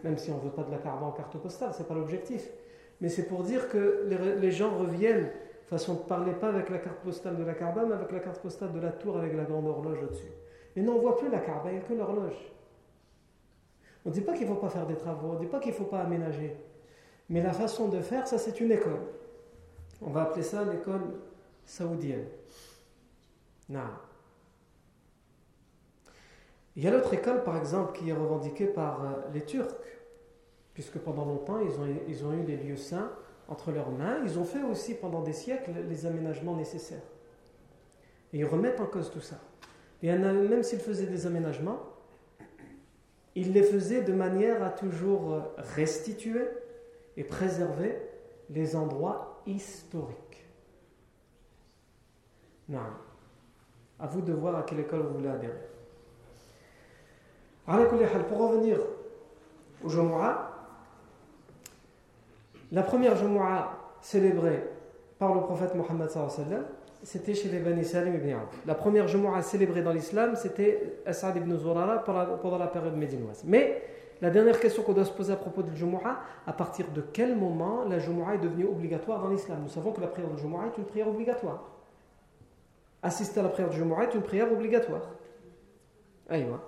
même 0.04 0.18
si 0.18 0.32
on 0.32 0.38
ne 0.38 0.42
veut 0.42 0.52
pas 0.52 0.64
de 0.64 0.72
la 0.72 0.78
Kaaba 0.78 1.06
en 1.06 1.12
carte 1.12 1.38
postale, 1.38 1.74
ce 1.74 1.80
n'est 1.80 1.86
pas 1.86 1.94
l'objectif, 1.94 2.50
mais 3.02 3.10
c'est 3.10 3.28
pour 3.28 3.44
dire 3.44 3.70
que 3.70 4.06
les, 4.08 4.36
les, 4.38 4.52
gens 4.52 4.78
reviennent, 4.78 5.30
façon 5.66 5.96
de 5.96 6.00
parler 6.00 6.34
pas 6.34 6.48
avec 6.48 6.70
la 6.70 6.78
carte 6.78 7.00
postale 7.00 7.38
de 7.38 7.44
la 7.44 7.54
Kaaba, 7.54 7.86
mais 7.86 7.96
avec 7.96 8.12
la 8.12 8.20
carte 8.20 8.42
postale 8.42 8.72
de 8.72 8.80
la 8.80 8.92
tour 8.92 9.18
avec 9.18 9.36
la 9.36 9.44
grande 9.44 9.68
horloge 9.68 10.02
au-dessus. 10.04 10.32
Et 10.76 10.82
non, 10.82 10.94
on 10.94 10.96
ne 10.96 11.02
voit 11.02 11.18
plus 11.18 11.30
la 11.30 11.40
Kaaba, 11.40 11.66
il 11.68 11.74
n'y 11.74 11.78
a 11.80 11.82
que 11.82 11.94
l'horloge. 11.94 12.57
On 14.08 14.10
ne 14.10 14.14
dit 14.14 14.22
pas 14.22 14.32
qu'il 14.32 14.48
ne 14.48 14.54
faut 14.54 14.62
pas 14.62 14.70
faire 14.70 14.88
des 14.88 14.96
travaux, 14.96 15.32
on 15.32 15.34
ne 15.34 15.40
dit 15.40 15.48
pas 15.48 15.60
qu'il 15.60 15.72
ne 15.72 15.76
faut 15.76 15.84
pas 15.84 16.00
aménager. 16.00 16.56
Mais 17.28 17.44
la 17.44 17.52
façon 17.52 17.90
de 17.90 18.00
faire, 18.00 18.26
ça 18.26 18.38
c'est 18.38 18.62
une 18.62 18.72
école. 18.72 19.02
On 20.02 20.12
va 20.12 20.22
appeler 20.22 20.44
ça 20.44 20.64
l'école 20.64 21.02
saoudienne. 21.66 22.24
Il 23.70 23.76
y 26.78 26.88
a 26.88 26.92
l'autre 26.92 27.14
école, 27.14 27.44
par 27.44 27.58
exemple, 27.58 28.00
qui 28.00 28.08
est 28.08 28.14
revendiquée 28.14 28.68
par 28.68 29.04
euh, 29.04 29.08
les 29.34 29.42
Turcs, 29.42 29.76
puisque 30.74 31.00
pendant 31.00 31.26
longtemps, 31.26 31.60
ils 31.60 31.78
ont, 31.78 31.88
ils 32.08 32.26
ont 32.26 32.32
eu 32.32 32.44
les 32.44 32.56
lieux 32.56 32.78
saints 32.78 33.12
entre 33.50 33.74
leurs 33.74 33.92
mains. 33.92 34.22
Ils 34.24 34.40
ont 34.40 34.46
fait 34.46 34.64
aussi 34.64 34.94
pendant 34.94 35.22
des 35.22 35.34
siècles 35.34 35.72
les 35.90 36.06
aménagements 36.06 36.56
nécessaires. 36.56 37.04
Et 38.32 38.38
ils 38.38 38.46
remettent 38.46 38.80
en 38.80 38.86
cause 38.86 39.12
tout 39.12 39.20
ça. 39.20 39.36
Et 40.02 40.16
même 40.16 40.64
s'ils 40.64 40.80
faisaient 40.80 41.08
des 41.08 41.28
aménagements, 41.28 41.97
ils 43.38 43.54
les 43.54 43.62
faisaient 43.62 44.02
de 44.02 44.14
manière 44.14 44.64
à 44.64 44.72
toujours 44.72 45.32
euh, 45.32 45.42
restituer 45.76 46.48
et 47.16 47.24
préserver 47.24 48.02
les 48.50 48.76
endroits 48.76 49.44
historiques. 49.46 50.48
Non. 52.68 52.80
À 54.00 54.08
vous 54.08 54.22
de 54.22 54.34
voir 54.34 54.56
à 54.56 54.64
quelle 54.64 54.80
école 54.80 55.02
vous 55.02 55.14
voulez 55.14 55.30
adhérer. 55.30 55.54
Pour 58.28 58.40
revenir 58.40 58.80
au 59.84 59.90
Jumu'ah, 59.90 60.52
la 62.72 62.82
première 62.82 63.16
Jumu'ah 63.16 63.78
célébrée 64.02 64.68
par 65.20 65.36
le 65.36 65.42
prophète 65.42 65.76
Mohammed 65.76 66.10
c'était 67.08 67.36
chez 67.36 67.48
les 67.48 67.60
Bani 67.60 67.86
Salim 67.86 68.16
ibn. 68.16 68.36
La 68.66 68.76
première 68.76 69.08
Jumu'ah 69.08 69.42
célébrée 69.42 69.82
dans 69.82 69.94
l'islam, 69.94 70.36
c'était 70.36 71.00
As'ad 71.06 71.38
ibn 71.38 71.56
Zurara 71.56 72.04
pendant 72.04 72.58
la 72.58 72.68
période 72.68 72.98
médinoise. 72.98 73.44
Mais 73.46 73.82
la 74.20 74.30
dernière 74.30 74.60
question 74.60 74.84
qu'on 74.84 74.92
doit 74.92 75.06
se 75.06 75.14
poser 75.14 75.32
à 75.32 75.38
propos 75.38 75.64
de 75.64 75.74
Jumu'ah, 75.74 76.20
à 76.46 76.52
partir 76.52 76.92
de 76.92 77.00
quel 77.00 77.38
moment 77.38 77.86
la 77.86 78.00
Jumu'ah 78.00 78.36
est 78.36 78.40
devenue 78.40 78.66
obligatoire 78.66 79.22
dans 79.22 79.30
l'islam? 79.30 79.60
Nous 79.64 79.70
savons 79.70 79.94
que 79.94 80.02
la 80.02 80.08
prière 80.08 80.30
de 80.30 80.38
Jumu'ah 80.38 80.66
est 80.66 80.78
une 80.78 80.84
prière 80.84 81.08
obligatoire. 81.08 81.64
Assister 83.02 83.40
à 83.40 83.44
la 83.44 83.50
prière 83.50 83.70
de 83.70 83.76
Jumu'ah 83.76 84.04
est 84.04 84.14
une 84.14 84.24
prière 84.24 84.52
obligatoire. 84.52 85.10
Aïwa. 86.28 86.62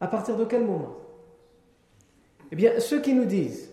À 0.00 0.06
partir 0.06 0.36
de 0.36 0.44
quel 0.44 0.64
moment? 0.64 0.94
Eh 2.52 2.54
bien, 2.54 2.78
ceux 2.78 3.00
qui 3.00 3.12
nous 3.12 3.24
disent, 3.24 3.72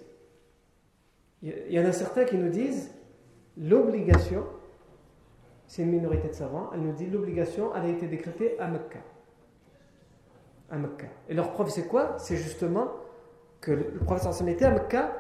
il 1.44 1.72
y 1.72 1.80
en 1.80 1.86
a 1.86 1.92
certains 1.92 2.26
qui 2.26 2.38
nous 2.38 2.50
disent, 2.50 2.90
l'obligation, 3.58 4.46
c'est 5.68 5.84
une 5.84 5.92
minorité 5.92 6.30
de 6.30 6.34
savants, 6.34 6.70
elle 6.74 6.82
nous 6.82 6.94
dit 6.94 7.08
l'obligation, 7.08 7.72
elle 7.76 7.84
a 7.84 7.88
été 7.88 8.08
décrétée 8.08 8.60
à 8.60 8.68
Mecca. 8.68 9.00
À 10.70 10.78
Mecca. 10.78 11.08
Et 11.30 11.34
leur 11.34 11.52
preuve, 11.52 11.70
c'est 11.70 11.88
quoi? 11.88 12.16
C'est 12.18 12.38
justement 12.38 12.88
que 13.60 13.72
le 13.72 14.00
professeur 14.00 14.34
s'en 14.34 14.48
était 14.48 14.66
à 14.66 14.72
Mecca, 14.72 15.16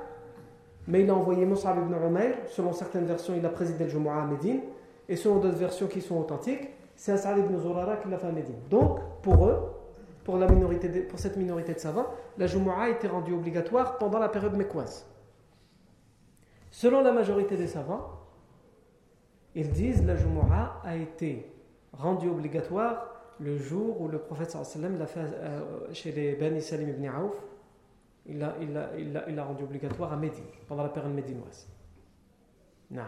mais 0.88 1.02
il 1.04 1.10
a 1.10 1.15
envoyé 1.15 1.46
Moussa 1.46 1.76
ibn 1.76 1.94
Umayr, 1.94 2.36
selon 2.48 2.74
certaines 2.74 3.06
versions, 3.06 3.34
il 3.36 3.46
a 3.46 3.50
présidé 3.50 3.84
le 3.84 3.89
Jumu'ah 3.89 4.24
à 4.24 4.26
Médine, 4.26 4.62
et 5.08 5.15
selon 5.15 5.39
d'autres 5.39 5.58
versions 5.58 5.88
qui 5.88 6.02
sont 6.02 6.17
authentiques, 6.17 6.70
c'est 6.96 7.12
As'ad 7.12 7.38
ibn 7.38 7.58
Zurara 7.60 7.98
qui 7.98 8.10
l'a 8.10 8.17
fait 8.17 8.28
à 8.28 8.32
Médine. 8.32 8.56
Donc, 8.70 9.00
pour 9.22 9.48
eux, 9.48 9.60
pour, 10.24 10.38
la 10.38 10.48
minorité 10.48 10.89
pour 11.02 11.20
cette 11.20 11.38
minorité 11.38 11.74
de 11.74 11.80
savants, 11.80 12.08
la 12.38 12.48
Jumu'ah 12.48 12.84
a 12.84 12.89
été 12.89 13.08
rendue 13.08 13.34
obligatoire 13.34 13.98
pendant 13.98 14.20
la 14.20 14.30
période 14.30 14.56
mécoise. 14.56 15.06
Selon 16.72 17.02
la 17.02 17.12
majorité 17.12 17.58
des 17.58 17.67
savants, 17.67 18.20
ils 19.55 19.69
disent 19.71 20.05
la 20.05 20.15
Jumu'ah 20.15 20.81
a 20.83 20.95
été 20.95 21.51
rendue 21.93 22.29
obligatoire 22.29 23.07
le 23.39 23.57
jour 23.57 23.99
où 23.99 24.07
le 24.07 24.19
prophète 24.19 24.51
sallam 24.51 24.97
l'a 24.97 25.07
fait 25.07 25.19
euh, 25.19 25.93
chez 25.93 26.11
les 26.11 26.35
Bani 26.35 26.61
Salim 26.61 26.89
ibn 26.89 27.07
Auf. 27.09 27.35
Il 28.27 28.37
l'a 28.37 28.55
il 28.61 29.39
rendu 29.39 29.63
obligatoire 29.63 30.13
à 30.13 30.15
Médine, 30.15 30.45
pendant 30.67 30.83
la 30.83 30.89
période 30.89 31.13
médinoise. 31.13 31.67
Non. 32.91 33.01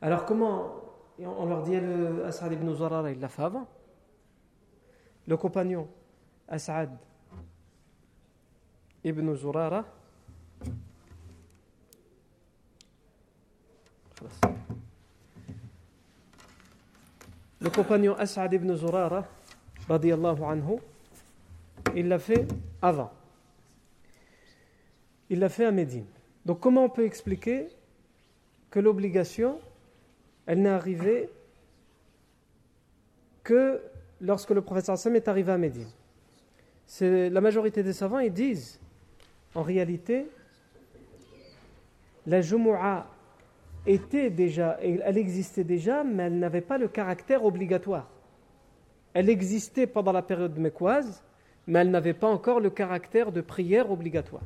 Alors 0.00 0.24
comment 0.24 0.76
on 1.18 1.46
leur 1.46 1.62
dit 1.62 1.78
le 1.80 2.24
As'ad 2.24 2.52
ibn 2.52 2.72
Zurara, 2.74 3.10
il 3.10 3.18
l'a 3.18 3.28
fait 3.28 3.42
avant. 3.42 3.66
Le 5.26 5.36
compagnon 5.36 5.88
As'ad 6.48 6.90
ibn 9.02 9.34
Zurara 9.34 9.84
le 17.64 17.70
compagnon 17.70 18.14
As'ad 18.18 18.52
ibn 18.52 18.74
Zurara 18.76 19.24
anhu, 19.88 20.76
il 21.96 22.08
l'a 22.08 22.18
fait 22.18 22.46
avant 22.82 23.10
il 25.30 25.38
l'a 25.38 25.48
fait 25.48 25.64
à 25.64 25.70
Médine 25.70 26.04
donc 26.44 26.60
comment 26.60 26.84
on 26.84 26.90
peut 26.90 27.06
expliquer 27.06 27.68
que 28.70 28.80
l'obligation 28.80 29.58
elle 30.44 30.60
n'est 30.60 30.68
arrivée 30.68 31.30
que 33.42 33.80
lorsque 34.20 34.50
le 34.50 34.60
prophète 34.60 34.84
sallam 34.84 35.16
est 35.16 35.26
arrivé 35.26 35.52
à 35.52 35.58
Médine? 35.58 35.88
La 37.00 37.40
majorité 37.40 37.82
des 37.82 37.94
savants 37.94 38.18
ils 38.18 38.32
disent 38.32 38.78
en 39.54 39.62
réalité 39.62 40.26
la 42.26 42.42
Jumu'ah 42.42 43.06
était 43.86 44.30
déjà, 44.30 44.78
elle 44.80 45.18
existait 45.18 45.64
déjà, 45.64 46.04
mais 46.04 46.24
elle 46.24 46.38
n'avait 46.38 46.60
pas 46.60 46.78
le 46.78 46.88
caractère 46.88 47.44
obligatoire. 47.44 48.08
Elle 49.12 49.28
existait 49.28 49.86
pendant 49.86 50.12
la 50.12 50.22
période 50.22 50.58
mécoise, 50.58 51.22
mais 51.66 51.80
elle 51.80 51.90
n'avait 51.90 52.14
pas 52.14 52.28
encore 52.28 52.60
le 52.60 52.70
caractère 52.70 53.32
de 53.32 53.40
prière 53.40 53.90
obligatoire. 53.90 54.42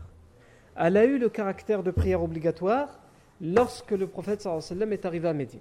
Elle 0.76 0.96
a 0.96 1.04
eu 1.04 1.18
le 1.18 1.28
caractère 1.28 1.82
de 1.82 1.90
prière 1.90 2.22
obligatoire 2.22 3.00
lorsque 3.40 3.92
le 3.92 4.06
prophète 4.06 4.46
est 4.46 5.06
arrivé 5.06 5.28
à 5.28 5.32
Médine. 5.32 5.60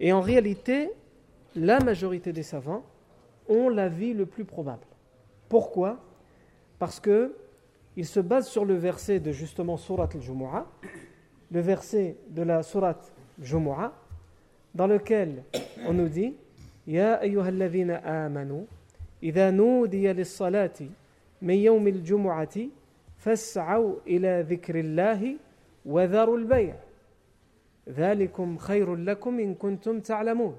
Et 0.00 0.12
en 0.12 0.20
réalité, 0.20 0.90
la 1.54 1.80
majorité 1.80 2.32
des 2.32 2.42
savants 2.42 2.84
ont 3.48 3.68
l'avis 3.68 4.12
le 4.12 4.26
plus 4.26 4.44
probable. 4.44 4.86
Pourquoi? 5.48 5.98
Parce 6.78 7.00
que 7.00 7.34
ils 7.96 8.06
se 8.06 8.20
basent 8.20 8.48
sur 8.48 8.66
le 8.66 8.74
verset 8.74 9.20
de 9.20 9.32
justement 9.32 9.78
Surat 9.78 10.08
al-Jumu'ah, 10.12 10.66
le 11.50 11.60
verset 11.60 12.16
de 12.28 12.42
la 12.42 12.62
Surat 12.62 12.98
Jumu'ah, 13.40 13.92
dans 14.74 14.86
lequel 14.86 15.44
on 15.86 15.92
nous 15.92 16.08
dit 16.08 16.34
Ya 16.86 17.14
ayyuhalladhina 17.14 17.96
amanu, 18.04 18.66
idha 19.22 19.50
nudiya 19.50 20.12
lis-salati 20.12 20.90
min 21.40 21.56
yawm 21.56 21.86
al-jumu'ati 21.86 22.70
fas'aw 23.18 24.00
ila 24.06 24.42
dhikrillahi 24.42 25.38
wa 25.84 26.06
dharu 26.06 26.36
al-bay' 26.38 26.74
dhalikum 27.86 28.58
khayrun 28.58 29.04
lakum 29.04 29.40
in 29.40 29.54
kuntum 29.54 30.00
ta'lamun 30.00 30.54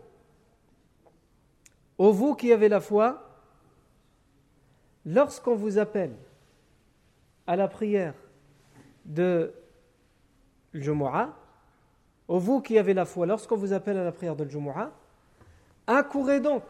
Ô 1.98 2.12
vous 2.12 2.36
qui 2.36 2.52
avez 2.52 2.70
la 2.70 2.80
foi, 2.80 3.24
lorsqu'on 5.06 5.56
vous 5.56 5.80
appelle 5.80 6.14
à 7.48 7.56
la 7.56 7.68
prière 7.68 8.14
de 9.06 9.52
Jumu'ah, 10.74 11.34
vous 12.28 12.62
qui 12.62 12.78
avez 12.78 12.94
la 12.94 13.06
foi, 13.06 13.26
lorsqu'on 13.26 13.56
vous 13.56 13.74
appelle 13.74 13.98
à 13.98 14.04
la 14.04 14.12
prière 14.12 14.36
de 14.36 14.46
Jumu'ah, 14.46 14.92
accourez 15.86 16.40
donc, 16.40 16.64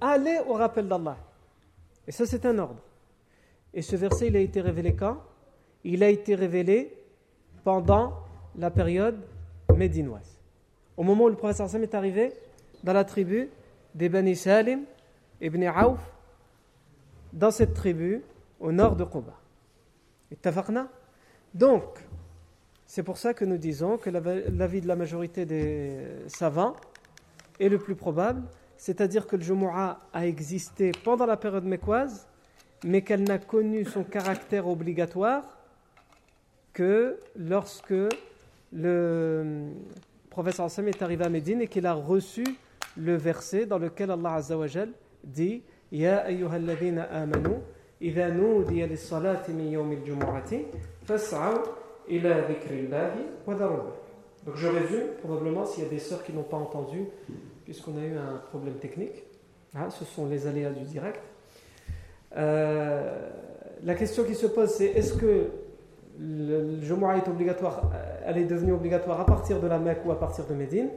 allez 0.00 0.40
au 0.46 0.54
rappel 0.54 0.88
d'Allah. 0.88 1.16
Et 2.06 2.12
ça, 2.12 2.24
c'est 2.26 2.46
un 2.46 2.58
ordre. 2.58 2.80
Et 3.74 3.82
ce 3.82 3.96
verset, 3.96 4.28
il 4.28 4.36
a 4.36 4.40
été 4.40 4.60
révélé 4.60 4.94
quand? 4.94 5.18
Il 5.84 6.02
a 6.02 6.08
été 6.08 6.34
révélé 6.34 6.96
pendant 7.62 8.14
la 8.56 8.70
période 8.70 9.18
médinoise. 9.74 10.38
Au 10.96 11.02
moment 11.02 11.24
où 11.24 11.28
le 11.28 11.36
prophète 11.36 11.74
est 11.74 11.94
arrivé 11.94 12.32
dans 12.82 12.92
la 12.92 13.04
tribu 13.04 13.50
des 13.94 14.08
Bani 14.08 14.34
Salim, 14.34 14.84
Ibn 15.40 15.68
Auf, 15.68 16.00
dans 17.32 17.50
cette 17.50 17.74
tribu 17.74 18.22
au 18.60 18.72
nord 18.72 18.96
de 18.96 19.04
Quba. 19.04 19.34
Donc, 21.52 21.84
c'est 22.86 23.02
pour 23.02 23.18
ça 23.18 23.34
que 23.34 23.44
nous 23.44 23.58
disons 23.58 23.98
que 23.98 24.10
l'avis 24.10 24.80
de 24.80 24.88
la 24.88 24.96
majorité 24.96 25.44
des 25.44 25.98
savants 26.28 26.76
est 27.58 27.68
le 27.68 27.78
plus 27.78 27.96
probable, 27.96 28.42
c'est-à-dire 28.76 29.26
que 29.26 29.36
le 29.36 29.42
Jumu'ah 29.42 30.00
a 30.12 30.26
existé 30.26 30.92
pendant 31.04 31.26
la 31.26 31.36
période 31.36 31.64
mécoise, 31.64 32.28
mais 32.84 33.02
qu'elle 33.02 33.24
n'a 33.24 33.38
connu 33.38 33.84
son 33.84 34.04
caractère 34.04 34.68
obligatoire 34.68 35.42
que 36.72 37.18
lorsque 37.34 37.94
le 38.72 39.70
professeur 40.30 40.66
Hassan 40.66 40.86
est 40.86 41.02
arrivé 41.02 41.24
à 41.24 41.28
Médine 41.28 41.62
et 41.62 41.68
qu'il 41.68 41.86
a 41.86 41.94
reçu 41.94 42.44
le 42.96 43.16
verset 43.16 43.66
dans 43.66 43.78
lequel 43.78 44.10
Allah 44.10 44.34
Azzawajal 44.34 44.90
dit 45.24 45.62
Ya 45.90 46.18
ayyuhalladhina 46.26 47.04
amanu, 47.04 47.56
idha 48.00 48.28
nudiya 48.28 48.86
lis-salati 48.86 49.52
min 49.52 49.70
yawmil 49.70 50.04
jumu'ati, 50.04 50.66
fas'aw 51.04 51.85
donc 54.46 54.54
je 54.56 54.68
résume, 54.68 55.08
probablement 55.22 55.66
s'il 55.66 55.82
y 55.82 55.86
a 55.86 55.90
des 55.90 55.98
sœurs 55.98 56.22
qui 56.22 56.32
n'ont 56.32 56.44
pas 56.44 56.56
entendu, 56.56 57.06
puisqu'on 57.64 57.96
a 57.96 58.04
eu 58.04 58.16
un 58.16 58.38
problème 58.48 58.74
technique. 58.74 59.24
Hein, 59.74 59.90
ce 59.90 60.04
sont 60.04 60.26
les 60.26 60.46
aléas 60.46 60.70
du 60.70 60.84
direct. 60.84 61.20
Euh, 62.36 63.28
la 63.82 63.94
question 63.94 64.22
qui 64.24 64.34
se 64.34 64.46
pose, 64.46 64.70
c'est 64.70 64.86
est-ce 64.86 65.14
que 65.14 65.48
le, 66.18 66.80
Jumu'ah 66.80 67.16
est 67.16 67.28
obligatoire, 67.28 67.90
euh, 67.92 68.20
elle 68.24 68.38
est 68.38 68.44
devenue 68.44 68.72
obligatoire 68.72 69.20
à 69.20 69.26
partir 69.26 69.60
de 69.60 69.66
la 69.66 69.78
Mecque 69.78 70.06
ou 70.06 70.12
à 70.12 70.18
partir 70.18 70.46
de 70.46 70.54
Médine? 70.54 70.90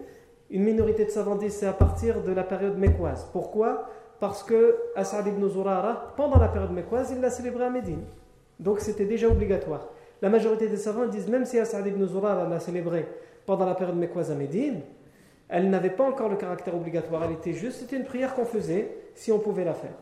Une 0.52 0.63
minorité 0.63 1.06
de 1.06 1.10
savants 1.10 1.36
disent 1.36 1.56
c'est 1.56 1.67
à 1.67 1.74
partir 1.74 2.22
de 2.22 2.32
la 2.32 2.43
période 2.43 2.78
mécoise. 2.78 3.28
Pourquoi? 3.34 3.89
Parce 4.19 4.43
que 4.43 4.78
As'ad 4.95 5.26
ibn 5.26 5.48
Zurara, 5.48 6.13
pendant 6.15 6.38
la 6.38 6.50
période 6.50 6.72
mécoise, 6.72 7.12
il 7.12 7.19
l'a 7.19 7.30
célébré 7.30 7.65
à 7.65 7.69
Médine. 7.69 8.02
Donc 8.60 8.80
c'était 8.80 9.06
déjà 9.06 9.28
obligatoire. 9.28 9.88
La 10.21 10.29
majorité 10.29 10.67
des 10.67 10.77
savants 10.77 11.08
disent 11.08 11.27
même 11.27 11.45
si 11.45 11.60
As'ad 11.60 11.86
ibn 11.88 12.05
Zurar 12.05 12.47
l'a 12.49 12.60
célébrée 12.60 13.08
pendant 13.45 13.65
la 13.65 13.75
période 13.75 13.97
mécoise 13.97 14.32
à 14.32 14.36
Médine, 14.36 14.82
elle 15.47 15.69
n'avait 15.69 15.89
pas 15.89 16.03
encore 16.03 16.29
le 16.29 16.36
caractère 16.36 16.75
obligatoire, 16.75 17.23
elle 17.23 17.32
était 17.32 17.53
juste, 17.53 17.79
c'était 17.79 17.97
une 17.97 18.05
prière 18.05 18.36
qu'on 18.36 18.45
faisait 18.45 18.95
si 19.15 19.32
on 19.32 19.39
pouvait 19.39 19.65
la 19.65 19.73
faire. 19.73 19.95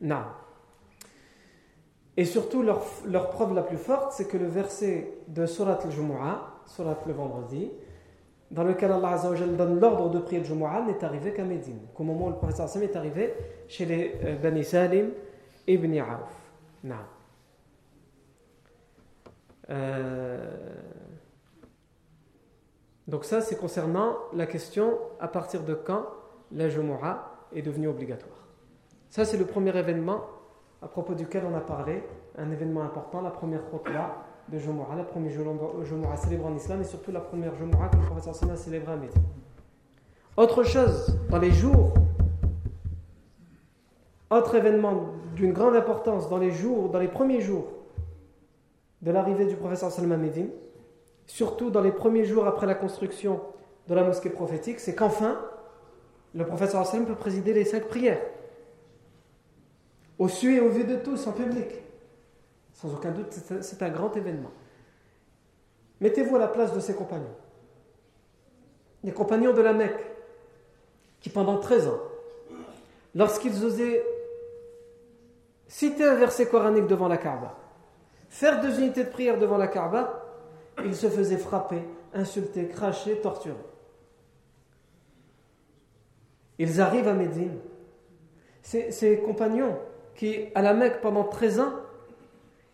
Non. 0.00 0.24
Et 2.16 2.24
surtout, 2.24 2.62
leur, 2.62 3.30
preuve 3.30 3.54
la 3.54 3.62
plus 3.62 3.76
forte, 3.76 4.12
c'est 4.12 4.26
que 4.26 4.36
le 4.36 4.46
verset 4.46 5.14
de 5.28 5.46
Surat 5.46 5.78
al-Jumu'ah, 5.84 6.48
Surat 6.66 6.98
le 7.06 7.12
vendredi, 7.12 7.70
dans 8.50 8.64
lequel 8.64 8.92
Allah 8.92 9.16
donne 9.56 9.80
l'ordre 9.80 10.10
de 10.10 10.18
prier 10.18 10.40
le 10.40 10.44
Jumu'ah, 10.44 10.82
n'est 10.82 11.02
arrivé 11.04 11.32
qu'à 11.32 11.44
Médine. 11.44 11.78
Qu'au 11.94 12.02
moment 12.02 12.26
où 12.26 12.30
le 12.30 12.36
prophète 12.36 12.82
est 12.82 12.96
arrivé 12.96 13.32
chez 13.68 13.86
les 13.86 14.14
euh, 14.24 14.36
Bani 14.36 14.64
Salim 14.64 15.10
ibn 15.66 16.00
Auf. 16.00 16.50
Non. 16.84 16.96
Euh, 19.72 20.38
donc 23.08 23.24
ça, 23.24 23.40
c'est 23.40 23.56
concernant 23.56 24.16
la 24.32 24.46
question 24.46 24.98
à 25.18 25.28
partir 25.28 25.64
de 25.64 25.74
quand 25.74 26.06
la 26.52 26.68
Jumu'ah 26.68 27.30
est 27.54 27.62
devenue 27.62 27.88
obligatoire. 27.88 28.48
Ça, 29.10 29.24
c'est 29.24 29.36
le 29.36 29.44
premier 29.44 29.76
événement 29.76 30.22
à 30.80 30.88
propos 30.88 31.14
duquel 31.14 31.44
on 31.50 31.56
a 31.56 31.60
parlé, 31.60 32.02
un 32.36 32.50
événement 32.50 32.82
important, 32.82 33.20
la 33.20 33.30
première 33.30 33.62
khutbah 33.70 34.24
de 34.48 34.58
Jumu'ah, 34.58 34.96
la 34.96 35.04
première 35.04 35.32
Jumu'ah 35.32 36.16
célébrée 36.16 36.48
en 36.48 36.56
islam 36.56 36.80
et 36.80 36.84
surtout 36.84 37.12
la 37.12 37.20
première 37.20 37.54
Jumu'ah 37.54 37.88
que 37.88 37.96
le 37.96 38.02
professeur 38.02 38.50
a 38.50 38.56
célébrée 38.56 38.92
à 38.92 38.96
Médine. 38.96 39.22
Autre 40.36 40.62
chose, 40.62 41.18
dans 41.28 41.38
les 41.38 41.50
jours, 41.50 41.92
autre 44.30 44.54
événement 44.54 45.08
d'une 45.36 45.52
grande 45.52 45.76
importance 45.76 46.28
dans 46.28 46.38
les 46.38 46.50
jours, 46.50 46.88
dans 46.88 46.98
les 46.98 47.08
premiers 47.08 47.40
jours 47.40 47.66
de 49.02 49.10
l'arrivée 49.10 49.46
du 49.46 49.56
professeur 49.56 49.90
Salman 49.90 50.16
Médine, 50.16 50.50
surtout 51.26 51.70
dans 51.70 51.80
les 51.80 51.92
premiers 51.92 52.24
jours 52.24 52.46
après 52.46 52.66
la 52.66 52.74
construction 52.74 53.40
de 53.88 53.94
la 53.94 54.04
mosquée 54.04 54.30
prophétique, 54.30 54.80
c'est 54.80 54.94
qu'enfin, 54.94 55.40
le 56.34 56.46
professeur 56.46 56.86
Salman 56.86 57.06
peut 57.06 57.14
présider 57.14 57.52
les 57.52 57.64
cinq 57.64 57.88
prières, 57.88 58.20
au 60.18 60.28
su 60.28 60.54
et 60.54 60.60
au 60.60 60.68
vu 60.68 60.84
de 60.84 60.96
tous, 60.96 61.26
en 61.26 61.32
public. 61.32 61.68
Sans 62.74 62.92
aucun 62.94 63.10
doute, 63.10 63.32
c'est 63.60 63.82
un 63.82 63.90
grand 63.90 64.16
événement. 64.16 64.50
Mettez-vous 66.00 66.36
à 66.36 66.38
la 66.38 66.48
place 66.48 66.72
de 66.72 66.80
ses 66.80 66.94
compagnons. 66.94 67.34
Les 69.04 69.12
compagnons 69.12 69.52
de 69.52 69.60
la 69.60 69.72
Mecque, 69.72 70.04
qui 71.20 71.28
pendant 71.28 71.58
13 71.58 71.88
ans, 71.88 72.00
lorsqu'ils 73.14 73.64
osaient 73.64 74.04
citer 75.66 76.04
un 76.04 76.14
verset 76.14 76.46
coranique 76.46 76.86
devant 76.86 77.08
la 77.08 77.16
Kaaba, 77.16 77.56
faire 78.32 78.62
deux 78.62 78.80
unités 78.80 79.04
de 79.04 79.10
prière 79.10 79.38
devant 79.38 79.58
la 79.58 79.68
Kaaba, 79.68 80.24
il 80.82 80.96
se 80.96 81.08
faisait 81.08 81.36
frapper, 81.36 81.82
insulter, 82.14 82.66
cracher, 82.66 83.16
torturer. 83.16 83.54
Ils 86.58 86.80
arrivent 86.80 87.08
à 87.08 87.12
Médine. 87.12 87.58
Ses, 88.62 89.20
compagnons, 89.24 89.76
qui 90.14 90.46
à 90.54 90.62
la 90.62 90.72
Mecque 90.72 91.02
pendant 91.02 91.24
13 91.24 91.60
ans, 91.60 91.72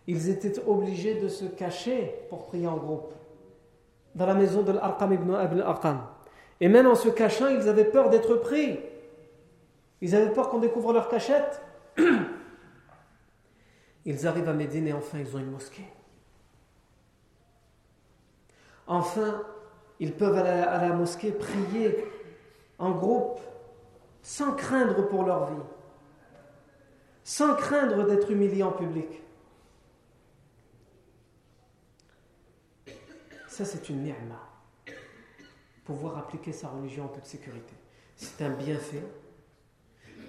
ils 0.07 0.28
étaient 0.30 0.61
obligés 0.64 1.14
de 1.14 1.26
se 1.28 1.45
cacher 1.47 2.14
pour 2.30 2.47
prier 2.47 2.68
en 2.68 2.76
groupe, 2.76 3.12
dans 4.14 4.26
la 4.26 4.35
maison 4.35 4.62
de 4.62 4.72
l'Arqam 4.72 5.12
ibn 5.12 5.35
Abd 5.35 5.61
al 5.61 5.97
Et 6.61 6.68
même 6.68 6.87
en 6.87 6.95
se 6.95 7.09
cachant, 7.09 7.49
ils 7.49 7.68
avaient 7.68 7.85
peur 7.85 8.11
d'être 8.11 8.37
pris. 8.37 8.78
Ils 10.01 10.14
avaient 10.14 10.32
peur 10.32 10.51
qu'on 10.51 10.59
découvre 10.59 10.93
leur 10.93 11.09
cachette. 11.09 11.61
Ils 14.09 14.26
arrivent 14.26 14.48
à 14.48 14.54
Médine 14.54 14.88
et 14.88 14.94
enfin 14.94 15.18
ils 15.18 15.36
ont 15.36 15.38
une 15.38 15.50
mosquée. 15.50 15.84
Enfin, 18.86 19.42
ils 20.00 20.14
peuvent 20.14 20.34
aller 20.34 20.48
à 20.48 20.88
la, 20.88 20.94
mosquée 20.94 21.30
prier 21.30 22.06
en 22.78 22.92
groupe 22.92 23.38
sans 24.22 24.54
craindre 24.54 25.06
pour 25.09 25.24
leur 25.24 25.50
vie, 25.50 25.62
sans 27.22 27.54
craindre 27.54 28.06
d'être 28.06 28.30
humiliés 28.30 28.62
en 28.62 28.72
public. 28.72 29.20
Ça, 33.46 33.66
c'est 33.66 33.90
une 33.90 34.04
ni'ma. 34.04 34.40
Pouvoir 35.84 36.16
appliquer 36.16 36.52
sa 36.52 36.68
religion 36.68 37.04
en 37.04 37.09
toute 37.09 37.26
sécurité. 37.26 37.74
C'est 38.16 38.42
un 38.42 38.50
bienfait 38.54 39.04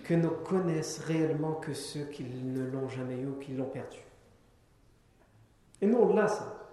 que 0.10 0.16
ne 0.16 0.28
connaissent 0.28 1.01
réellement 1.01 1.53
que 1.53 1.72
ceux 1.72 2.05
qui 2.05 2.24
ne 2.24 2.66
l'ont 2.66 2.89
jamais 2.89 3.20
eu 3.20 3.28
ou 3.28 3.36
qui 3.36 3.53
l'ont 3.53 3.70
perdu. 3.70 3.99
Et 5.80 5.86
nous, 5.86 5.99
on 5.99 6.16
l'a 6.16 6.28
ça. 6.28 6.68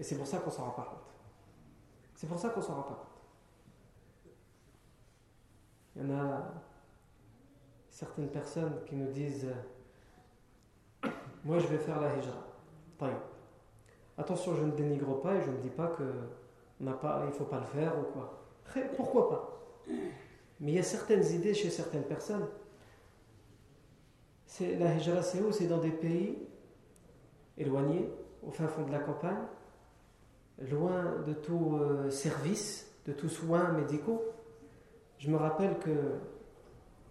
Et 0.00 0.02
c'est 0.02 0.16
pour 0.16 0.26
ça 0.26 0.38
qu'on 0.38 0.50
s'en 0.50 0.64
rend 0.64 0.70
pas 0.70 0.84
compte. 0.84 1.12
C'est 2.14 2.26
pour 2.26 2.38
ça 2.38 2.48
qu'on 2.48 2.62
s'en 2.62 2.76
rend 2.76 2.82
pas 2.84 2.94
compte. 2.94 4.32
Il 5.96 6.02
y 6.02 6.06
en 6.06 6.18
a 6.18 6.50
certaines 7.90 8.30
personnes 8.30 8.82
qui 8.86 8.96
nous 8.96 9.12
disent 9.12 9.50
Moi 11.44 11.58
je 11.58 11.66
vais 11.66 11.76
faire 11.76 12.00
la 12.00 12.16
hijra. 12.16 13.12
Attention, 14.16 14.56
je 14.56 14.64
ne 14.64 14.70
dénigre 14.70 15.20
pas 15.20 15.34
et 15.34 15.42
je 15.42 15.50
ne 15.50 15.58
dis 15.58 15.68
pas 15.68 15.88
que 15.88 16.04
n'a 16.80 16.94
pas, 16.94 17.20
il 17.24 17.26
ne 17.26 17.32
faut 17.32 17.44
pas 17.44 17.60
le 17.60 17.66
faire 17.66 17.92
ou 17.98 18.04
quoi. 18.04 18.46
Pourquoi 18.96 19.28
pas? 19.28 19.62
Mais 20.58 20.72
il 20.72 20.74
y 20.76 20.78
a 20.78 20.82
certaines 20.82 21.26
idées 21.32 21.52
chez 21.52 21.68
certaines 21.68 22.04
personnes. 22.04 22.46
La 24.60 24.94
hijra, 24.94 25.22
c'est 25.22 25.40
où? 25.40 25.50
C'est 25.50 25.66
dans 25.66 25.78
des 25.78 25.90
pays 25.90 26.38
éloignés, 27.56 28.10
au 28.46 28.50
fin 28.50 28.66
fond 28.66 28.82
de 28.84 28.92
la 28.92 28.98
campagne, 28.98 29.44
loin 30.70 31.16
de 31.26 31.32
tout 31.32 31.78
euh, 31.80 32.10
service, 32.10 32.90
de 33.06 33.12
tout 33.12 33.28
soins 33.28 33.72
médicaux. 33.72 34.22
Je 35.18 35.30
me 35.30 35.36
rappelle 35.36 35.78
que 35.78 35.90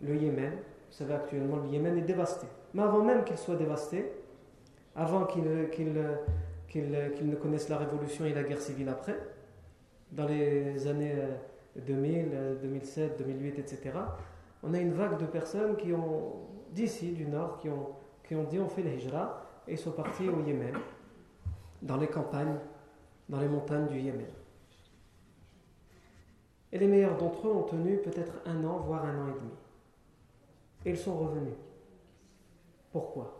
le 0.01 0.15
Yémen, 0.15 0.53
vous 0.53 0.93
savez 0.97 1.13
actuellement, 1.13 1.57
le 1.57 1.69
Yémen 1.69 1.97
est 1.97 2.03
dévasté. 2.03 2.47
Mais 2.73 2.83
avant 2.83 3.03
même 3.03 3.23
qu'il 3.23 3.37
soit 3.37 3.55
dévasté, 3.55 4.11
avant 4.95 5.25
qu'il 5.25 5.43
ne 5.43 7.35
connaisse 7.35 7.69
la 7.69 7.77
révolution 7.77 8.25
et 8.25 8.33
la 8.33 8.43
guerre 8.43 8.61
civile 8.61 8.89
après, 8.89 9.17
dans 10.11 10.25
les 10.25 10.87
années 10.87 11.15
2000, 11.75 12.57
2007, 12.61 13.17
2008, 13.17 13.59
etc., 13.59 13.91
on 14.63 14.73
a 14.73 14.79
une 14.79 14.93
vague 14.93 15.17
de 15.17 15.25
personnes 15.25 15.75
qui 15.77 15.93
ont, 15.93 16.33
d'ici, 16.71 17.11
du 17.11 17.25
nord, 17.25 17.59
qui 17.59 17.69
ont, 17.69 17.89
qui 18.23 18.35
ont 18.35 18.43
dit 18.43 18.59
on 18.59 18.69
fait 18.69 18.83
le 18.83 18.93
hijra 18.93 19.43
et 19.67 19.75
sont 19.77 19.91
partis 19.91 20.27
au 20.27 20.41
Yémen, 20.41 20.75
dans 21.81 21.97
les 21.97 22.07
campagnes, 22.07 22.57
dans 23.29 23.39
les 23.39 23.47
montagnes 23.47 23.87
du 23.87 23.99
Yémen. 23.99 24.27
Et 26.71 26.79
les 26.79 26.87
meilleurs 26.87 27.17
d'entre 27.17 27.47
eux 27.47 27.51
ont 27.51 27.63
tenu 27.63 27.97
peut-être 27.97 28.33
un 28.45 28.63
an, 28.63 28.77
voire 28.79 29.05
un 29.05 29.23
an 29.23 29.27
et 29.27 29.33
demi. 29.33 29.51
Et 30.85 30.89
ils 30.91 30.97
sont 30.97 31.17
revenus. 31.17 31.53
Pourquoi? 32.91 33.37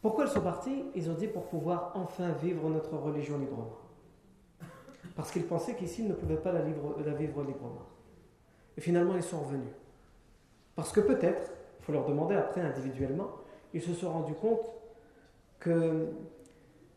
Pourquoi 0.00 0.24
ils 0.24 0.30
sont 0.30 0.40
partis? 0.40 0.84
Ils 0.94 1.10
ont 1.10 1.14
dit 1.14 1.28
pour 1.28 1.46
pouvoir 1.46 1.92
enfin 1.94 2.32
vivre 2.32 2.68
notre 2.68 2.96
religion 2.96 3.38
librement. 3.38 3.78
Parce 5.14 5.30
qu'ils 5.30 5.46
pensaient 5.46 5.76
qu'ici, 5.76 6.02
ils 6.02 6.08
ne 6.08 6.14
pouvaient 6.14 6.36
pas 6.36 6.52
la 6.52 6.62
vivre 6.62 7.42
librement. 7.44 7.86
Et 8.76 8.80
finalement, 8.80 9.14
ils 9.14 9.22
sont 9.22 9.40
revenus. 9.40 9.72
Parce 10.82 10.90
que 10.90 10.98
peut-être, 10.98 11.52
il 11.78 11.84
faut 11.84 11.92
leur 11.92 12.04
demander 12.06 12.34
après 12.34 12.60
individuellement, 12.60 13.30
ils 13.72 13.80
se 13.80 13.94
sont 13.94 14.12
rendus 14.12 14.34
compte 14.34 14.68
que 15.60 16.08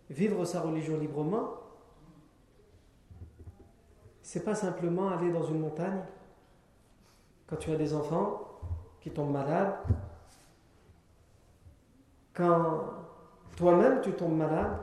vivre 0.10 0.44
sa 0.44 0.62
religion 0.62 0.98
librement, 0.98 1.52
c'est 4.24 4.44
pas 4.44 4.56
simplement 4.56 5.10
aller 5.10 5.32
dans 5.32 5.44
une 5.44 5.60
montagne 5.60 6.02
quand 7.46 7.58
tu 7.58 7.70
as 7.70 7.76
des 7.76 7.94
enfants 7.94 8.58
qui 9.02 9.12
tombent 9.12 9.34
malades, 9.34 9.76
quand 12.34 12.86
toi-même 13.56 14.02
tu 14.02 14.14
tombes 14.14 14.36
malade 14.36 14.80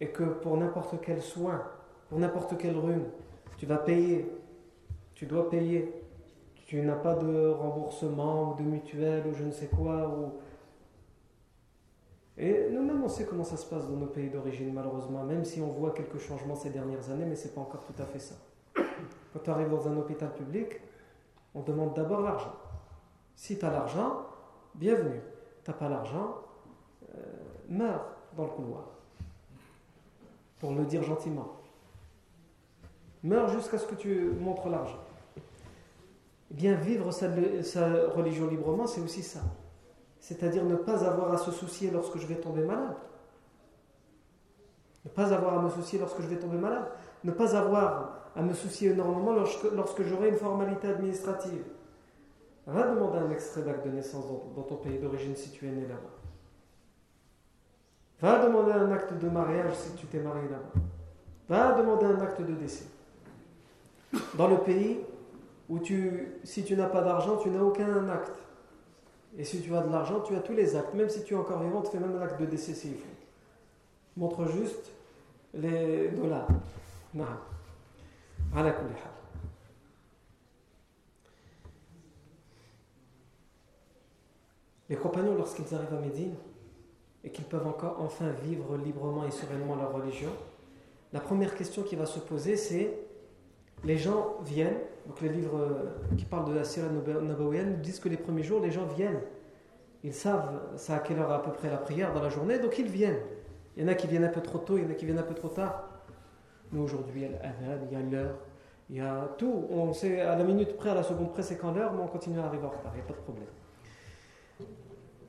et 0.00 0.08
que 0.08 0.24
pour 0.24 0.56
n'importe 0.56 0.96
quel 1.00 1.22
soin 1.22 1.62
pour 2.08 2.18
n'importe 2.18 2.58
quel 2.58 2.76
rhume, 2.76 3.04
tu 3.56 3.66
vas 3.66 3.78
payer, 3.78 4.28
tu 5.14 5.26
dois 5.26 5.48
payer, 5.48 5.97
tu 6.68 6.82
n'as 6.82 6.96
pas 6.96 7.14
de 7.14 7.48
remboursement 7.48 8.52
ou 8.52 8.54
de 8.56 8.62
mutuelle 8.62 9.26
ou 9.26 9.32
je 9.32 9.42
ne 9.42 9.50
sais 9.50 9.68
quoi. 9.68 10.06
Ou... 10.06 10.34
Et 12.36 12.68
nous-mêmes, 12.70 13.02
on 13.02 13.08
sait 13.08 13.24
comment 13.24 13.42
ça 13.42 13.56
se 13.56 13.64
passe 13.64 13.88
dans 13.88 13.96
nos 13.96 14.06
pays 14.06 14.28
d'origine, 14.28 14.74
malheureusement, 14.74 15.24
même 15.24 15.46
si 15.46 15.62
on 15.62 15.68
voit 15.68 15.92
quelques 15.92 16.18
changements 16.18 16.54
ces 16.54 16.68
dernières 16.68 17.10
années, 17.10 17.24
mais 17.24 17.36
ce 17.36 17.48
n'est 17.48 17.54
pas 17.54 17.62
encore 17.62 17.82
tout 17.86 18.02
à 18.02 18.04
fait 18.04 18.18
ça. 18.18 18.34
Quand 18.76 19.38
tu 19.42 19.48
arrives 19.48 19.70
dans 19.70 19.88
un 19.88 19.96
hôpital 19.96 20.30
public, 20.34 20.78
on 21.54 21.62
demande 21.62 21.94
d'abord 21.94 22.20
l'argent. 22.20 22.54
Si 23.34 23.58
tu 23.58 23.64
as 23.64 23.70
l'argent, 23.70 24.26
bienvenue. 24.74 25.22
Tu 25.64 25.72
pas 25.72 25.88
l'argent, 25.88 26.34
euh, 27.14 27.22
meurs 27.70 28.14
dans 28.36 28.44
le 28.44 28.50
couloir. 28.50 28.84
Pour 30.60 30.72
le 30.74 30.84
dire 30.84 31.02
gentiment. 31.02 31.48
Meurs 33.22 33.48
jusqu'à 33.48 33.78
ce 33.78 33.86
que 33.86 33.94
tu 33.94 34.32
montres 34.38 34.68
l'argent. 34.68 35.07
Eh 36.50 36.54
bien, 36.54 36.74
vivre 36.74 37.10
sa, 37.10 37.28
religion 38.14 38.46
librement, 38.48 38.86
c'est 38.86 39.00
aussi 39.00 39.22
ça. 39.22 39.40
C'est-à-dire 40.20 40.64
ne 40.64 40.76
pas 40.76 41.04
avoir 41.04 41.32
à 41.32 41.38
se 41.38 41.50
soucier 41.50 41.90
lorsque 41.90 42.18
je 42.18 42.26
vais 42.26 42.36
tomber 42.36 42.62
malade. 42.62 42.96
Ne 45.04 45.10
pas 45.10 45.32
avoir 45.32 45.58
à 45.58 45.62
me 45.62 45.70
soucier 45.70 45.98
lorsque 45.98 46.20
je 46.20 46.26
vais 46.26 46.36
tomber 46.36 46.56
malade. 46.56 46.86
Ne 47.24 47.32
pas 47.32 47.56
avoir 47.56 48.30
à 48.34 48.42
me 48.42 48.52
soucier 48.52 48.90
énormément 48.90 49.32
lorsque, 49.32 49.70
lorsque 49.74 50.02
j'aurai 50.02 50.30
une 50.30 50.36
formalité 50.36 50.88
administrative. 50.88 51.64
Va 52.66 52.86
demander 52.86 53.18
un 53.18 53.30
extrait 53.30 53.62
d'acte 53.62 53.86
de 53.86 53.90
naissance 53.90 54.26
dans, 54.54 54.62
ton 54.62 54.76
pays 54.76 54.98
d'origine 54.98 55.34
si 55.34 55.50
tu 55.50 55.66
es 55.66 55.70
né 55.70 55.82
là-bas. 55.82 56.18
Va 58.20 58.44
demander 58.44 58.72
un 58.72 58.90
acte 58.90 59.14
de 59.14 59.28
mariage 59.28 59.74
si 59.74 59.94
tu 59.94 60.06
t'es 60.06 60.18
marié 60.18 60.48
là-bas. 60.48 60.80
Va 61.48 61.80
demander 61.80 62.06
un 62.06 62.20
acte 62.20 62.42
de 62.42 62.54
décès 62.54 62.84
dans 64.34 64.48
le 64.48 64.58
pays 64.58 64.98
où 65.68 65.78
tu, 65.78 66.38
si 66.44 66.64
tu 66.64 66.76
n'as 66.76 66.88
pas 66.88 67.02
d'argent, 67.02 67.36
tu 67.36 67.50
n'as 67.50 67.60
aucun 67.60 68.08
acte. 68.08 68.38
Et 69.36 69.44
si 69.44 69.60
tu 69.60 69.74
as 69.74 69.82
de 69.82 69.90
l'argent, 69.90 70.20
tu 70.20 70.34
as 70.34 70.40
tous 70.40 70.54
les 70.54 70.74
actes. 70.76 70.94
Même 70.94 71.08
si 71.08 71.22
tu 71.24 71.34
es 71.34 71.36
encore 71.36 71.62
vivant, 71.62 71.82
tu 71.82 71.90
fais 71.90 71.98
même 71.98 72.16
un 72.16 72.22
acte 72.22 72.40
de 72.40 72.46
décès 72.46 72.74
s'il 72.74 72.94
faut. 72.94 73.06
Montre 74.16 74.46
juste 74.46 74.90
les 75.54 76.08
dollars. 76.08 76.48
Non. 77.14 77.24
Les 84.88 84.96
compagnons, 84.96 85.34
lorsqu'ils 85.34 85.72
arrivent 85.74 85.94
à 85.94 86.00
Médine 86.00 86.34
et 87.22 87.30
qu'ils 87.30 87.44
peuvent 87.44 87.66
encore 87.66 88.00
enfin 88.00 88.30
vivre 88.30 88.76
librement 88.78 89.26
et 89.26 89.30
sereinement 89.30 89.76
leur 89.76 89.92
religion, 89.92 90.30
la 91.12 91.20
première 91.20 91.54
question 91.54 91.82
qui 91.82 91.96
va 91.96 92.06
se 92.06 92.18
poser, 92.18 92.56
c'est 92.56 92.98
les 93.84 93.96
gens 93.96 94.36
viennent, 94.44 94.78
donc 95.06 95.20
les 95.20 95.28
livres 95.28 95.58
euh, 95.58 96.16
qui 96.16 96.24
parlent 96.24 96.48
de 96.48 96.54
la 96.54 96.64
Sira 96.64 96.88
Nabawienne 96.88 97.80
disent 97.80 98.00
que 98.00 98.08
les 98.08 98.16
premiers 98.16 98.42
jours, 98.42 98.60
les 98.60 98.70
gens 98.70 98.86
viennent. 98.86 99.20
Ils 100.04 100.14
savent 100.14 100.60
ça 100.76 100.96
à 100.96 100.98
quelle 101.00 101.18
heure 101.18 101.32
à 101.32 101.42
peu 101.42 101.52
près 101.52 101.70
la 101.70 101.76
prière 101.76 102.12
dans 102.12 102.22
la 102.22 102.28
journée, 102.28 102.58
donc 102.58 102.78
ils 102.78 102.88
viennent. 102.88 103.20
Il 103.76 103.82
y 103.82 103.86
en 103.86 103.88
a 103.88 103.94
qui 103.94 104.06
viennent 104.06 104.24
un 104.24 104.28
peu 104.28 104.40
trop 104.40 104.58
tôt, 104.58 104.76
il 104.76 104.84
y 104.84 104.86
en 104.86 104.90
a 104.90 104.94
qui 104.94 105.04
viennent 105.04 105.18
un 105.18 105.22
peu 105.22 105.34
trop 105.34 105.48
tard. 105.48 105.84
Nous 106.72 106.82
aujourd'hui, 106.82 107.22
il 107.22 107.92
y 107.92 107.96
a 107.96 108.00
l'heure, 108.02 108.34
il 108.90 108.96
y 108.96 109.00
a 109.00 109.28
tout. 109.38 109.66
On 109.70 109.92
sait 109.92 110.20
à 110.20 110.36
la 110.36 110.44
minute 110.44 110.76
près, 110.76 110.90
à 110.90 110.94
la 110.94 111.02
seconde 111.02 111.32
près, 111.32 111.42
c'est 111.42 111.56
quand 111.56 111.72
l'heure, 111.72 111.92
mais 111.92 112.02
on 112.02 112.08
continue 112.08 112.38
à 112.38 112.46
arriver 112.46 112.66
en 112.66 112.70
retard, 112.70 112.92
il 112.94 112.96
n'y 112.96 113.02
a 113.02 113.06
pas 113.06 113.14
de 113.14 113.18
problème. 113.18 113.46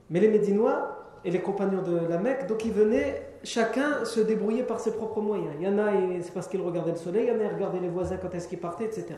Mais 0.09 0.19
les 0.19 0.29
Médinois 0.29 1.08
et 1.25 1.31
les 1.31 1.41
compagnons 1.41 1.81
de 1.81 2.07
la 2.07 2.17
Mecque, 2.17 2.47
donc 2.47 2.65
ils 2.65 2.71
venaient 2.71 3.29
chacun 3.43 4.05
se 4.05 4.19
débrouillait 4.19 4.63
par 4.63 4.79
ses 4.79 4.93
propres 4.93 5.21
moyens. 5.21 5.53
Il 5.59 5.65
y 5.65 5.67
en 5.67 5.77
a, 5.77 5.91
c'est 6.21 6.33
parce 6.33 6.47
qu'ils 6.47 6.61
regardaient 6.61 6.91
le 6.91 6.97
soleil, 6.97 7.27
il 7.27 7.33
y 7.33 7.35
en 7.35 7.39
a, 7.39 7.43
ils 7.43 7.53
regardaient 7.53 7.79
les 7.79 7.89
voisins 7.89 8.17
quand 8.17 8.33
est-ce 8.33 8.47
qu'ils 8.47 8.59
partaient, 8.59 8.85
etc. 8.85 9.15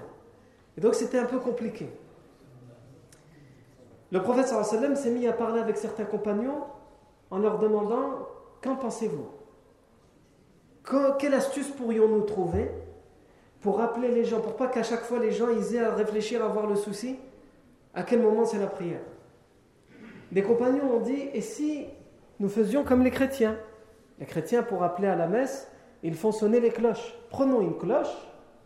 Et 0.77 0.81
donc 0.81 0.95
c'était 0.95 1.19
un 1.19 1.25
peu 1.25 1.39
compliqué. 1.39 1.89
Le 4.11 4.21
prophète 4.21 4.47
s'est 4.47 5.11
mis 5.11 5.27
à 5.27 5.33
parler 5.33 5.61
avec 5.61 5.77
certains 5.77 6.03
compagnons 6.05 6.63
en 7.29 7.39
leur 7.39 7.59
demandant 7.59 8.27
Qu'en 8.61 8.75
pensez-vous? 8.75 9.27
Quelle 11.17 11.33
astuce 11.33 11.69
pourrions-nous 11.69 12.21
trouver 12.21 12.69
pour 13.61 13.77
rappeler 13.77 14.09
les 14.09 14.25
gens, 14.25 14.39
pour 14.39 14.55
pas 14.55 14.67
qu'à 14.67 14.83
chaque 14.83 15.03
fois 15.03 15.19
les 15.19 15.31
gens 15.31 15.47
ils 15.49 15.75
aient 15.75 15.83
à 15.83 15.93
réfléchir, 15.93 16.43
à 16.43 16.47
voir 16.47 16.67
le 16.67 16.75
souci 16.75 17.17
À 17.93 18.03
quel 18.03 18.21
moment 18.21 18.45
c'est 18.45 18.59
la 18.59 18.67
prière? 18.67 19.01
Des 20.31 20.41
compagnons 20.41 20.97
ont 20.97 20.99
dit 20.99 21.29
Et 21.33 21.41
si 21.41 21.85
nous 22.39 22.49
faisions 22.49 22.83
comme 22.83 23.03
les 23.03 23.11
chrétiens? 23.11 23.57
Les 24.19 24.25
chrétiens, 24.25 24.63
pour 24.63 24.83
appeler 24.83 25.07
à 25.07 25.15
la 25.15 25.27
messe, 25.27 25.67
ils 26.03 26.15
font 26.15 26.31
sonner 26.31 26.59
les 26.59 26.69
cloches. 26.69 27.15
Prenons 27.29 27.61
une 27.61 27.77
cloche 27.77 28.15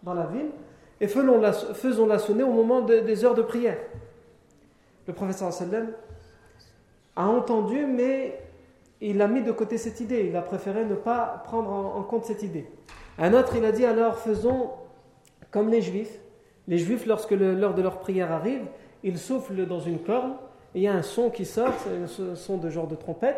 dans 0.03 0.13
la 0.13 0.25
ville 0.25 0.49
et 1.01 1.07
faisons-la 1.07 2.19
sonner 2.19 2.43
au 2.43 2.51
moment 2.51 2.81
des 2.81 3.25
heures 3.25 3.35
de 3.35 3.41
prière. 3.41 3.77
Le 5.07 5.13
professeur 5.13 5.53
sallam 5.53 5.89
a 7.15 7.27
entendu, 7.27 7.85
mais 7.85 8.39
il 9.01 9.21
a 9.21 9.27
mis 9.27 9.41
de 9.41 9.51
côté 9.51 9.77
cette 9.77 9.99
idée. 9.99 10.25
Il 10.29 10.35
a 10.35 10.41
préféré 10.41 10.85
ne 10.85 10.95
pas 10.95 11.41
prendre 11.45 11.69
en, 11.69 12.01
compte 12.03 12.25
cette 12.25 12.43
idée. 12.43 12.69
Un 13.17 13.33
autre, 13.33 13.55
il 13.55 13.65
a 13.65 13.71
dit 13.71 13.85
alors 13.85 14.17
faisons 14.17 14.71
comme 15.51 15.69
les 15.69 15.81
juifs. 15.81 16.19
Les 16.67 16.77
juifs, 16.77 17.05
lorsque 17.05 17.31
l'heure 17.31 17.75
de 17.75 17.81
leur 17.81 17.99
prière 17.99 18.31
arrive, 18.31 18.65
ils 19.03 19.17
soufflent 19.17 19.67
dans 19.67 19.79
une 19.79 19.99
corne 19.99 20.35
il 20.75 20.81
y 20.81 20.87
a 20.87 20.93
un 20.93 21.01
son 21.01 21.29
qui 21.29 21.45
sort, 21.45 21.73
un 21.89 22.35
son 22.35 22.57
de 22.57 22.69
genre 22.69 22.87
de 22.87 22.95
trompette. 22.95 23.37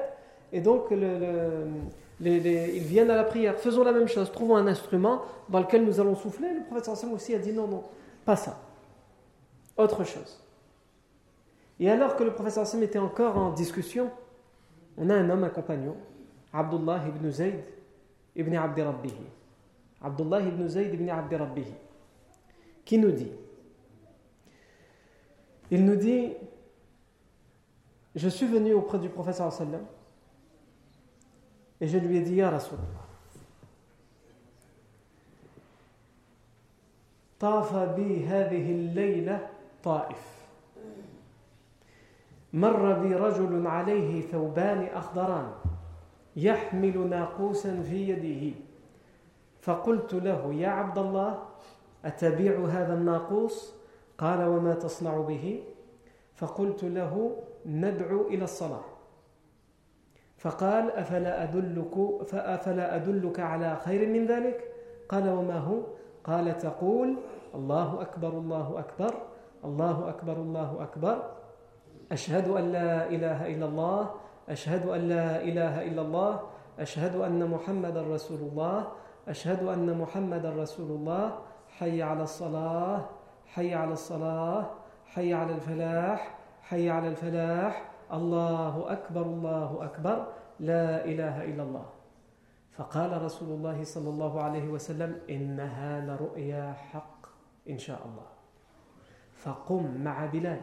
Et 0.51 0.59
donc, 0.59 0.85
ils 0.89 2.79
viennent 2.79 3.11
à 3.11 3.15
la 3.15 3.23
prière. 3.23 3.55
Faisons 3.59 3.83
la 3.83 3.91
même 3.91 4.07
chose. 4.07 4.31
Trouvons 4.31 4.55
un 4.55 4.65
instrument 4.65 5.21
dans 5.47 5.59
lequel 5.59 5.85
nous 5.85 5.99
allons 5.99 6.15
souffler. 6.15 6.51
Le 6.51 6.63
prophète 6.63 6.85
sallam 6.85 7.13
aussi 7.13 7.35
a 7.35 7.37
dit 7.37 7.53
non, 7.53 7.67
non, 7.67 7.83
pas 8.25 8.35
ça. 8.35 8.59
Autre 9.77 10.03
chose. 10.03 10.43
Et 11.79 11.91
alors 11.91 12.15
que 12.15 12.23
le 12.23 12.33
prophète 12.33 12.65
sallam 12.65 12.83
était 12.83 12.97
encore 12.97 13.37
en 13.37 13.51
discussion, 13.51 14.09
on 14.97 15.11
a 15.11 15.13
un 15.13 15.29
homme, 15.29 15.43
un 15.43 15.49
compagnon, 15.49 15.95
Abdullah 16.51 17.03
ibn 17.07 17.29
Zayd 17.29 17.63
ibn 18.35 18.55
Abdi 18.55 18.81
Rabbihi. 18.81 19.27
Abdullah 20.01 20.41
ibn 20.41 20.67
Zayd 20.67 20.91
ibn 20.91 21.07
Abdi 21.07 21.35
Rabbihi. 21.35 21.73
Qui 22.83 22.97
nous 22.97 23.11
dit? 23.11 23.31
Il 25.69 25.85
nous 25.85 25.97
dit 25.97 26.33
Je 28.16 28.28
suis 28.28 28.46
venu 28.46 28.74
auprès 28.74 28.98
du 28.98 29.08
professeur 29.08 29.52
sallam 29.52 29.84
et 31.80 31.88
je 31.88 31.98
lui 31.98 32.18
ai 32.18 32.20
dit 32.20 32.34
Ya 32.34 32.50
Rasulallah. 32.50 33.02
طاف 37.42 37.76
بي 37.76 38.24
هذه 38.26 38.70
الليلة 38.72 39.48
طائف 39.82 40.46
مر 42.52 42.92
بي 42.92 43.14
رجل 43.14 43.66
عليه 43.66 44.22
ثوبان 44.22 44.84
أخضران 44.94 45.52
يحمل 46.36 47.08
ناقوسا 47.10 47.82
في 47.82 48.08
يده 48.08 48.56
فقلت 49.60 50.14
له 50.14 50.54
يا 50.54 50.68
عبد 50.68 50.98
الله 50.98 51.42
أتبيع 52.04 52.64
هذا 52.66 52.94
الناقوس 52.94 53.74
قال 54.18 54.44
وما 54.48 54.74
تصنع 54.74 55.20
به 55.20 55.62
فقلت 56.34 56.84
له 56.84 57.36
ندعو 57.67 58.27
إلى 58.27 58.43
الصلاة. 58.43 58.85
فقال 60.37 60.91
أفلا 60.91 61.43
أدلك 61.43 62.23
فأفلا 62.25 62.95
أدلك 62.95 63.39
على 63.39 63.75
خير 63.75 64.09
من 64.09 64.25
ذلك؟ 64.25 64.71
قال 65.09 65.29
وما 65.29 65.57
هو؟ 65.59 65.81
قال 66.23 66.57
تقول 66.57 67.15
الله 67.55 68.01
أكبر 68.01 68.29
الله 68.29 68.79
أكبر 68.79 69.13
الله 69.65 70.09
أكبر 70.09 70.33
الله 70.33 70.83
أكبر. 70.83 71.23
أشهد 72.11 72.47
أن 72.47 72.71
لا 72.71 73.09
إله 73.09 73.47
إلا 73.47 73.65
الله 73.65 74.11
أشهد 74.49 74.89
أن 74.89 75.01
لا 75.09 75.43
إله 75.43 75.87
إلا 75.87 76.01
الله 76.01 76.41
أشهد 76.79 77.15
أن 77.15 77.49
محمد 77.49 77.97
رسول 77.97 78.39
الله 78.39 78.87
أشهد 79.27 79.67
أن 79.67 79.97
محمد 79.97 80.45
رسول 80.45 80.91
الله. 80.91 81.39
حي 81.67 82.01
على 82.01 82.23
الصلاة 82.23 83.05
حي 83.45 83.73
على 83.75 83.93
الصلاة 83.93 84.65
حي 85.05 85.33
على 85.33 85.53
الفلاح 85.55 86.36
حي 86.69 86.89
على 86.89 87.07
الفلاح. 87.07 87.91
الله 88.13 88.91
أكبر 88.91 89.21
الله 89.21 89.69
أكبر. 89.83 90.17
لا 90.59 91.05
إله 91.05 91.43
إلا 91.43 91.63
الله. 91.63 91.85
فقال 92.71 93.21
رسول 93.21 93.49
الله 93.49 93.83
صلى 93.83 94.09
الله 94.09 94.41
عليه 94.41 94.67
وسلم 94.67 95.19
إنها 95.29 96.05
لرؤيا 96.05 96.73
حق 96.73 97.25
إن 97.69 97.77
شاء 97.77 98.01
الله. 98.05 98.29
فقم 99.33 100.03
مع 100.03 100.25
بلال 100.25 100.61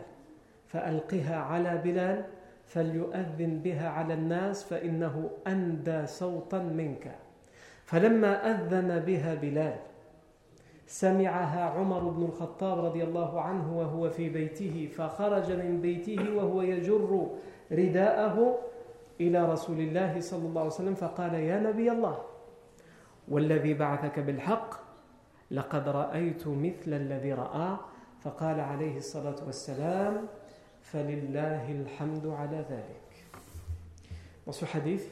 فألقها 0.67 1.37
على 1.37 1.79
بلال 1.79 2.25
فليؤذن 2.65 3.61
بها 3.65 3.89
على 3.89 4.15
الناس 4.15 4.65
فإنه 4.65 5.31
أندى 5.47 6.07
صوتا 6.07 6.59
منك. 6.59 7.19
فلما 7.85 8.51
أذن 8.51 9.01
بها 9.01 9.35
بلال 9.35 9.77
سمعها 10.87 11.65
عمر 11.71 11.99
بن 11.99 12.23
الخطاب 12.25 12.85
رضي 12.85 13.05
الله 13.05 13.41
عنه 13.41 13.79
وهو 13.79 14.11
في 14.11 14.29
بيته 14.29 14.89
فخرج 14.97 15.53
من 15.53 15.81
بيته 15.81 16.35
وهو 16.37 16.63
يجر 16.63 17.31
رداءه 17.73 18.59
إلى 19.21 19.53
رسول 19.53 19.81
الله 19.81 20.21
صلى 20.21 20.47
الله 20.47 20.61
عليه 20.61 20.71
وسلم 20.71 20.95
فقال 20.95 21.35
يا 21.35 21.61
نبي 21.61 21.93
الله 21.93 22.19
والذي 23.29 23.75
بعثك 23.75 24.19
بالحق 24.21 24.75
لقد 25.51 25.89
رأيت 25.89 26.49
مثل 26.49 26.93
الذي 26.93 27.33
رأى. 27.33 27.77
فقال 28.25 28.61
عليه 28.61 28.97
الصلاة 28.97 29.37
والسلام 29.47 30.27
فلله 30.81 31.73
الحمد 31.73 32.27
على 32.27 32.65
ذلك. 32.71 33.05
Dans 34.47 34.53
ce 34.53 34.65
hadith, 34.65 35.05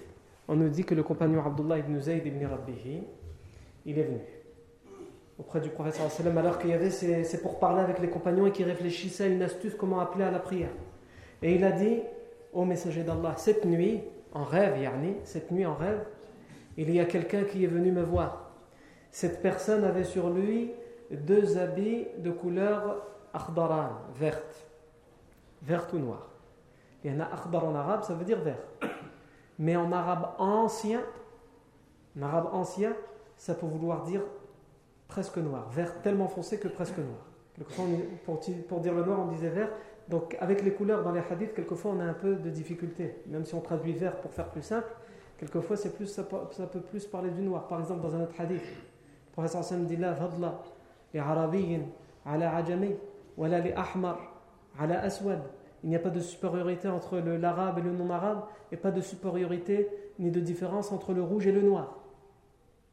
on 0.48 0.56
nous 0.56 0.70
dit 0.70 0.84
que 0.84 0.94
le 0.94 1.02
compagnon 1.02 1.44
Abdullah 1.44 1.78
ibn 1.78 2.00
Zayd 2.00 2.24
ibn 2.26 2.46
Rabbihi, 2.46 3.02
il 3.84 3.98
est 3.98 4.02
venu. 4.02 4.41
Auprès 5.42 5.60
du 5.60 5.70
prophète 5.70 5.94
sallam 5.94 6.38
alors 6.38 6.58
qu'il 6.58 6.70
y 6.70 6.72
avait 6.72 6.90
c'est 6.90 7.42
pour 7.42 7.58
parler 7.58 7.82
avec 7.82 7.98
les 7.98 8.08
compagnons 8.08 8.46
et 8.46 8.52
qui 8.52 8.62
réfléchissaient 8.62 9.24
à 9.24 9.26
une 9.26 9.42
astuce 9.42 9.74
comment 9.74 9.98
appeler 9.98 10.24
à 10.24 10.30
la 10.30 10.38
prière. 10.38 10.70
Et 11.42 11.56
il 11.56 11.64
a 11.64 11.72
dit 11.72 12.00
au 12.52 12.64
messager 12.64 13.02
d'Allah, 13.02 13.34
cette 13.36 13.64
nuit, 13.64 14.02
en 14.32 14.44
rêve, 14.44 14.80
yani, 14.80 15.16
cette 15.24 15.50
nuit 15.50 15.66
en 15.66 15.74
rêve, 15.74 16.04
il 16.76 16.94
y 16.94 17.00
a 17.00 17.06
quelqu'un 17.06 17.42
qui 17.42 17.64
est 17.64 17.68
venu 17.68 17.90
me 17.90 18.02
voir. 18.02 18.52
Cette 19.10 19.42
personne 19.42 19.82
avait 19.82 20.04
sur 20.04 20.30
lui 20.30 20.70
deux 21.10 21.58
habits 21.58 22.06
de 22.18 22.30
couleur 22.30 23.02
akhdaran, 23.34 23.90
verte, 24.14 24.68
verte 25.62 25.92
ou 25.92 25.98
noire. 25.98 26.28
Il 27.02 27.12
y 27.12 27.16
en 27.16 27.20
a 27.20 27.24
akhdar 27.24 27.64
en 27.64 27.74
arabe, 27.74 28.04
ça 28.04 28.14
veut 28.14 28.24
dire 28.24 28.40
vert. 28.40 28.62
Mais 29.58 29.74
en 29.74 29.90
arabe 29.90 30.28
ancien, 30.38 31.00
en 32.16 32.22
arabe 32.22 32.48
ancien, 32.52 32.92
ça 33.36 33.54
peut 33.54 33.66
vouloir 33.66 34.04
dire 34.04 34.22
presque 35.12 35.36
noir, 35.36 35.68
vert 35.68 36.00
tellement 36.00 36.26
foncé 36.26 36.58
que 36.58 36.68
presque 36.68 36.96
noir. 36.96 37.20
Pour, 38.24 38.40
pour 38.66 38.80
dire 38.80 38.94
le 38.94 39.04
noir, 39.04 39.20
on 39.20 39.26
disait 39.26 39.50
vert. 39.50 39.68
Donc, 40.08 40.38
avec 40.40 40.62
les 40.62 40.72
couleurs 40.72 41.04
dans 41.04 41.12
les 41.12 41.20
hadiths, 41.30 41.52
quelquefois 41.54 41.92
on 41.94 42.00
a 42.00 42.04
un 42.04 42.14
peu 42.14 42.36
de 42.36 42.48
difficulté. 42.48 43.16
Même 43.26 43.44
si 43.44 43.54
on 43.54 43.60
traduit 43.60 43.92
vert 43.92 44.16
pour 44.22 44.32
faire 44.32 44.48
plus 44.48 44.62
simple, 44.62 44.88
quelquefois 45.38 45.76
c'est 45.76 45.94
plus, 45.94 46.06
ça, 46.06 46.22
peut, 46.24 46.80
plus 46.80 47.06
parler 47.06 47.30
du 47.30 47.42
noir. 47.42 47.68
Par 47.68 47.78
exemple, 47.80 48.00
dans 48.00 48.14
un 48.16 48.22
autre 48.22 48.40
hadith, 48.40 48.62
le 48.62 49.32
professeur 49.32 49.60
Hassan 49.60 49.84
dit 49.84 49.96
La 49.96 50.14
fadla 50.14 50.62
li 51.12 51.20
arabiyin 51.20 51.82
ala 52.24 52.56
ajami, 52.56 52.96
wala 53.36 53.60
li 53.60 53.70
ahmar 53.72 54.18
ala 54.80 55.02
aswad. 55.02 55.42
Il 55.84 55.90
n'y 55.90 55.96
a 55.96 55.98
pas 55.98 56.10
de 56.10 56.20
supériorité 56.20 56.88
entre 56.88 57.18
l'arabe 57.18 57.80
et 57.80 57.82
le 57.82 57.92
non-arabe, 57.92 58.44
et 58.70 58.78
pas 58.78 58.92
de 58.92 59.02
supériorité 59.02 59.88
ni 60.18 60.30
de 60.30 60.40
différence 60.40 60.90
entre 60.90 61.12
le 61.12 61.22
rouge 61.22 61.46
et 61.46 61.52
le 61.52 61.60
noir. 61.60 61.98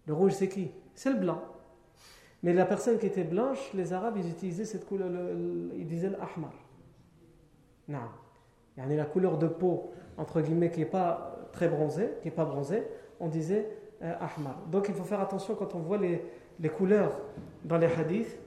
Le 0.06 0.14
rouge, 0.14 0.34
c'est 0.34 0.50
qui? 0.50 0.72
C'est 0.96 1.12
le 1.12 1.20
blanc. 1.20 1.42
Mais 2.42 2.54
la 2.54 2.66
personne 2.66 2.98
qui 2.98 3.06
était 3.06 3.24
blanche, 3.24 3.72
les 3.74 3.92
Arabes, 3.92 4.16
ils 4.18 4.30
utilisaient 4.30 4.66
cette 4.66 4.86
couleur, 4.86 5.10
ils 5.78 5.88
disaient 5.88 6.10
l'ahmar. 6.10 6.54
Non. 7.88 8.00
Il 8.78 8.90
y 8.90 8.94
a 8.94 8.98
la 8.98 9.06
couleur 9.06 9.38
de 9.38 9.48
peau, 9.48 9.92
entre 10.18 10.42
guillemets, 10.42 10.72
qui 10.72 10.80
n'est 10.80 10.86
pas 10.86 11.50
très 11.52 11.68
bronzée, 11.68 12.12
qui 12.22 12.30
n'est 12.30 12.34
pas 12.34 12.46
bronzée, 12.46 12.84
on 13.20 13.28
disait 13.28 13.68
euh, 14.02 14.14
ahmar. 14.20 14.58
Donc 14.72 14.88
il 14.88 14.96
faut 14.96 15.04
faire 15.04 15.20
attention 15.20 15.56
quand 15.56 15.76
on 15.76 15.80
voit 15.80 15.98
les, 15.98 16.70
couleurs 16.70 17.20
dans 17.66 17.78
les 17.78 17.88
hadiths. 17.88 18.38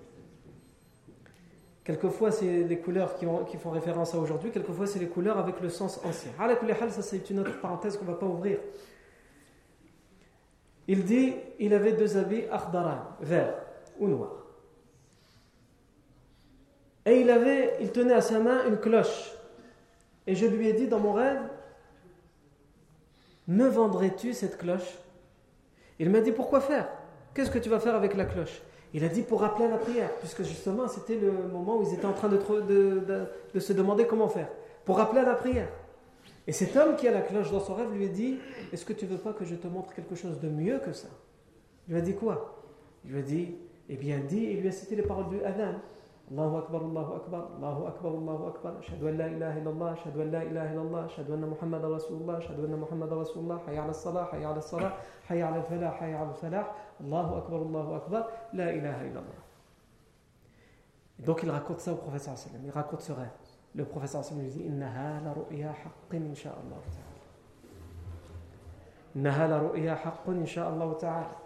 Quelquefois, 1.85 2.31
c'est 2.31 2.63
les 2.63 2.79
couleurs 2.79 3.17
qui, 3.17 3.27
ont, 3.27 3.45
qui 3.45 3.59
font 3.59 3.71
référence 3.71 4.15
à 4.15 4.19
aujourd'hui, 4.19 4.53
quelquefois, 4.53 4.87
c'est 4.87 5.01
les 5.01 5.09
couleurs 5.09 5.37
avec 5.37 5.61
le 5.61 5.69
sens 5.69 6.01
ancien. 6.05 6.31
Ça, 6.39 7.03
c'est 7.03 7.29
une 7.29 7.41
autre 7.41 7.61
parenthèse 7.61 7.99
qu'on 7.99 8.07
ne 8.07 8.13
va 8.13 8.17
pas 8.17 8.27
ouvrir. 8.27 8.59
Il 10.89 11.05
dit 11.05 11.35
il 11.59 11.75
avait 11.75 11.93
deux 11.93 12.17
habits 12.17 12.45
akhdaran, 12.51 12.99
verts 13.21 13.62
ou 13.99 14.09
noirs. 14.09 14.47
Et 17.05 17.21
il, 17.21 17.31
avait, 17.31 17.77
il 17.81 17.91
tenait 17.91 18.15
à 18.15 18.21
sa 18.21 18.39
main 18.39 18.65
une 18.67 18.79
cloche. 18.79 19.33
Et 20.27 20.35
je 20.35 20.47
lui 20.47 20.69
ai 20.69 20.73
dit 20.73 20.87
dans 20.87 21.01
mon 21.01 21.13
rêve 21.13 21.41
Me 23.49 23.67
vendrais-tu 23.67 24.35
cette 24.35 24.59
cloche? 24.59 24.99
Il 25.99 26.11
m'a 26.11 26.21
dit 26.21 26.33
Pourquoi 26.33 26.61
faire? 26.61 26.89
Qu'est-ce 27.35 27.51
que 27.51 27.59
tu 27.59 27.69
vas 27.69 27.81
faire 27.81 27.95
avec 27.95 28.15
la 28.15 28.25
cloche? 28.25 28.63
Il 28.95 29.05
a 29.05 29.09
dit 29.09 29.23
Pour 29.23 29.41
rappeler 29.41 29.65
à 29.67 29.71
la 29.71 29.79
prière, 29.79 30.11
puisque 30.21 30.43
justement 30.43 30.87
c'était 30.87 31.17
le 31.17 31.33
moment 31.33 31.79
où 31.79 31.83
ils 31.83 31.95
étaient 31.95 32.07
en 32.07 32.13
train 32.13 32.29
de, 32.29 32.37
de, 32.37 33.25
de 33.53 33.61
se 33.61 33.73
demander 33.73 34.07
comment 34.07 34.29
faire. 34.29 34.49
Pour 34.85 34.99
rappeler 34.99 35.21
à 35.21 35.25
la 35.25 35.35
prière. 35.35 35.69
Et 36.47 36.53
cet 36.53 36.77
homme 36.77 36.97
qui 36.97 37.07
a 37.07 37.13
la 37.13 37.21
cloche 37.21 37.51
dans 37.51 37.61
son 37.61 37.75
rêve 37.75 37.93
lui 37.93 38.05
a 38.05 38.09
dit 38.09 38.39
Est-ce 38.73 38.85
que 38.85 38.93
tu 38.93 39.07
veux 39.07 39.19
pas 39.19 39.33
que 39.33 39.45
je 39.45 39.57
te 39.57 39.67
montre 39.67 39.93
quelque 39.93 40.15
chose 40.15 40.39
de 40.41 40.49
mieux 40.49 40.79
que 40.79 40.93
ça? 40.93 41.09
Il 41.89 41.95
lui 41.95 42.01
a 42.01 42.05
dit 42.05 42.15
quoi? 42.15 42.63
Il 43.05 43.13
lui 43.13 43.19
a 43.19 43.23
dit 43.23 43.57
Eh 43.93 43.97
bien, 43.97 44.21
dis, 44.21 44.43
il 44.43 44.61
lui 44.61 44.69
a 44.69 44.73
cité 44.73 44.97
les 44.97 45.03
paroles 45.03 45.29
du 45.29 45.45
Adhan. 45.45 45.75
Allahu 46.31 46.57
Akbar, 46.57 46.81
Allahu 46.83 47.15
Akbar, 47.17 47.49
Allahu 47.59 47.87
Akbar, 47.89 48.13
Allahu 48.13 48.47
Akbar, 48.47 48.73
Ashhadu 48.81 49.09
an 49.09 49.13
la 49.19 49.29
ilaha 49.29 49.59
illallah, 49.59 49.93
Ashhadu 49.93 50.23
an 50.23 50.31
la 50.31 50.45
ilaha 50.45 50.73
illallah, 50.73 51.05
Ashhadu 51.05 51.35
anna 51.35 51.47
Muhammad 51.47 51.83
Rasulullah, 51.83 52.39
Ashhadu 52.39 52.65
anna 52.65 52.77
Muhammad 52.79 53.11
Rasulullah, 53.11 53.61
Hayya 53.67 53.85
ala 53.85 53.93
salah, 53.93 54.31
Hayya 54.33 54.51
ala 54.51 54.63
salah, 54.63 54.97
Hayya 55.29 55.53
ala 55.53 55.63
falah, 55.63 55.93
Hayya 56.01 56.21
ala 56.23 56.33
falah, 56.33 56.67
Allahu 57.05 57.35
Akbar, 57.37 57.61
Allahu 57.61 57.95
Akbar, 57.95 58.27
la 58.55 58.73
ilaha 58.73 59.05
illallah. 59.05 59.43
Donc 61.19 61.43
il 61.43 61.51
raconte 61.51 61.81
ça 61.81 61.93
au 61.93 61.97
prophète 61.97 62.31
il 62.65 62.71
raconte 62.71 63.03
ce 63.03 63.13
rêve 63.13 63.29
le 63.75 63.85
professeur 63.85 64.21
Hassan 64.21 64.39
lui 64.41 64.49
dit 64.49 64.65
Innaha 64.67 65.21
la 65.25 65.33
ru'ya 65.33 65.71
haqqin 65.71 66.25
insha'Allah 66.31 66.81
Innaha 69.15 69.49
la 69.49 69.59
ru'ya 69.59 69.95
haqqin 69.95 70.41
insha'Allah 70.41 70.95
ta'ala. 70.99 71.42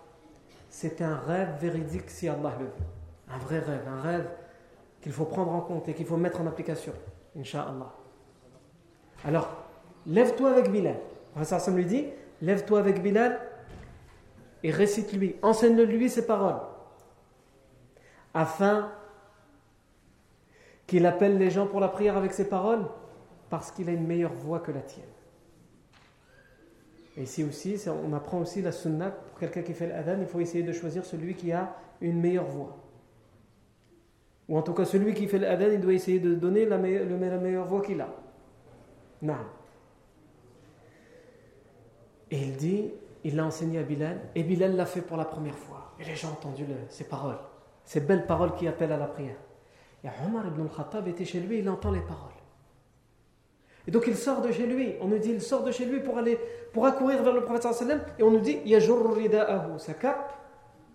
C'est 0.68 1.00
un 1.02 1.16
rêve 1.16 1.56
véridique 1.60 2.10
si 2.10 2.28
Allah 2.28 2.52
le 2.58 2.66
veut. 2.66 2.72
Un 3.30 3.38
vrai 3.38 3.58
rêve, 3.58 3.86
un 3.88 4.00
rêve 4.00 4.28
qu'il 5.00 5.12
faut 5.12 5.24
prendre 5.24 5.52
en 5.52 5.60
compte 5.60 5.88
et 5.88 5.94
qu'il 5.94 6.06
faut 6.06 6.16
mettre 6.16 6.40
en 6.40 6.46
application. 6.46 6.92
Inch'Allah. 7.38 7.92
Alors, 9.24 9.48
lève-toi 10.06 10.50
avec 10.50 10.70
Bilal. 10.70 10.98
Hassan 11.36 11.76
lui 11.76 11.84
dit 11.84 12.06
Lève-toi 12.42 12.78
avec 12.78 13.02
Bilal 13.02 13.40
et 14.62 14.70
récite-lui, 14.70 15.36
enseigne-lui 15.42 16.10
ses 16.10 16.26
paroles 16.26 16.60
afin 18.36 18.92
qu'il 20.86 21.06
appelle 21.06 21.38
les 21.38 21.50
gens 21.50 21.66
pour 21.66 21.80
la 21.80 21.88
prière 21.88 22.18
avec 22.18 22.34
ses 22.34 22.48
paroles 22.48 22.86
Parce 23.48 23.70
qu'il 23.70 23.88
a 23.88 23.92
une 23.92 24.06
meilleure 24.06 24.34
voix 24.34 24.60
que 24.60 24.70
la 24.72 24.82
tienne. 24.82 25.06
Et 27.16 27.22
ici 27.22 27.44
aussi, 27.44 27.82
on 27.88 28.12
apprend 28.12 28.40
aussi 28.40 28.60
la 28.60 28.72
sunna, 28.72 29.16
pour 29.36 29.40
quelqu'un 29.40 29.60
qui 29.60 29.74
fait 29.74 29.88
l'adhan, 29.88 30.16
il 30.18 30.26
faut 30.26 30.40
essayer 30.40 30.64
de 30.64 30.72
choisir 30.72 31.04
celui 31.04 31.34
qui 31.34 31.52
a 31.52 31.76
une 32.00 32.18
meilleure 32.18 32.46
voix. 32.46 32.74
Ou 34.48 34.56
en 34.56 34.62
tout 34.62 34.72
cas, 34.72 34.86
celui 34.86 35.12
qui 35.12 35.28
fait 35.28 35.38
l'adhan, 35.38 35.66
il 35.70 35.78
doit 35.78 35.92
essayer 35.92 36.20
de 36.20 36.34
donner 36.34 36.64
la, 36.64 36.78
meilleure, 36.78 37.66
voix 37.66 37.82
qu'il 37.82 38.00
a. 38.00 38.08
Non. 39.20 39.36
Et 42.30 42.38
il 42.38 42.56
dit, 42.56 42.90
il 43.24 43.36
l'a 43.36 43.44
enseigné 43.44 43.78
à 43.78 43.82
Bilal, 43.82 44.22
et 44.34 44.42
Bilal 44.42 44.74
l'a 44.74 44.86
fait 44.86 45.02
pour 45.02 45.18
la 45.18 45.26
première 45.26 45.58
fois. 45.58 45.92
Et 46.00 46.04
les 46.04 46.16
gens 46.16 46.28
ont 46.28 46.32
entendu 46.32 46.64
ces 46.88 47.04
paroles, 47.04 47.36
ces 47.84 48.00
belles 48.00 48.24
paroles 48.24 48.54
qui 48.54 48.66
appellent 48.66 48.92
à 48.92 48.96
la 48.96 49.06
prière. 49.06 49.36
Et 50.02 50.08
Omar 50.26 50.46
ibn 50.46 50.62
al-Khattab 50.62 51.08
était 51.08 51.26
chez 51.26 51.40
lui, 51.40 51.58
il 51.58 51.68
entend 51.68 51.90
les 51.90 52.00
paroles. 52.00 52.32
Et 53.86 53.90
donc 53.90 54.04
il 54.06 54.16
sort 54.16 54.40
de 54.40 54.50
chez 54.50 54.66
lui. 54.66 54.94
On 55.00 55.06
nous 55.06 55.18
dit 55.18 55.30
il 55.30 55.40
sort 55.40 55.62
de 55.62 55.70
chez 55.70 55.84
lui 55.84 56.00
pour 56.00 56.18
aller 56.18 56.38
pour 56.72 56.86
accourir 56.86 57.22
vers 57.22 57.32
le 57.32 57.42
prophète 57.42 57.72
sallam 57.72 58.00
et 58.18 58.22
on 58.22 58.30
nous 58.30 58.40
dit 58.40 58.58
yajur 58.64 59.14
rida'ahu, 59.14 59.78
sa 59.78 59.94
cape. 59.94 60.32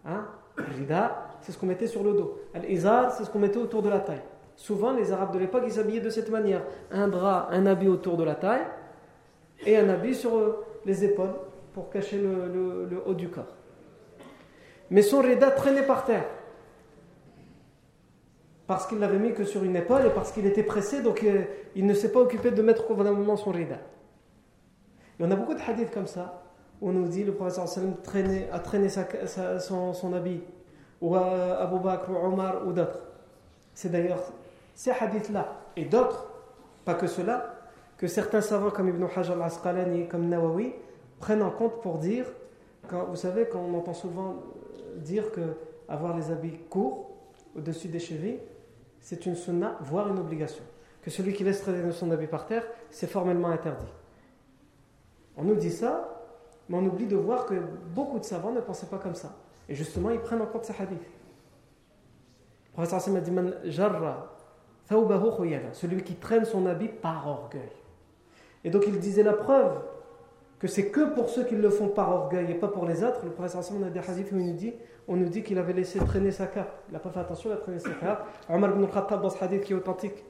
Hein? 0.06 0.26
Rida, 0.58 1.30
c'est 1.42 1.52
ce 1.52 1.58
qu'on 1.58 1.66
mettait 1.66 1.88
sur 1.88 2.04
le 2.04 2.14
dos. 2.14 2.40
Al-izar, 2.54 3.12
c'est 3.12 3.24
ce 3.24 3.30
qu'on 3.30 3.40
mettait 3.40 3.58
autour 3.58 3.82
de 3.82 3.90
la 3.90 4.00
taille. 4.00 4.22
Souvent 4.56 4.92
les 4.92 5.12
arabes 5.12 5.34
de 5.34 5.40
l'époque 5.40 5.64
ils 5.66 5.72
s'habillaient 5.72 6.02
de 6.02 6.10
cette 6.10 6.30
manière, 6.30 6.64
un 6.92 7.08
drap, 7.08 7.48
un 7.52 7.66
habit 7.66 7.88
autour 7.88 8.18
de 8.18 8.24
la 8.24 8.36
taille 8.36 8.66
et 9.66 9.78
un 9.78 9.88
habit 9.90 10.14
sur 10.14 10.38
euh, 10.38 10.66
les 10.86 11.06
épaules 11.06 11.34
pour 11.74 11.90
cacher 11.90 12.18
le, 12.18 12.86
le 12.90 13.02
haut 13.06 13.14
du 13.14 13.30
corps. 13.30 13.56
Mais 14.90 15.02
son 15.02 15.22
rida 15.22 15.52
traînait 15.52 15.86
par 15.86 16.04
terre 16.04 16.26
parce 18.72 18.88
qu'il 18.88 19.00
l'avait 19.00 19.20
mis 19.20 19.34
que 19.34 19.44
sur 19.44 19.66
une 19.66 19.76
épaule 19.76 20.06
et 20.06 20.12
parce 20.12 20.32
qu'il 20.32 20.46
était 20.46 20.64
pressé, 20.64 21.02
donc 21.02 21.26
euh, 21.26 21.44
il 21.76 21.86
ne 21.86 21.94
s'est 21.94 22.10
pas 22.10 22.22
occupé 22.22 22.52
de 22.52 22.62
mettre 22.62 22.88
convenablement 22.88 23.36
son 23.36 23.52
rida. 23.52 23.76
Et 25.20 25.24
on 25.26 25.30
a 25.30 25.36
beaucoup 25.36 25.54
de 25.54 25.60
hadiths 25.60 25.92
comme 25.92 26.08
ça, 26.08 26.42
où 26.80 26.88
on 26.88 26.94
nous 26.94 27.10
dit 27.10 27.26
le 27.26 27.34
prophète 27.34 27.66
traînait, 28.02 28.48
a 28.50 28.60
traîné 28.60 28.88
son, 28.88 30.14
habit, 30.14 30.40
ou 31.02 31.18
Abu 31.18 31.80
Bakr, 31.80 32.12
ou 32.12 32.16
Omar, 32.16 32.66
ou 32.66 32.72
d'autres. 32.72 33.02
C'est 33.74 33.92
d'ailleurs 33.92 34.24
ces 34.74 34.92
hadiths-là, 34.92 35.50
et 35.76 35.84
d'autres, 35.84 36.32
pas 36.86 36.94
que 36.94 37.08
ceux-là, 37.08 37.56
que 37.98 38.08
certains 38.08 38.40
savants 38.40 38.72
comme 38.72 38.88
Ibn 38.88 39.04
Hajar 39.14 39.36
al-Asqalani, 39.36 40.08
comme 40.08 40.30
Nawawi, 40.30 40.72
prennent 41.20 41.44
en 41.44 41.52
compte 41.52 41.82
pour 41.82 41.98
dire, 41.98 42.26
quand, 42.88 43.04
vous 43.04 43.18
savez, 43.18 43.50
quand 43.52 43.60
on 43.60 43.78
entend 43.78 43.94
souvent 43.94 44.36
dire 44.96 45.30
que 45.34 45.42
avoir 45.90 46.16
les 46.16 46.32
habits 46.32 46.58
courts, 46.70 47.10
au-dessus 47.54 47.90
des 47.90 48.00
chevilles, 48.00 48.40
c'est 49.02 49.26
une 49.26 49.36
sunna, 49.36 49.78
voire 49.82 50.08
une 50.08 50.20
obligation. 50.20 50.64
Que 51.02 51.10
celui 51.10 51.34
qui 51.34 51.44
laisse 51.44 51.62
traîner 51.62 51.92
son 51.92 52.12
habit 52.12 52.28
par 52.28 52.46
terre, 52.46 52.64
c'est 52.90 53.08
formellement 53.08 53.50
interdit. 53.50 53.92
On 55.36 55.44
nous 55.44 55.56
dit 55.56 55.72
ça, 55.72 56.22
mais 56.70 56.78
on 56.78 56.86
oublie 56.86 57.08
de 57.08 57.16
voir 57.16 57.46
que 57.46 57.56
beaucoup 57.94 58.20
de 58.20 58.24
savants 58.24 58.52
ne 58.52 58.62
pensaient 58.62 58.86
pas 58.86 59.00
comme 59.00 59.16
ça. 59.16 59.36
Et 59.68 59.76
justement, 59.76 60.12
ils 60.12 60.20
prennent 60.20 60.42
en 60.42 60.46
compte 60.46 60.66
ces 60.66 60.74
hadiths. 60.80 61.00
Le 62.68 62.74
professeur 62.74 63.16
a 63.16 63.20
dit 63.20 63.32
jarra 63.66 64.38
celui 65.74 66.04
qui 66.04 66.16
traîne 66.16 66.46
son 66.46 66.66
habit 66.66 66.90
par 66.90 67.28
orgueil. 67.28 67.72
Et 68.64 68.70
donc 68.70 68.84
il 68.88 69.00
disait 69.00 69.24
la 69.24 69.34
preuve 69.34 69.82
que 70.60 70.68
c'est 70.68 70.90
que 70.90 71.14
pour 71.14 71.30
ceux 71.30 71.44
qui 71.44 71.56
le 71.56 71.70
font 71.70 71.88
par 71.88 72.12
orgueil 72.12 72.52
et 72.52 72.56
pas 72.56 72.68
pour 72.68 72.86
les 72.86 73.04
autres. 73.04 73.22
Le 73.24 73.32
professeur 73.32 73.62
Hassan 73.62 73.84
a 73.84 73.90
dit 73.90 74.74
on 75.08 75.16
nous 75.16 75.30
dit 75.30 75.44
qu'il 75.44 75.58
avait 75.58 75.74
laissé 75.74 76.00
traîner 76.00 76.32
sa 76.32 76.48
cape. 76.48 76.84
Il 76.90 76.94
n'a 76.94 77.00
pas 77.00 77.10
fait 77.10 77.20
attention, 77.20 77.50
il 77.50 77.54
a 77.54 77.58
traîné 77.58 77.80
sa 77.80 77.92
cape. 77.92 78.28
Omar 78.50 78.72
ibn 78.72 78.86
Khattab, 78.88 79.22
dans 79.22 79.30
ce 79.30 79.44
hadith 79.44 79.64
qui 79.64 79.74
est 79.74 79.76
authentique, 79.76 80.24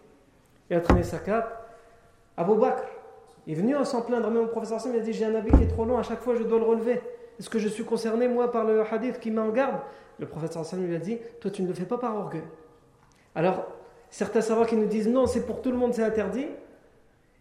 il 0.70 0.76
a 0.76 0.82
traîné 0.82 1.04
sa 1.04 1.20
cape. 1.20 1.70
Abu 2.38 2.56
Bakr, 2.56 2.84
est 3.48 3.54
venu 3.56 3.76
à 3.76 3.86
s'en 3.86 4.02
plaindre, 4.02 4.30
même 4.30 4.44
au 4.44 4.48
professeur 4.48 4.78
Hassan, 4.78 4.94
il 4.94 5.00
a 5.00 5.04
dit 5.04 5.14
J'ai 5.14 5.26
un 5.26 5.36
habit 5.36 5.52
qui 5.52 5.64
est 5.64 5.68
trop 5.68 5.86
long, 5.86 5.98
à 5.98 6.04
chaque 6.04 6.22
fois 6.22 6.36
je 6.36 6.44
dois 6.44 6.60
le 6.60 6.66
relever. 6.66 7.02
Est-ce 7.40 7.50
que 7.50 7.60
je 7.60 7.68
suis 7.68 7.84
concerné, 7.84 8.28
moi, 8.28 8.52
par 8.52 8.66
le 8.66 8.82
hadith 8.82 9.20
qui 9.20 9.32
met 9.32 9.42
en 9.42 9.50
garde? 9.50 9.80
Le 10.20 10.28
professeur 10.28 10.62
Hassan 10.62 10.86
lui 10.86 10.96
a 10.96 11.00
dit 11.00 11.18
Toi, 11.40 11.50
tu 11.50 11.64
ne 11.64 11.68
le 11.68 11.74
fais 11.74 11.86
pas 11.86 11.98
par 11.98 12.16
orgueil. 12.16 12.44
Alors, 13.34 13.66
certains 14.10 14.42
savants 14.42 14.66
qui 14.66 14.76
nous 14.76 14.86
disent 14.86 15.08
Non, 15.08 15.26
c'est 15.26 15.46
pour 15.46 15.62
tout 15.62 15.72
le 15.72 15.78
monde, 15.78 15.94
c'est 15.94 16.04
interdit. 16.04 16.48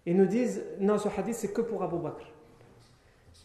Ils 0.06 0.16
nous 0.16 0.26
disent 0.26 0.64
Non, 0.78 0.96
ce 0.96 1.08
hadith, 1.08 1.34
c'est 1.34 1.52
que 1.52 1.60
pour 1.60 1.82
Abu 1.82 1.98
Bakr. 1.98 2.24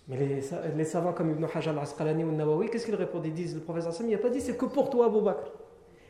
Mais 0.08 0.18
les, 0.18 0.84
savants 0.84 1.14
comme 1.14 1.32
Ibn 1.32 1.46
Hajar 1.54 1.74
al-Asqalani 1.76 2.24
ou 2.24 2.32
Nawawi, 2.32 2.70
qu'est-ce 2.70 2.86
qu'ils 2.86 2.96
répondent? 2.96 3.26
Ils 3.26 3.34
disent, 3.34 3.56
le 3.56 3.62
professeur 3.62 3.92
Sam, 3.92 4.08
il 4.08 4.12
n'a 4.12 4.20
pas 4.20 4.30
dit 4.30 4.40
c'est 4.40 4.56
que 4.56 4.66
pour 4.66 4.90
toi, 4.90 5.08
Abu 5.08 5.22
Bakr. 5.22 5.52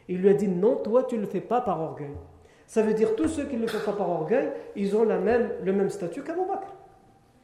Il 0.08 0.22
lui 0.22 0.30
a 0.30 0.34
dit 0.34 0.48
non, 0.48 0.76
toi, 0.76 1.04
tu 1.04 1.16
ne 1.16 1.22
le 1.22 1.28
fais 1.28 1.42
pas 1.42 1.62
par 1.62 1.82
orgueil. 1.82 2.12
Ça 2.68 2.82
veut 2.82 2.94
dire 2.94 3.16
tous 3.16 3.28
ceux 3.28 3.46
qui 3.46 3.56
ne 3.56 3.62
le 3.62 3.68
font 3.68 3.92
pas 3.92 3.98
par 3.98 4.10
orgueil, 4.10 4.52
ils 4.76 4.96
ont 4.96 5.04
la 5.04 5.18
même, 5.18 5.52
le 5.64 5.72
même 5.72 5.90
statut 5.90 6.24
qu'Abu 6.24 6.42
Bakr. 6.48 6.68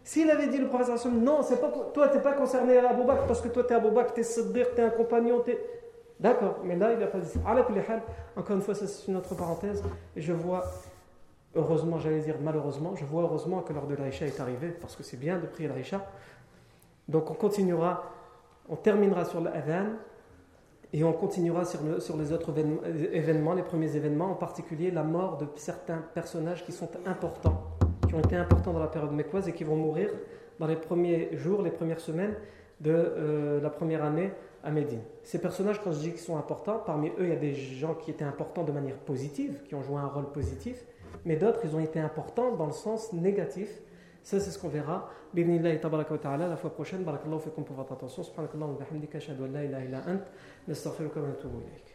S'il 0.04 0.30
avait 0.30 0.48
dit, 0.48 0.58
le 0.58 0.68
professeur 0.68 0.98
Sam, 0.98 1.24
non, 1.24 1.42
c'est 1.42 1.62
pas 1.62 1.72
toi, 1.94 2.10
tu 2.10 2.18
n'es 2.18 2.24
pas 2.24 2.34
concerné 2.34 2.78
à 2.78 2.90
Abu 2.90 3.04
Bakr 3.04 3.28
parce 3.28 3.42
que 3.42 3.48
toi, 3.48 3.64
tu 3.64 3.72
es 3.72 3.76
Abu 3.76 3.92
Bakr, 3.92 4.14
tu 4.14 4.22
es 4.22 4.24
tu 4.24 4.82
es 4.82 4.84
un 4.84 4.90
compagnon, 4.90 5.42
tu 5.46 5.56
D'accord, 6.22 6.60
mais 6.64 6.76
là, 6.76 6.94
il 6.94 7.00
n'a 7.00 7.08
pas 7.08 7.18
dit 7.18 7.28
ça. 7.28 7.40
Encore 8.36 8.56
une 8.56 8.62
fois, 8.62 8.76
ça 8.76 8.86
c'est 8.86 9.08
une 9.08 9.18
autre 9.18 9.34
parenthèse. 9.34 9.84
Et 10.16 10.22
je 10.22 10.34
vois, 10.34 10.64
heureusement, 11.56 11.98
j'allais 11.98 12.20
dire 12.20 12.36
malheureusement, 12.40 12.96
je 12.96 13.06
vois 13.06 13.24
heureusement 13.24 13.62
que 13.62 13.74
l'heure 13.74 13.88
de 13.88 13.96
l'Aïcha 13.96 14.28
est 14.28 14.40
arrivée, 14.40 14.70
parce 14.70 14.96
que 14.96 15.02
c'est 15.02 15.18
bien 15.18 15.40
de 15.40 15.48
prier 15.48 15.68
l'Aïcha. 15.68 16.06
Donc 17.08 17.30
on 17.30 17.34
continuera, 17.34 18.04
on 18.70 18.76
terminera 18.76 19.26
sur 19.26 19.42
l'adhan 19.42 19.88
et 20.94 21.04
on 21.04 21.14
continuera 21.14 21.66
sur, 21.66 21.80
sur, 22.02 22.18
les 22.18 22.32
autres 22.34 22.54
événements, 23.14 23.54
les 23.54 23.64
premiers 23.64 23.96
événements, 23.96 24.32
en 24.32 24.36
particulier 24.36 24.92
la 24.92 25.04
mort 25.04 25.38
de 25.38 25.48
certains 25.56 26.04
personnages 26.14 26.66
qui 26.66 26.72
sont 26.72 26.90
importants, 27.06 27.64
qui 28.08 28.16
ont 28.16 28.20
été 28.20 28.36
importants 28.36 28.74
dans 28.74 28.80
la 28.80 28.88
période 28.88 29.14
mécoise 29.14 29.48
et 29.48 29.54
qui 29.54 29.64
vont 29.64 29.78
mourir 29.78 30.10
dans 30.60 30.68
les 30.68 30.76
premiers 30.76 31.36
jours, 31.38 31.62
les 31.62 31.72
premières 31.72 32.00
semaines 32.00 32.36
de 32.82 32.92
euh, 32.92 33.62
la 33.62 33.70
première 33.70 34.04
année 34.04 34.32
à 34.64 34.72
Médine. 34.72 35.02
Ces 35.24 35.40
personnages, 35.40 35.82
quand 35.84 35.92
je 35.92 36.00
dis 36.00 36.10
qu'ils 36.12 36.20
sont 36.20 36.38
importants, 36.38 36.82
parmi 36.86 37.10
eux, 37.10 37.24
il 37.24 37.30
y 37.30 37.34
a 37.34 37.38
des 37.38 37.54
gens 37.54 37.96
qui 37.96 38.12
étaient 38.12 38.26
importants 38.26 38.64
de 38.64 38.72
manière 38.72 38.98
positive, 38.98 39.62
qui 39.68 39.76
ont 39.76 39.82
joué 39.82 39.98
un 39.98 40.08
rôle 40.08 40.32
positif, 40.32 40.84
mais 41.26 41.36
d'autres, 41.36 41.62
ils 41.64 41.76
ont 41.76 41.80
été 41.80 42.00
importants 42.00 42.56
dans 42.56 42.66
le 42.66 42.72
sens 42.72 43.14
négatif 43.14 43.82
ça, 44.24 44.40
c'est 44.40 44.52
ce 44.52 44.60
qu'on 44.60 44.70
verra. 44.70 45.10
Bidnillahi 45.34 45.80
tabaraka 45.80 46.12
wa 46.12 46.18
ta'ala, 46.18 46.48
la 46.48 46.56
fois 46.56 46.74
prochaine. 46.74 47.04
Barakallahu 47.04 47.40
fikum 47.40 47.64
pour 47.64 47.76
votre 47.76 47.94
attention. 47.94 48.24
Subhanakallahu 48.24 48.74
wa 48.74 48.86
bihamdika, 48.86 49.18
ashhadu 49.18 49.46
an 49.46 49.52
la 49.52 49.64
ilaha 49.64 49.86
illa 49.86 49.98
ant, 50.08 50.24
nastaghfiruka 50.68 51.22
wa 51.22 51.28
natubu 51.28 51.58
ilayk. 51.62 51.91